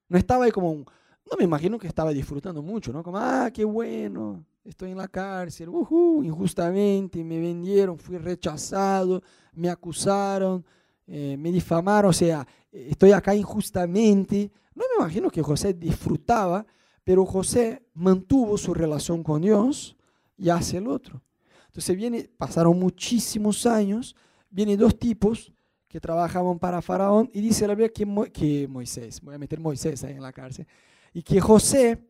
No 0.09 0.19
estaba 0.19 0.45
ahí 0.45 0.51
como, 0.51 0.75
no 0.75 1.37
me 1.39 1.45
imagino 1.45 1.79
que 1.79 1.87
estaba 1.87 2.11
disfrutando 2.13 2.63
mucho, 2.63 2.93
¿no? 2.93 3.03
Como, 3.03 3.19
ah, 3.19 3.51
qué 3.53 3.65
bueno, 3.65 4.45
estoy 4.65 4.91
en 4.91 4.99
la 4.99 5.09
cárcel, 5.09 5.69
uh 5.69 6.23
injustamente, 6.23 7.23
me 7.23 7.39
vendieron, 7.39 7.99
fui 7.99 8.19
rechazado, 8.19 9.23
me 9.53 9.69
acusaron, 9.69 10.65
eh, 11.07 11.37
me 11.39 11.53
difamaron, 11.53 12.11
o 12.11 12.13
sea, 12.13 12.47
estoy 12.71 13.13
acá 13.13 13.35
injustamente. 13.35 14.51
No 14.75 14.85
me 14.89 15.05
imagino 15.05 15.31
que 15.31 15.43
José 15.43 15.75
disfrutaba, 15.75 16.67
pero 17.05 17.25
José 17.27 17.83
mantuvo 17.95 18.57
su 18.57 18.73
relación 18.75 19.23
con 19.23 19.43
Dios 19.43 19.97
y 20.37 20.49
hace 20.49 20.79
el 20.79 20.89
otro. 20.89 21.23
Entonces 21.67 21.97
viene, 21.97 22.31
pasaron 22.37 22.79
muchísimos 22.79 23.67
años, 23.67 24.15
vienen 24.51 24.79
dos 24.79 24.99
tipos 24.99 25.53
que 25.89 26.01
trabajaban 26.01 26.59
para 26.59 26.81
Faraón 26.81 27.31
y 27.33 27.41
dice 27.41 27.67
la 27.67 27.75
Biblia 27.75 27.93
que, 27.93 28.31
que 28.33 28.67
Moisés, 28.69 29.21
voy 29.21 29.35
a 29.35 29.39
meter 29.39 29.61
Moisés 29.61 30.03
ahí 30.05 30.15
en 30.15 30.23
la 30.23 30.33
cárcel, 30.33 30.67
y 31.13 31.23
que 31.23 31.41
José 31.41 32.03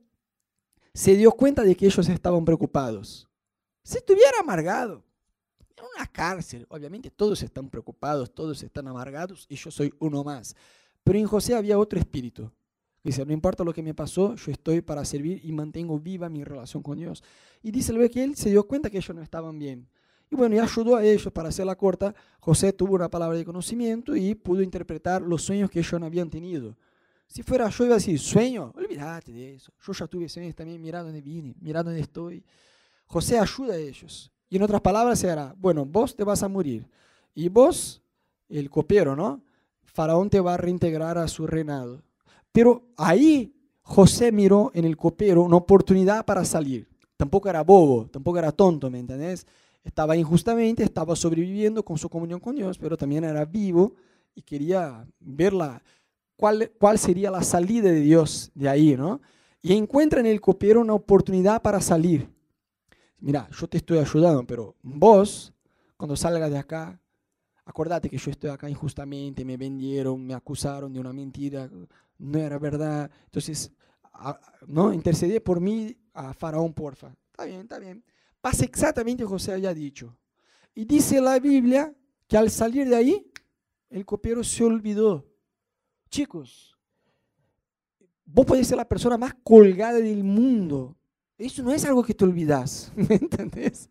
se 0.95 1.17
dio 1.17 1.33
cuenta 1.33 1.63
de 1.63 1.75
que 1.75 1.87
ellos 1.87 2.09
estaban 2.09 2.45
preocupados. 2.45 3.29
Se 3.83 3.99
estuviera 3.99 4.39
amargado, 4.41 5.05
en 5.77 5.85
una 5.97 6.07
cárcel, 6.07 6.67
obviamente 6.69 7.11
todos 7.11 7.43
están 7.43 7.69
preocupados, 7.69 8.33
todos 8.33 8.63
están 8.63 8.89
amargados 8.89 9.47
y 9.49 9.57
yo 9.57 9.71
soy 9.71 9.93
uno 9.99 10.25
más. 10.25 10.55
Pero 11.05 11.19
en 11.19 11.27
José 11.27 11.55
había 11.55 11.79
otro 11.79 11.99
espíritu. 11.99 12.51
Dice, 13.05 13.27
no 13.27 13.33
importa 13.33 13.65
lo 13.65 13.73
que 13.73 13.83
me 13.83 13.95
pasó, 13.95 14.37
yo 14.37 14.53
estoy 14.53 14.81
para 14.81 15.05
servir 15.05 15.41
y 15.45 15.51
mantengo 15.51 15.99
viva 15.99 16.29
mi 16.29 16.45
relación 16.45 16.83
con 16.83 16.99
Dios. 16.99 17.23
Y 17.63 17.73
dice 17.73 17.93
que 18.11 18.23
él 18.23 18.37
se 18.37 18.51
dio 18.51 18.67
cuenta 18.67 18.91
que 18.91 18.99
ellos 18.99 19.15
no 19.15 19.23
estaban 19.23 19.59
bien. 19.59 19.89
Y 20.31 20.37
bueno, 20.37 20.55
y 20.55 20.59
ayudó 20.59 20.97
a 20.97 21.05
ellos, 21.05 21.31
para 21.31 21.51
hacer 21.51 21.67
la 21.67 21.77
corta, 21.77 22.15
José 22.41 22.73
tuvo 22.73 22.95
una 22.95 23.11
palabra 23.11 23.37
de 23.37 23.45
conocimiento 23.45 24.17
y 24.17 24.35
pudo 24.35 24.63
interpretar 24.63 25.21
los 25.21 25.43
sueños 25.43 25.69
que 25.69 25.81
ellos 25.81 26.01
no 26.01 26.07
habían 26.07 26.31
tenido. 26.31 26.75
Si 27.27 27.43
fuera 27.43 27.69
yo, 27.69 27.85
iba 27.85 27.97
a 27.97 27.99
decir, 27.99 28.19
sueño, 28.19 28.73
olvídate 28.75 29.31
de 29.31 29.57
eso. 29.57 29.73
Yo 29.85 29.93
ya 29.93 30.07
tuve 30.07 30.31
sueños 30.31 30.55
también, 30.55 30.81
mira 30.81 31.03
dónde 31.03 31.21
vine, 31.21 31.55
mira 31.61 31.83
dónde 31.83 32.01
estoy. 32.01 32.43
José 33.05 33.39
ayuda 33.39 33.75
a 33.75 33.79
ellos. 33.79 34.32
Y 34.53 34.57
en 34.57 34.63
otras 34.63 34.83
palabras, 34.83 35.19
será, 35.19 35.55
bueno, 35.57 35.87
vos 35.87 36.15
te 36.15 36.25
vas 36.25 36.43
a 36.43 36.49
morir. 36.49 36.87
Y 37.35 37.49
vos, 37.49 38.03
el 38.51 38.69
copero, 38.69 39.17
¿no? 39.17 39.41
Faraón 39.83 40.29
te 40.29 40.41
va 40.41 40.53
a 40.53 40.59
reintegrar 40.59 41.17
a 41.17 41.27
su 41.27 41.47
reinado. 41.47 42.03
Pero 42.53 42.83
ahí 42.99 43.55
José 43.81 44.31
miró 44.31 44.71
en 44.75 44.85
el 44.85 44.95
copero 44.99 45.41
una 45.41 45.57
oportunidad 45.57 46.27
para 46.27 46.45
salir. 46.45 46.87
Tampoco 47.17 47.49
era 47.49 47.63
bobo, 47.63 48.11
tampoco 48.11 48.39
era 48.39 48.53
tonto, 48.53 48.91
¿me 48.91 48.99
entendés? 48.99 49.47
estaba 49.85 50.19
injustamente, 50.19 50.85
estaba 50.85 51.17
sobreviviendo 51.17 51.83
con 51.83 51.97
su 51.97 52.11
comunión 52.11 52.39
con 52.39 52.55
Dios, 52.55 52.77
pero 52.77 52.99
también 52.99 53.25
era 53.25 53.47
vivo 53.47 53.95
y 54.35 54.43
quería 54.43 55.07
ver 55.19 55.55
cuál, 56.37 56.71
cuál 56.79 56.99
sería 56.99 57.31
la 57.31 57.43
salida 57.43 57.91
de 57.91 58.03
Dios 58.03 58.51
de 58.55 58.69
ahí, 58.69 58.99
¿no? 58.99 59.23
Y 59.63 59.73
encuentra 59.73 60.21
en 60.21 60.27
el 60.27 60.43
copero 60.43 60.83
una 60.83 60.93
oportunidad 60.93 61.63
para 61.63 61.81
salir. 61.81 62.29
Mira, 63.23 63.49
yo 63.51 63.67
te 63.69 63.79
estoy 63.79 63.99
ayudando, 63.99 64.47
pero 64.47 64.77
vos, 64.83 65.53
cuando 65.97 66.15
salgas 66.17 66.51
de 66.51 66.59
acá, 66.59 67.01
acordate 67.65 68.11
que 68.11 68.19
yo 68.19 68.31
estoy 68.31 68.51
acá 68.51 68.69
injustamente, 68.69 69.45
me 69.45 69.57
vendieron, 69.57 70.27
me 70.27 70.35
acusaron 70.35 70.93
de 70.93 71.01
una 71.01 71.13
mentira, 71.13 71.71
no 72.19 72.39
era 72.39 72.59
verdad. 72.59 73.11
Entonces, 73.25 73.73
no, 74.67 74.93
intercedé 74.93 75.41
por 75.41 75.61
mí 75.61 75.97
a 76.13 76.35
Faraón, 76.35 76.75
porfa. 76.75 77.15
Está 77.31 77.45
bien, 77.45 77.61
está 77.63 77.79
bien 77.79 78.05
pasa 78.43 78.65
exactamente 78.65 79.23
lo 79.23 79.29
que 79.29 79.35
José 79.35 79.53
había 79.53 79.73
dicho. 79.73 80.15
Y 80.75 80.85
dice 80.85 81.21
la 81.21 81.39
Biblia 81.39 81.95
que 82.27 82.37
al 82.37 82.51
salir 82.51 82.89
de 82.89 82.97
ahí, 82.97 83.33
el 83.89 84.05
copero 84.05 84.43
se 84.43 84.65
olvidó. 84.65 85.25
Chicos, 86.11 86.77
vos 88.27 88.45
podés 88.45 88.67
ser 88.67 88.77
la 88.77 88.89
persona 88.89 89.17
más 89.17 89.35
colgada 89.43 89.99
del 89.99 90.25
mundo. 90.25 90.97
Eso 91.43 91.63
no 91.63 91.73
es 91.73 91.85
algo 91.85 92.05
que 92.05 92.15
te 92.15 92.25
olvidas, 92.25 92.93
¿me 92.97 93.17
entendés? 93.17 93.89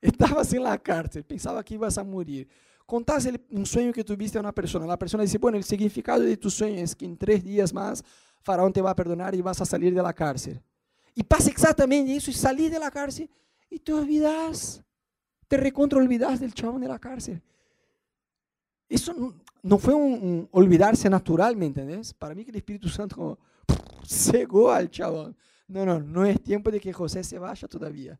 Estabas 0.00 0.52
en 0.52 0.62
la 0.62 0.78
cárcel, 0.78 1.24
pensaba 1.24 1.64
que 1.64 1.74
ibas 1.74 1.96
a 1.98 2.04
morir. 2.04 2.48
Contás 2.86 3.28
un 3.50 3.64
sueño 3.64 3.92
que 3.92 4.04
tuviste 4.04 4.36
a 4.38 4.40
una 4.40 4.52
persona. 4.52 4.86
La 4.86 4.98
persona 4.98 5.22
dice, 5.22 5.38
bueno, 5.38 5.56
el 5.56 5.64
significado 5.64 6.20
de 6.20 6.36
tu 6.36 6.50
sueño 6.50 6.80
es 6.80 6.94
que 6.94 7.04
en 7.04 7.16
tres 7.16 7.44
días 7.44 7.72
más 7.72 8.04
Faraón 8.42 8.72
te 8.72 8.82
va 8.82 8.90
a 8.90 8.96
perdonar 8.96 9.34
y 9.34 9.40
vas 9.40 9.60
a 9.60 9.64
salir 9.64 9.94
de 9.94 10.02
la 10.02 10.12
cárcel. 10.12 10.60
Y 11.14 11.22
pasa 11.22 11.50
exactamente 11.50 12.14
eso 12.14 12.30
y 12.30 12.34
salís 12.34 12.70
de 12.70 12.78
la 12.78 12.90
cárcel 12.90 13.30
y 13.68 13.78
te 13.78 13.92
olvidas, 13.92 14.82
te 15.46 15.56
recontra 15.56 15.98
olvidas 15.98 16.40
del 16.40 16.52
chabón 16.52 16.80
de 16.80 16.88
la 16.88 16.98
cárcel. 16.98 17.40
Eso 18.88 19.34
no, 19.62 19.78
fue 19.78 19.94
un, 19.94 20.48
olvidarse 20.50 21.08
natural, 21.08 21.56
¿me 21.56 21.66
entendés? 21.66 22.12
Para 22.12 22.34
mí 22.34 22.44
que 22.44 22.50
el 22.50 22.56
Espíritu 22.56 22.88
Santo 22.88 23.38
cegó 24.06 24.70
al 24.70 24.90
chabón. 24.90 25.36
No, 25.70 25.86
no, 25.86 26.00
no 26.00 26.24
es 26.26 26.42
tiempo 26.42 26.68
de 26.68 26.80
que 26.80 26.92
José 26.92 27.22
se 27.22 27.38
vaya 27.38 27.68
todavía. 27.68 28.18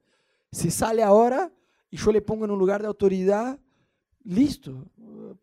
Si 0.53 0.71
sale 0.71 1.03
ahora 1.03 1.53
y 1.91 1.97
yo 1.97 2.13
le 2.13 2.23
pongo 2.23 2.45
en 2.45 2.53
un 2.53 2.59
lugar 2.59 2.81
de 2.81 2.87
autoridad, 2.87 3.59
listo. 4.23 4.87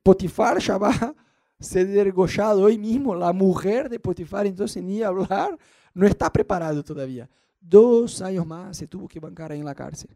Potifar 0.03 0.59
ya 0.59 0.77
va 0.77 0.89
a 0.89 1.15
ser 1.59 1.85
dergollado 1.87 2.63
hoy 2.63 2.77
mismo. 2.77 3.13
La 3.13 3.33
mujer 3.33 3.89
de 3.89 3.99
Potifar, 3.99 4.47
entonces 4.47 4.81
ni 4.81 5.03
hablar, 5.03 5.57
no 5.93 6.07
está 6.07 6.31
preparado 6.31 6.81
todavía. 6.81 7.29
Dos 7.59 8.21
años 8.21 8.47
más 8.47 8.77
se 8.77 8.87
tuvo 8.87 9.05
que 9.05 9.19
bancar 9.19 9.51
ahí 9.51 9.59
en 9.59 9.65
la 9.65 9.75
cárcel. 9.75 10.15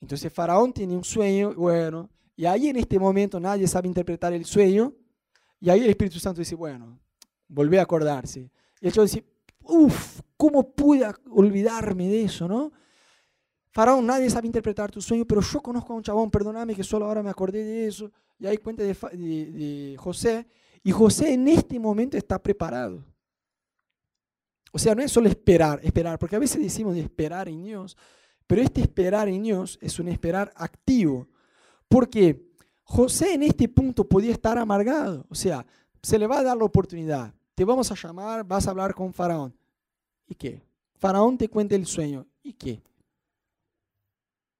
Entonces 0.00 0.32
Faraón 0.32 0.72
tiene 0.72 0.96
un 0.96 1.04
sueño, 1.04 1.54
bueno, 1.54 2.10
y 2.34 2.44
ahí 2.44 2.70
en 2.70 2.76
este 2.76 2.98
momento 2.98 3.38
nadie 3.38 3.68
sabe 3.68 3.86
interpretar 3.86 4.32
el 4.32 4.44
sueño, 4.44 4.92
y 5.60 5.70
ahí 5.70 5.84
el 5.84 5.90
Espíritu 5.90 6.18
Santo 6.18 6.40
dice, 6.40 6.56
bueno, 6.56 6.98
volvé 7.46 7.78
a 7.78 7.82
acordarse. 7.82 8.50
Y 8.80 8.86
el 8.88 8.92
dice, 8.94 9.29
uff, 9.70 10.20
¿cómo 10.36 10.72
pude 10.72 11.06
olvidarme 11.30 12.08
de 12.08 12.24
eso, 12.24 12.48
no? 12.48 12.72
Faraón, 13.72 14.04
nadie 14.04 14.28
sabe 14.28 14.46
interpretar 14.46 14.90
tu 14.90 15.00
sueño, 15.00 15.24
pero 15.24 15.40
yo 15.40 15.60
conozco 15.60 15.92
a 15.92 15.96
un 15.96 16.02
chabón, 16.02 16.30
perdóname 16.30 16.74
que 16.74 16.82
solo 16.82 17.06
ahora 17.06 17.22
me 17.22 17.30
acordé 17.30 17.62
de 17.62 17.86
eso. 17.86 18.10
Y 18.38 18.46
ahí 18.46 18.56
cuenta 18.56 18.82
de, 18.82 18.94
de 18.94 19.96
José, 19.98 20.46
y 20.82 20.92
José 20.92 21.34
en 21.34 21.46
este 21.48 21.78
momento 21.78 22.16
está 22.16 22.42
preparado. 22.42 23.04
O 24.72 24.78
sea, 24.78 24.94
no 24.94 25.02
es 25.02 25.12
solo 25.12 25.28
esperar, 25.28 25.80
esperar, 25.82 26.18
porque 26.18 26.36
a 26.36 26.40
veces 26.40 26.62
decimos 26.62 26.94
de 26.94 27.00
esperar 27.00 27.48
en 27.48 27.62
Dios, 27.62 27.96
pero 28.46 28.62
este 28.62 28.80
esperar 28.80 29.28
en 29.28 29.42
Dios 29.42 29.78
es 29.82 29.98
un 29.98 30.08
esperar 30.08 30.52
activo. 30.56 31.28
Porque 31.88 32.50
José 32.84 33.34
en 33.34 33.42
este 33.42 33.68
punto 33.68 34.08
podía 34.08 34.32
estar 34.32 34.56
amargado, 34.58 35.26
o 35.28 35.34
sea, 35.34 35.66
se 36.02 36.18
le 36.18 36.26
va 36.26 36.38
a 36.38 36.42
dar 36.42 36.56
la 36.56 36.64
oportunidad, 36.64 37.34
te 37.54 37.64
vamos 37.64 37.90
a 37.92 37.94
llamar, 37.94 38.44
vas 38.44 38.66
a 38.66 38.70
hablar 38.70 38.94
con 38.94 39.12
Faraón. 39.12 39.54
¿Y 40.30 40.36
qué? 40.36 40.62
Faraón 40.94 41.36
te 41.36 41.48
cuenta 41.48 41.74
el 41.74 41.86
sueño. 41.86 42.24
¿Y 42.42 42.52
qué? 42.52 42.80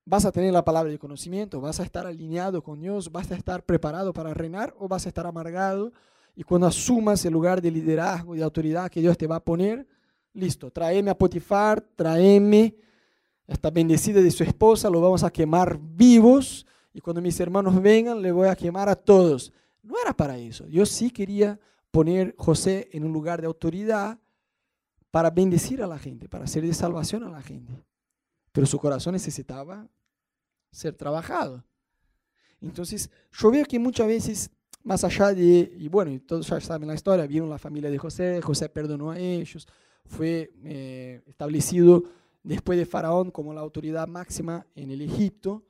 ¿Vas 0.04 0.24
a 0.24 0.32
tener 0.32 0.52
la 0.52 0.64
palabra 0.64 0.90
de 0.90 0.98
conocimiento? 0.98 1.60
¿Vas 1.60 1.78
a 1.78 1.84
estar 1.84 2.06
alineado 2.06 2.60
con 2.60 2.80
Dios? 2.80 3.12
¿Vas 3.12 3.30
a 3.30 3.36
estar 3.36 3.64
preparado 3.64 4.12
para 4.12 4.34
reinar 4.34 4.74
o 4.80 4.88
vas 4.88 5.06
a 5.06 5.08
estar 5.08 5.26
amargado? 5.26 5.92
Y 6.34 6.42
cuando 6.42 6.66
asumas 6.66 7.24
el 7.24 7.32
lugar 7.32 7.62
de 7.62 7.70
liderazgo 7.70 8.34
y 8.34 8.38
de 8.38 8.44
autoridad 8.44 8.90
que 8.90 9.00
Dios 9.00 9.16
te 9.16 9.28
va 9.28 9.36
a 9.36 9.44
poner, 9.44 9.86
listo, 10.32 10.72
tráeme 10.72 11.12
a 11.12 11.16
Potifar, 11.16 11.80
tráeme 11.80 12.74
esta 13.46 13.70
bendecida 13.70 14.20
de 14.20 14.30
su 14.32 14.42
esposa, 14.42 14.90
lo 14.90 15.00
vamos 15.00 15.22
a 15.22 15.30
quemar 15.30 15.78
vivos 15.80 16.66
y 16.92 17.00
cuando 17.00 17.22
mis 17.22 17.38
hermanos 17.38 17.80
vengan 17.80 18.20
le 18.20 18.32
voy 18.32 18.48
a 18.48 18.56
quemar 18.56 18.88
a 18.88 18.96
todos. 18.96 19.52
No 19.84 19.94
era 20.02 20.16
para 20.16 20.36
eso. 20.36 20.66
Yo 20.66 20.84
sí 20.84 21.12
quería 21.12 21.60
poner 21.92 22.34
José 22.36 22.88
en 22.92 23.04
un 23.04 23.12
lugar 23.12 23.40
de 23.40 23.46
autoridad 23.46 24.18
para 25.10 25.30
bendecir 25.30 25.82
a 25.82 25.86
la 25.86 25.98
gente, 25.98 26.28
para 26.28 26.44
hacer 26.44 26.64
de 26.64 26.74
salvación 26.74 27.24
a 27.24 27.30
la 27.30 27.42
gente. 27.42 27.72
Pero 28.52 28.66
su 28.66 28.78
corazón 28.78 29.12
necesitaba 29.12 29.88
ser 30.70 30.94
trabajado. 30.94 31.64
Entonces, 32.60 33.10
yo 33.32 33.50
veo 33.50 33.64
que 33.64 33.78
muchas 33.78 34.06
veces, 34.06 34.50
más 34.82 35.02
allá 35.04 35.32
de, 35.32 35.72
y 35.78 35.88
bueno, 35.88 36.20
todos 36.26 36.46
ya 36.46 36.60
saben 36.60 36.88
la 36.88 36.94
historia, 36.94 37.26
vieron 37.26 37.48
la 37.48 37.58
familia 37.58 37.90
de 37.90 37.98
José, 37.98 38.40
José 38.42 38.68
perdonó 38.68 39.10
a 39.10 39.18
ellos, 39.18 39.66
fue 40.06 40.52
eh, 40.64 41.22
establecido 41.26 42.04
después 42.42 42.78
de 42.78 42.86
Faraón 42.86 43.30
como 43.30 43.54
la 43.54 43.60
autoridad 43.60 44.06
máxima 44.06 44.66
en 44.74 44.90
el 44.90 45.02
Egipto. 45.02 45.64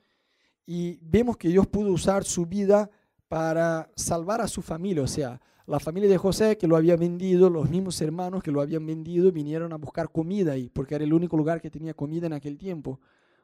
Y 0.66 0.98
vemos 1.02 1.36
que 1.36 1.48
Dios 1.48 1.66
pudo 1.66 1.92
usar 1.92 2.24
su 2.24 2.46
vida 2.46 2.90
para 3.28 3.90
salvar 3.94 4.40
a 4.40 4.48
su 4.48 4.60
familia, 4.62 5.02
o 5.02 5.06
sea, 5.06 5.40
la 5.70 5.78
familia 5.78 6.08
de 6.08 6.18
José 6.18 6.58
que 6.58 6.66
lo 6.66 6.76
había 6.76 6.96
vendido, 6.96 7.48
los 7.48 7.70
mismos 7.70 8.00
hermanos 8.00 8.42
que 8.42 8.50
lo 8.50 8.60
habían 8.60 8.84
vendido 8.84 9.30
vinieron 9.30 9.72
a 9.72 9.76
buscar 9.76 10.10
comida 10.10 10.52
ahí, 10.52 10.68
porque 10.68 10.96
era 10.96 11.04
el 11.04 11.12
único 11.12 11.36
lugar 11.36 11.60
que 11.60 11.70
tenía 11.70 11.94
comida 11.94 12.26
en 12.26 12.32
aquel 12.32 12.58
tiempo, 12.58 12.98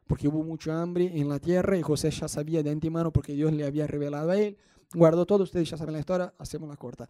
porque 0.07 0.27
hubo 0.27 0.43
mucha 0.43 0.81
hambre 0.81 1.09
en 1.17 1.29
la 1.29 1.39
tierra 1.39 1.77
y 1.77 1.81
José 1.81 2.11
ya 2.11 2.27
sabía 2.27 2.61
de 2.63 2.69
antemano 2.69 3.13
porque 3.13 3.31
Dios 3.31 3.53
le 3.53 3.65
había 3.65 3.87
revelado 3.87 4.31
a 4.31 4.37
él, 4.37 4.57
guardó 4.93 5.25
todo, 5.25 5.43
ustedes 5.43 5.69
ya 5.69 5.77
saben 5.77 5.93
la 5.93 6.01
historia, 6.01 6.33
hacemos 6.37 6.67
la 6.67 6.75
corta. 6.75 7.07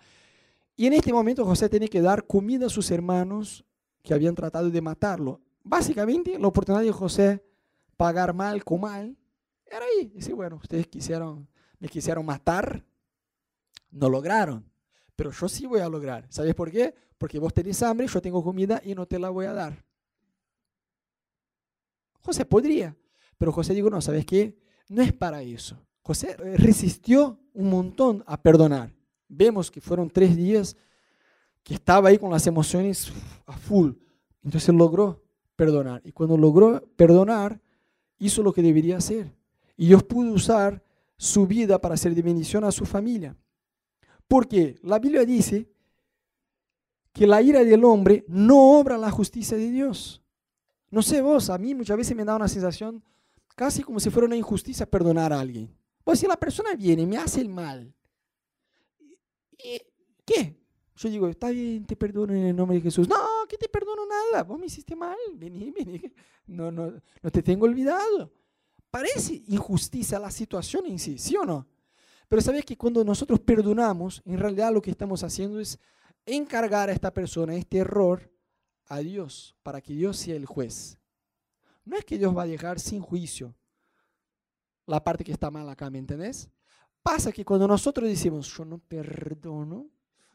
Y 0.76 0.86
en 0.86 0.94
este 0.94 1.12
momento 1.12 1.44
José 1.44 1.68
tenía 1.68 1.88
que 1.88 2.02
dar 2.02 2.28
comida 2.28 2.68
a 2.68 2.70
sus 2.70 2.92
hermanos 2.92 3.66
que 4.04 4.14
habían 4.14 4.36
tratado 4.36 4.70
de 4.70 4.82
matarlo. 4.82 5.42
Básicamente, 5.64 6.38
la 6.38 6.48
oportunidad 6.48 6.84
de 6.84 6.92
José 6.92 7.44
pagar 7.98 8.36
mal 8.36 8.64
con 8.64 8.82
mal 8.82 9.18
era 9.66 9.84
ahí. 9.84 10.12
Dice, 10.14 10.32
bueno, 10.34 10.58
ustedes 10.58 10.86
quisieron, 10.86 11.48
me 11.80 11.88
quisieron 11.88 12.24
matar, 12.24 12.86
no 13.90 14.10
lograron, 14.10 14.64
pero 15.18 15.32
yo 15.32 15.50
sí 15.50 15.66
voy 15.66 15.82
a 15.82 15.90
lograr. 15.90 16.26
¿Sabes 16.30 16.54
por 16.54 16.72
qué? 16.72 16.94
Porque 17.18 17.40
vos 17.40 17.52
tenés 17.52 17.82
hambre, 17.82 18.08
yo 18.08 18.22
tengo 18.22 18.42
comida 18.44 18.80
y 18.86 18.94
no 18.94 19.06
te 19.08 19.18
la 19.18 19.30
voy 19.30 19.48
a 19.48 19.54
dar. 19.54 19.84
José 22.22 22.46
podría, 22.46 22.96
pero 23.38 23.52
José 23.52 23.74
dijo, 23.74 23.90
no, 23.90 24.00
¿sabes 24.00 24.26
qué? 24.26 24.56
No 24.90 25.02
es 25.02 25.12
para 25.12 25.42
eso. 25.42 25.76
José 26.04 26.38
resistió 26.38 27.40
un 27.54 27.70
montón 27.70 28.24
a 28.28 28.40
perdonar. 28.40 28.94
Vemos 29.28 29.72
que 29.72 29.82
fueron 29.82 30.10
tres 30.10 30.36
días 30.38 30.78
que 31.64 31.74
estaba 31.74 32.10
ahí 32.10 32.20
con 32.20 32.30
las 32.30 32.46
emociones 32.46 33.12
a 33.48 33.58
full. 33.58 33.94
Entonces 34.44 34.74
logró 34.74 35.24
perdonar. 35.56 36.02
Y 36.06 36.12
cuando 36.12 36.38
logró 36.38 36.88
perdonar, 36.96 37.60
hizo 38.20 38.44
lo 38.44 38.54
que 38.54 38.62
debería 38.62 38.98
hacer. 38.98 39.34
Y 39.76 39.88
Dios 39.88 40.04
pudo 40.04 40.32
usar 40.32 40.84
su 41.18 41.48
vida 41.48 41.82
para 41.82 41.96
hacer 41.96 42.14
de 42.14 42.22
bendición 42.22 42.64
a 42.64 42.72
su 42.72 42.86
familia. 42.86 43.36
Porque 44.28 44.76
la 44.84 45.00
Biblia 45.00 45.26
dice 45.26 45.70
que 47.14 47.26
la 47.26 47.42
ira 47.42 47.64
del 47.64 47.84
hombre 47.84 48.26
no 48.28 48.80
obra 48.80 48.98
la 48.98 49.10
justicia 49.10 49.58
de 49.58 49.72
Dios. 49.72 50.22
No 50.90 51.02
sé 51.02 51.22
vos, 51.22 51.50
a 51.50 51.58
mí 51.58 51.74
muchas 51.74 51.98
veces 51.98 52.16
me 52.16 52.24
da 52.24 52.36
una 52.36 52.48
sensación 52.48 53.04
casi 53.56 53.84
como 53.84 54.00
si 54.00 54.10
fuera 54.10 54.28
una 54.28 54.36
injusticia 54.36 54.86
perdonar 54.86 55.34
a 55.34 55.40
alguien. 55.40 55.76
Pues 56.04 56.20
si 56.20 56.28
la 56.28 56.38
persona 56.38 56.76
viene 56.76 57.02
y 57.02 57.06
me 57.06 57.18
hace 57.18 57.42
el 57.42 57.50
mal, 57.50 57.94
¿qué? 60.26 60.58
Yo 60.96 61.10
digo, 61.10 61.28
está 61.28 61.50
bien, 61.50 61.86
te 61.86 61.96
perdono 61.96 62.34
en 62.34 62.46
el 62.46 62.56
nombre 62.56 62.78
de 62.78 62.82
Jesús. 62.82 63.08
No, 63.08 63.16
que 63.48 63.58
te 63.58 63.70
perdono 63.70 64.04
nada. 64.06 64.44
Vos 64.44 64.60
me 64.60 64.66
hiciste 64.66 64.96
mal. 64.96 65.18
Vení, 65.36 65.72
vení. 65.72 66.02
No, 66.48 66.72
no, 66.72 66.94
no 67.22 67.32
te 67.32 67.44
tengo 67.44 67.66
olvidado. 67.66 68.32
parece 68.90 69.44
injusticia 69.48 70.18
la 70.18 70.32
situación 70.32 70.86
en 70.88 70.98
sí, 70.98 71.18
¿sí 71.18 71.36
o 71.36 71.44
no? 71.44 71.68
Pero 72.28 72.42
sabes 72.42 72.66
que 72.66 72.78
cuando 72.78 73.04
nosotros 73.04 73.40
perdonamos, 73.40 74.22
en 74.26 74.38
realidad 74.38 74.74
lo 74.74 74.82
que 74.82 74.92
estamos 74.92 75.24
haciendo 75.24 75.60
es 75.60 75.80
encargar 76.26 76.90
a 76.90 76.94
esta 76.94 77.14
persona 77.14 77.56
este 77.56 77.78
error 77.78 78.32
a 78.88 79.00
Dios, 79.00 79.56
para 79.64 79.82
que 79.82 79.94
Dios 79.94 80.18
sea 80.18 80.36
el 80.36 80.46
juez. 80.46 80.98
No 81.86 81.98
es 81.98 82.06
que 82.06 82.18
Dios 82.18 82.36
va 82.36 82.44
a 82.44 82.48
dejar 82.48 82.80
sin 82.80 83.02
juicio 83.02 83.56
la 84.86 85.04
parte 85.04 85.24
que 85.24 85.32
está 85.32 85.52
mal 85.52 85.68
acá, 85.70 85.90
¿me 85.90 86.00
entendés? 86.00 86.50
Pasa 87.04 87.32
que 87.32 87.46
cuando 87.46 87.68
nosotros 87.68 88.08
decimos, 88.10 88.48
yo 88.58 88.66
no 88.66 88.80
perdono, 88.80 89.90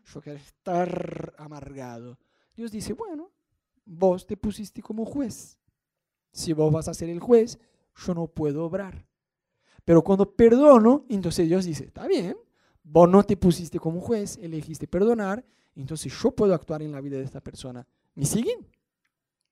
yo 0.04 0.20
quiero 0.20 0.38
estar 0.38 1.34
amargado, 1.38 2.18
Dios 2.54 2.70
dice, 2.70 2.92
bueno, 2.92 3.30
vos 3.84 4.26
te 4.26 4.36
pusiste 4.36 4.82
como 4.82 5.04
juez. 5.04 5.58
Si 6.32 6.52
vos 6.52 6.72
vas 6.72 6.88
a 6.88 6.94
ser 6.94 7.08
el 7.08 7.20
juez, 7.20 7.58
yo 7.94 8.14
no 8.14 8.26
puedo 8.26 8.64
obrar. 8.64 9.06
Pero 9.84 10.02
cuando 10.02 10.30
perdono, 10.30 11.04
entonces 11.08 11.48
Dios 11.48 11.64
dice, 11.64 11.84
está 11.84 12.06
bien, 12.06 12.36
vos 12.82 13.08
no 13.08 13.22
te 13.22 13.36
pusiste 13.36 13.78
como 13.78 14.00
juez, 14.00 14.38
elegiste 14.40 14.86
perdonar, 14.86 15.44
entonces 15.74 16.12
yo 16.22 16.30
puedo 16.30 16.54
actuar 16.54 16.82
en 16.82 16.92
la 16.92 17.00
vida 17.00 17.16
de 17.16 17.24
esta 17.24 17.40
persona. 17.40 17.86
¿Me 18.14 18.24
siguen? 18.24 18.66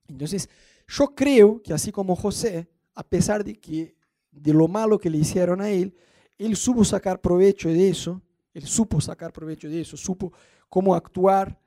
Entonces, 0.08 0.48
yo 0.86 1.14
creo 1.14 1.62
que 1.62 1.72
así 1.72 1.92
como 1.92 2.16
José, 2.16 2.68
a 2.94 3.02
pesar 3.02 3.44
de 3.44 3.54
que 3.54 3.96
de 4.30 4.52
lo 4.52 4.68
malo 4.68 4.98
que 4.98 5.10
le 5.10 5.18
hicieron 5.18 5.60
a 5.60 5.70
él, 5.70 5.94
él 6.38 6.56
supo 6.56 6.84
sacar 6.84 7.20
provecho 7.20 7.68
de 7.68 7.88
eso, 7.88 8.20
él 8.52 8.66
supo 8.66 9.00
sacar 9.00 9.32
provecho 9.32 9.68
de 9.68 9.80
eso, 9.80 9.96
supo 9.96 10.32
cómo 10.68 10.94
actuar 10.94 11.58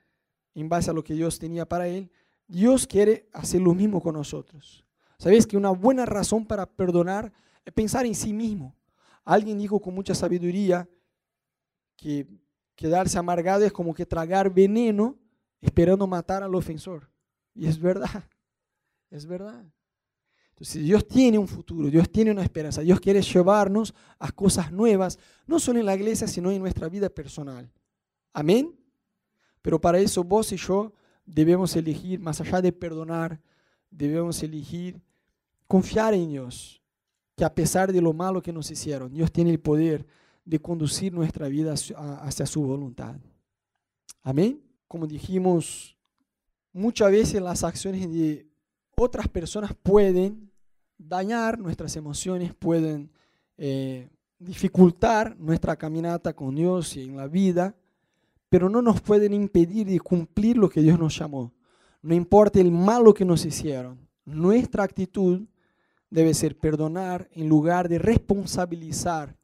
en 0.53 0.69
base 0.69 0.89
a 0.89 0.93
lo 0.93 1.03
que 1.03 1.13
Dios 1.13 1.39
tenía 1.39 1.67
para 1.67 1.87
él. 1.87 2.11
Dios 2.47 2.85
quiere 2.85 3.27
hacer 3.33 3.61
lo 3.61 3.73
mismo 3.73 4.01
con 4.01 4.15
nosotros. 4.15 4.85
¿Sabes 5.17 5.47
que 5.47 5.57
una 5.57 5.69
buena 5.69 6.05
razón 6.05 6.45
para 6.45 6.65
perdonar 6.65 7.31
es 7.65 7.73
pensar 7.73 8.05
en 8.05 8.15
sí 8.15 8.33
mismo? 8.33 8.75
Alguien 9.23 9.57
dijo 9.57 9.79
con 9.79 9.93
mucha 9.93 10.13
sabiduría 10.13 10.87
que 11.95 12.27
quedarse 12.75 13.17
amargado 13.17 13.65
es 13.65 13.71
como 13.71 13.93
que 13.93 14.05
tragar 14.05 14.53
veneno 14.53 15.17
esperando 15.61 16.05
matar 16.05 16.43
al 16.43 16.53
ofensor. 16.55 17.09
Y 17.55 17.67
es 17.67 17.79
verdad, 17.79 18.23
es 19.09 19.25
verdad. 19.25 19.63
Entonces 20.49 20.83
Dios 20.83 21.07
tiene 21.07 21.39
un 21.39 21.47
futuro, 21.47 21.89
Dios 21.89 22.11
tiene 22.11 22.31
una 22.31 22.43
esperanza, 22.43 22.81
Dios 22.81 22.99
quiere 22.99 23.21
llevarnos 23.21 23.93
a 24.19 24.31
cosas 24.31 24.71
nuevas, 24.71 25.17
no 25.47 25.59
solo 25.59 25.79
en 25.79 25.85
la 25.85 25.95
iglesia, 25.95 26.27
sino 26.27 26.51
en 26.51 26.59
nuestra 26.61 26.89
vida 26.89 27.09
personal. 27.09 27.71
Amén. 28.33 28.77
Pero 29.61 29.81
para 29.81 29.97
eso 29.97 30.23
vos 30.23 30.51
y 30.51 30.57
yo 30.57 30.93
debemos 31.25 31.75
elegir, 31.75 32.19
más 32.19 32.39
allá 32.41 32.61
de 32.61 32.71
perdonar, 32.71 33.41
debemos 33.89 34.43
elegir 34.43 35.01
confiar 35.67 36.13
en 36.13 36.29
Dios, 36.29 36.82
que 37.35 37.43
a 37.43 37.53
pesar 37.53 37.91
de 37.91 38.01
lo 38.01 38.13
malo 38.13 38.41
que 38.41 38.53
nos 38.53 38.69
hicieron, 38.69 39.13
Dios 39.13 39.31
tiene 39.31 39.51
el 39.51 39.59
poder 39.59 40.05
de 40.45 40.59
conducir 40.59 41.13
nuestra 41.13 41.47
vida 41.47 41.73
hacia 41.73 42.45
su 42.45 42.61
voluntad. 42.63 43.15
Amén. 44.21 44.61
Como 44.87 45.07
dijimos, 45.07 45.97
muchas 46.71 47.11
veces 47.11 47.41
las 47.41 47.63
acciones 47.63 48.11
de 48.11 48.47
otras 48.95 49.27
personas 49.27 49.73
pueden 49.81 50.51
dañar 50.97 51.57
nuestras 51.57 51.95
emociones, 51.95 52.53
pueden 52.53 53.11
eh, 53.57 54.09
dificultar 54.37 55.37
nuestra 55.39 55.75
caminata 55.75 56.33
con 56.33 56.55
Dios 56.55 56.95
y 56.97 57.03
en 57.03 57.17
la 57.17 57.27
vida, 57.27 57.75
pero 58.49 58.69
no 58.69 58.81
nos 58.81 59.01
pueden 59.01 59.33
impedir 59.33 59.87
de 59.87 59.99
cumplir 59.99 60.57
lo 60.57 60.69
que 60.69 60.81
Dios 60.81 60.99
nos 60.99 61.17
llamó. 61.17 61.53
No 62.01 62.13
importa 62.13 62.59
el 62.59 62.71
malo 62.71 63.13
que 63.13 63.25
nos 63.25 63.45
hicieron, 63.45 64.07
nuestra 64.25 64.83
actitud 64.83 65.41
debe 66.13 66.35
ser 66.35 66.55
perdonar 66.55 67.27
en 67.31 67.49
lugar 67.49 67.89
de 67.89 67.97
responsabilizar 67.97 69.35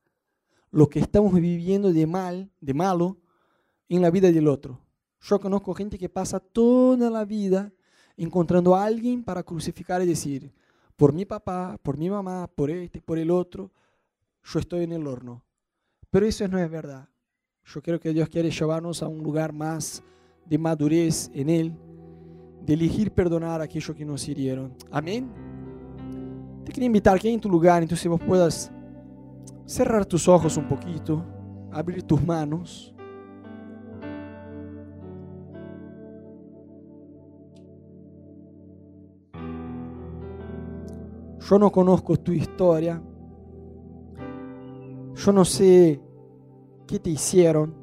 lo 0.70 0.88
que 0.88 1.00
estamos 1.00 1.34
viviendo 1.34 1.92
de 1.92 2.06
mal, 2.06 2.52
de 2.62 2.76
malo, 2.76 3.18
en 3.90 4.04
la 4.04 4.12
vida 4.12 4.32
del 4.32 4.48
otro. 4.48 4.80
Yo 5.20 5.40
conozco 5.40 5.74
gente 5.74 5.98
que 5.98 6.10
pasa 6.10 6.40
toda 6.40 7.10
la 7.10 7.26
vida 7.26 7.74
encontrando 8.16 8.76
a 8.76 8.84
alguien 8.84 9.24
para 9.24 9.42
crucificar 9.42 10.04
y 10.04 10.06
decir, 10.06 10.54
por 10.96 11.12
mi 11.12 11.26
papá, 11.26 11.80
por 11.82 11.98
mi 11.98 12.08
mamá, 12.08 12.48
por 12.54 12.70
este, 12.70 13.02
por 13.02 13.18
el 13.18 13.32
otro, 13.32 13.72
yo 14.44 14.60
estoy 14.60 14.84
en 14.84 14.92
el 14.92 15.08
horno. 15.08 15.44
Pero 16.12 16.28
eso 16.28 16.48
no 16.48 16.60
es 16.60 16.70
verdad. 16.70 17.10
Yo 17.66 17.82
creo 17.82 18.00
que 18.00 18.14
Dios 18.14 18.30
quiere 18.30 18.52
llevarnos 18.52 19.02
a 19.02 19.08
un 19.08 19.24
lugar 19.24 19.54
más 19.54 20.04
de 20.46 20.58
madurez 20.60 21.32
en 21.34 21.50
Él, 21.50 21.74
de 22.64 22.74
elegir 22.74 23.12
perdonar 23.12 23.60
a 23.60 23.64
aquellos 23.64 23.96
que 23.96 24.06
nos 24.06 24.28
hirieron. 24.28 24.76
Amén. 24.92 25.49
Te 26.70 26.74
quería 26.74 26.86
invitar 26.86 27.20
que 27.20 27.34
en 27.34 27.40
tu 27.40 27.50
lugar, 27.50 27.82
entonces 27.82 28.08
vos 28.08 28.22
puedas 28.22 28.72
cerrar 29.66 30.06
tus 30.06 30.28
ojos 30.28 30.56
un 30.56 30.68
poquito, 30.68 31.26
abrir 31.72 32.04
tus 32.04 32.24
manos. 32.24 32.94
Yo 41.40 41.58
no 41.58 41.72
conozco 41.72 42.16
tu 42.18 42.32
historia. 42.34 43.02
Yo 45.16 45.32
no 45.32 45.46
sé 45.46 46.00
qué 46.86 47.00
te 47.00 47.10
hicieron, 47.10 47.74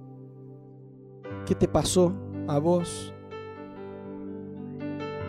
qué 1.44 1.56
te 1.56 1.66
pasó 1.66 2.12
a 2.46 2.60
vos. 2.60 3.12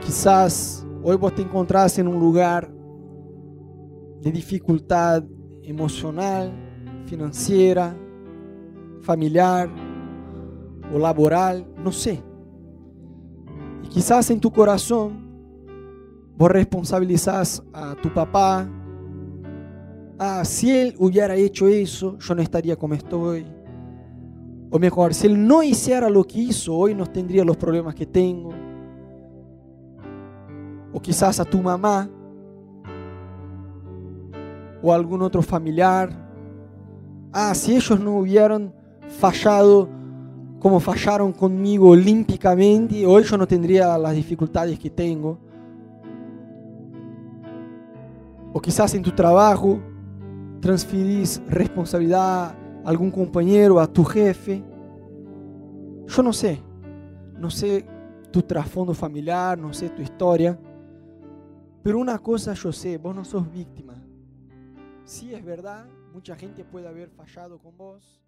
Quizás 0.02 0.86
hoy 1.02 1.18
vos 1.18 1.34
te 1.34 1.42
encontrás 1.42 1.98
en 1.98 2.08
un 2.08 2.20
lugar 2.20 2.77
de 4.22 4.32
dificultad 4.32 5.24
emocional, 5.64 6.52
financiera, 7.06 7.96
familiar 9.02 9.70
o 10.94 11.00
laboral, 11.00 11.66
no 11.84 11.92
sé. 11.92 12.22
Y 13.84 13.88
quizás 13.88 14.30
en 14.32 14.40
tu 14.40 14.52
corazón 14.52 15.28
Vos 16.38 16.52
responsabilizás 16.52 17.64
a 17.74 17.96
tu 17.96 18.14
papá. 18.14 18.70
Ah, 20.20 20.46
si 20.46 20.70
él 20.70 20.96
hubiera 21.00 21.36
hecho 21.36 21.68
eso, 21.68 22.18
yo 22.20 22.36
no 22.36 22.44
estaría 22.44 22.76
como 22.76 22.94
estoy. 22.94 23.44
O 24.70 24.78
mejor, 24.78 25.16
si 25.16 25.26
él 25.26 25.48
no 25.48 25.64
hiciera 25.64 26.10
lo 26.10 26.24
que 26.24 26.40
hizo, 26.40 26.76
hoy 26.76 26.94
no 26.94 27.08
tendría 27.08 27.44
los 27.44 27.58
problemas 27.58 27.96
que 27.96 28.06
tengo. 28.06 28.52
O 30.94 31.00
quizás 31.02 31.40
a 31.40 31.46
tu 31.46 31.60
mamá 31.60 32.08
o 34.88 34.94
algún 34.94 35.22
otro 35.22 35.42
familiar. 35.42 36.10
Ah, 37.34 37.54
si 37.54 37.76
ellos 37.76 38.00
no 38.00 38.20
hubieran 38.20 38.74
fallado 39.20 39.90
como 40.60 40.80
fallaron 40.80 41.34
conmigo 41.34 41.90
olímpicamente, 41.90 43.06
hoy 43.06 43.24
yo 43.24 43.38
no 43.38 43.46
tendría 43.46 43.98
las 43.98 44.16
dificultades 44.16 44.80
que 44.80 44.90
tengo. 44.90 45.38
O 48.54 48.62
quizás 48.62 48.94
en 48.96 49.04
tu 49.04 49.12
trabajo 49.12 49.78
transferís 50.62 51.42
responsabilidad 51.50 52.46
a 52.46 52.56
algún 52.86 53.12
compañero, 53.12 53.80
a 53.80 53.88
tu 53.88 54.06
jefe. 54.06 54.64
Yo 56.08 56.24
no 56.24 56.32
sé, 56.32 56.62
no 57.38 57.50
sé 57.50 57.86
tu 58.32 58.42
trasfondo 58.42 58.94
familiar, 58.94 59.58
no 59.58 59.74
sé 59.74 59.90
tu 59.90 60.02
historia, 60.02 60.58
pero 61.84 62.00
una 62.00 62.18
cosa 62.20 62.54
yo 62.54 62.72
sé, 62.72 62.98
vos 62.98 63.14
no 63.14 63.26
sos 63.26 63.52
víctima. 63.52 63.97
Sí 65.08 65.34
es 65.34 65.46
verdad, 65.46 65.86
mucha 66.12 66.36
gente 66.36 66.66
puede 66.66 66.90
haber 66.90 67.10
fallado 67.10 67.60
con 67.60 67.78
vos, 67.78 68.22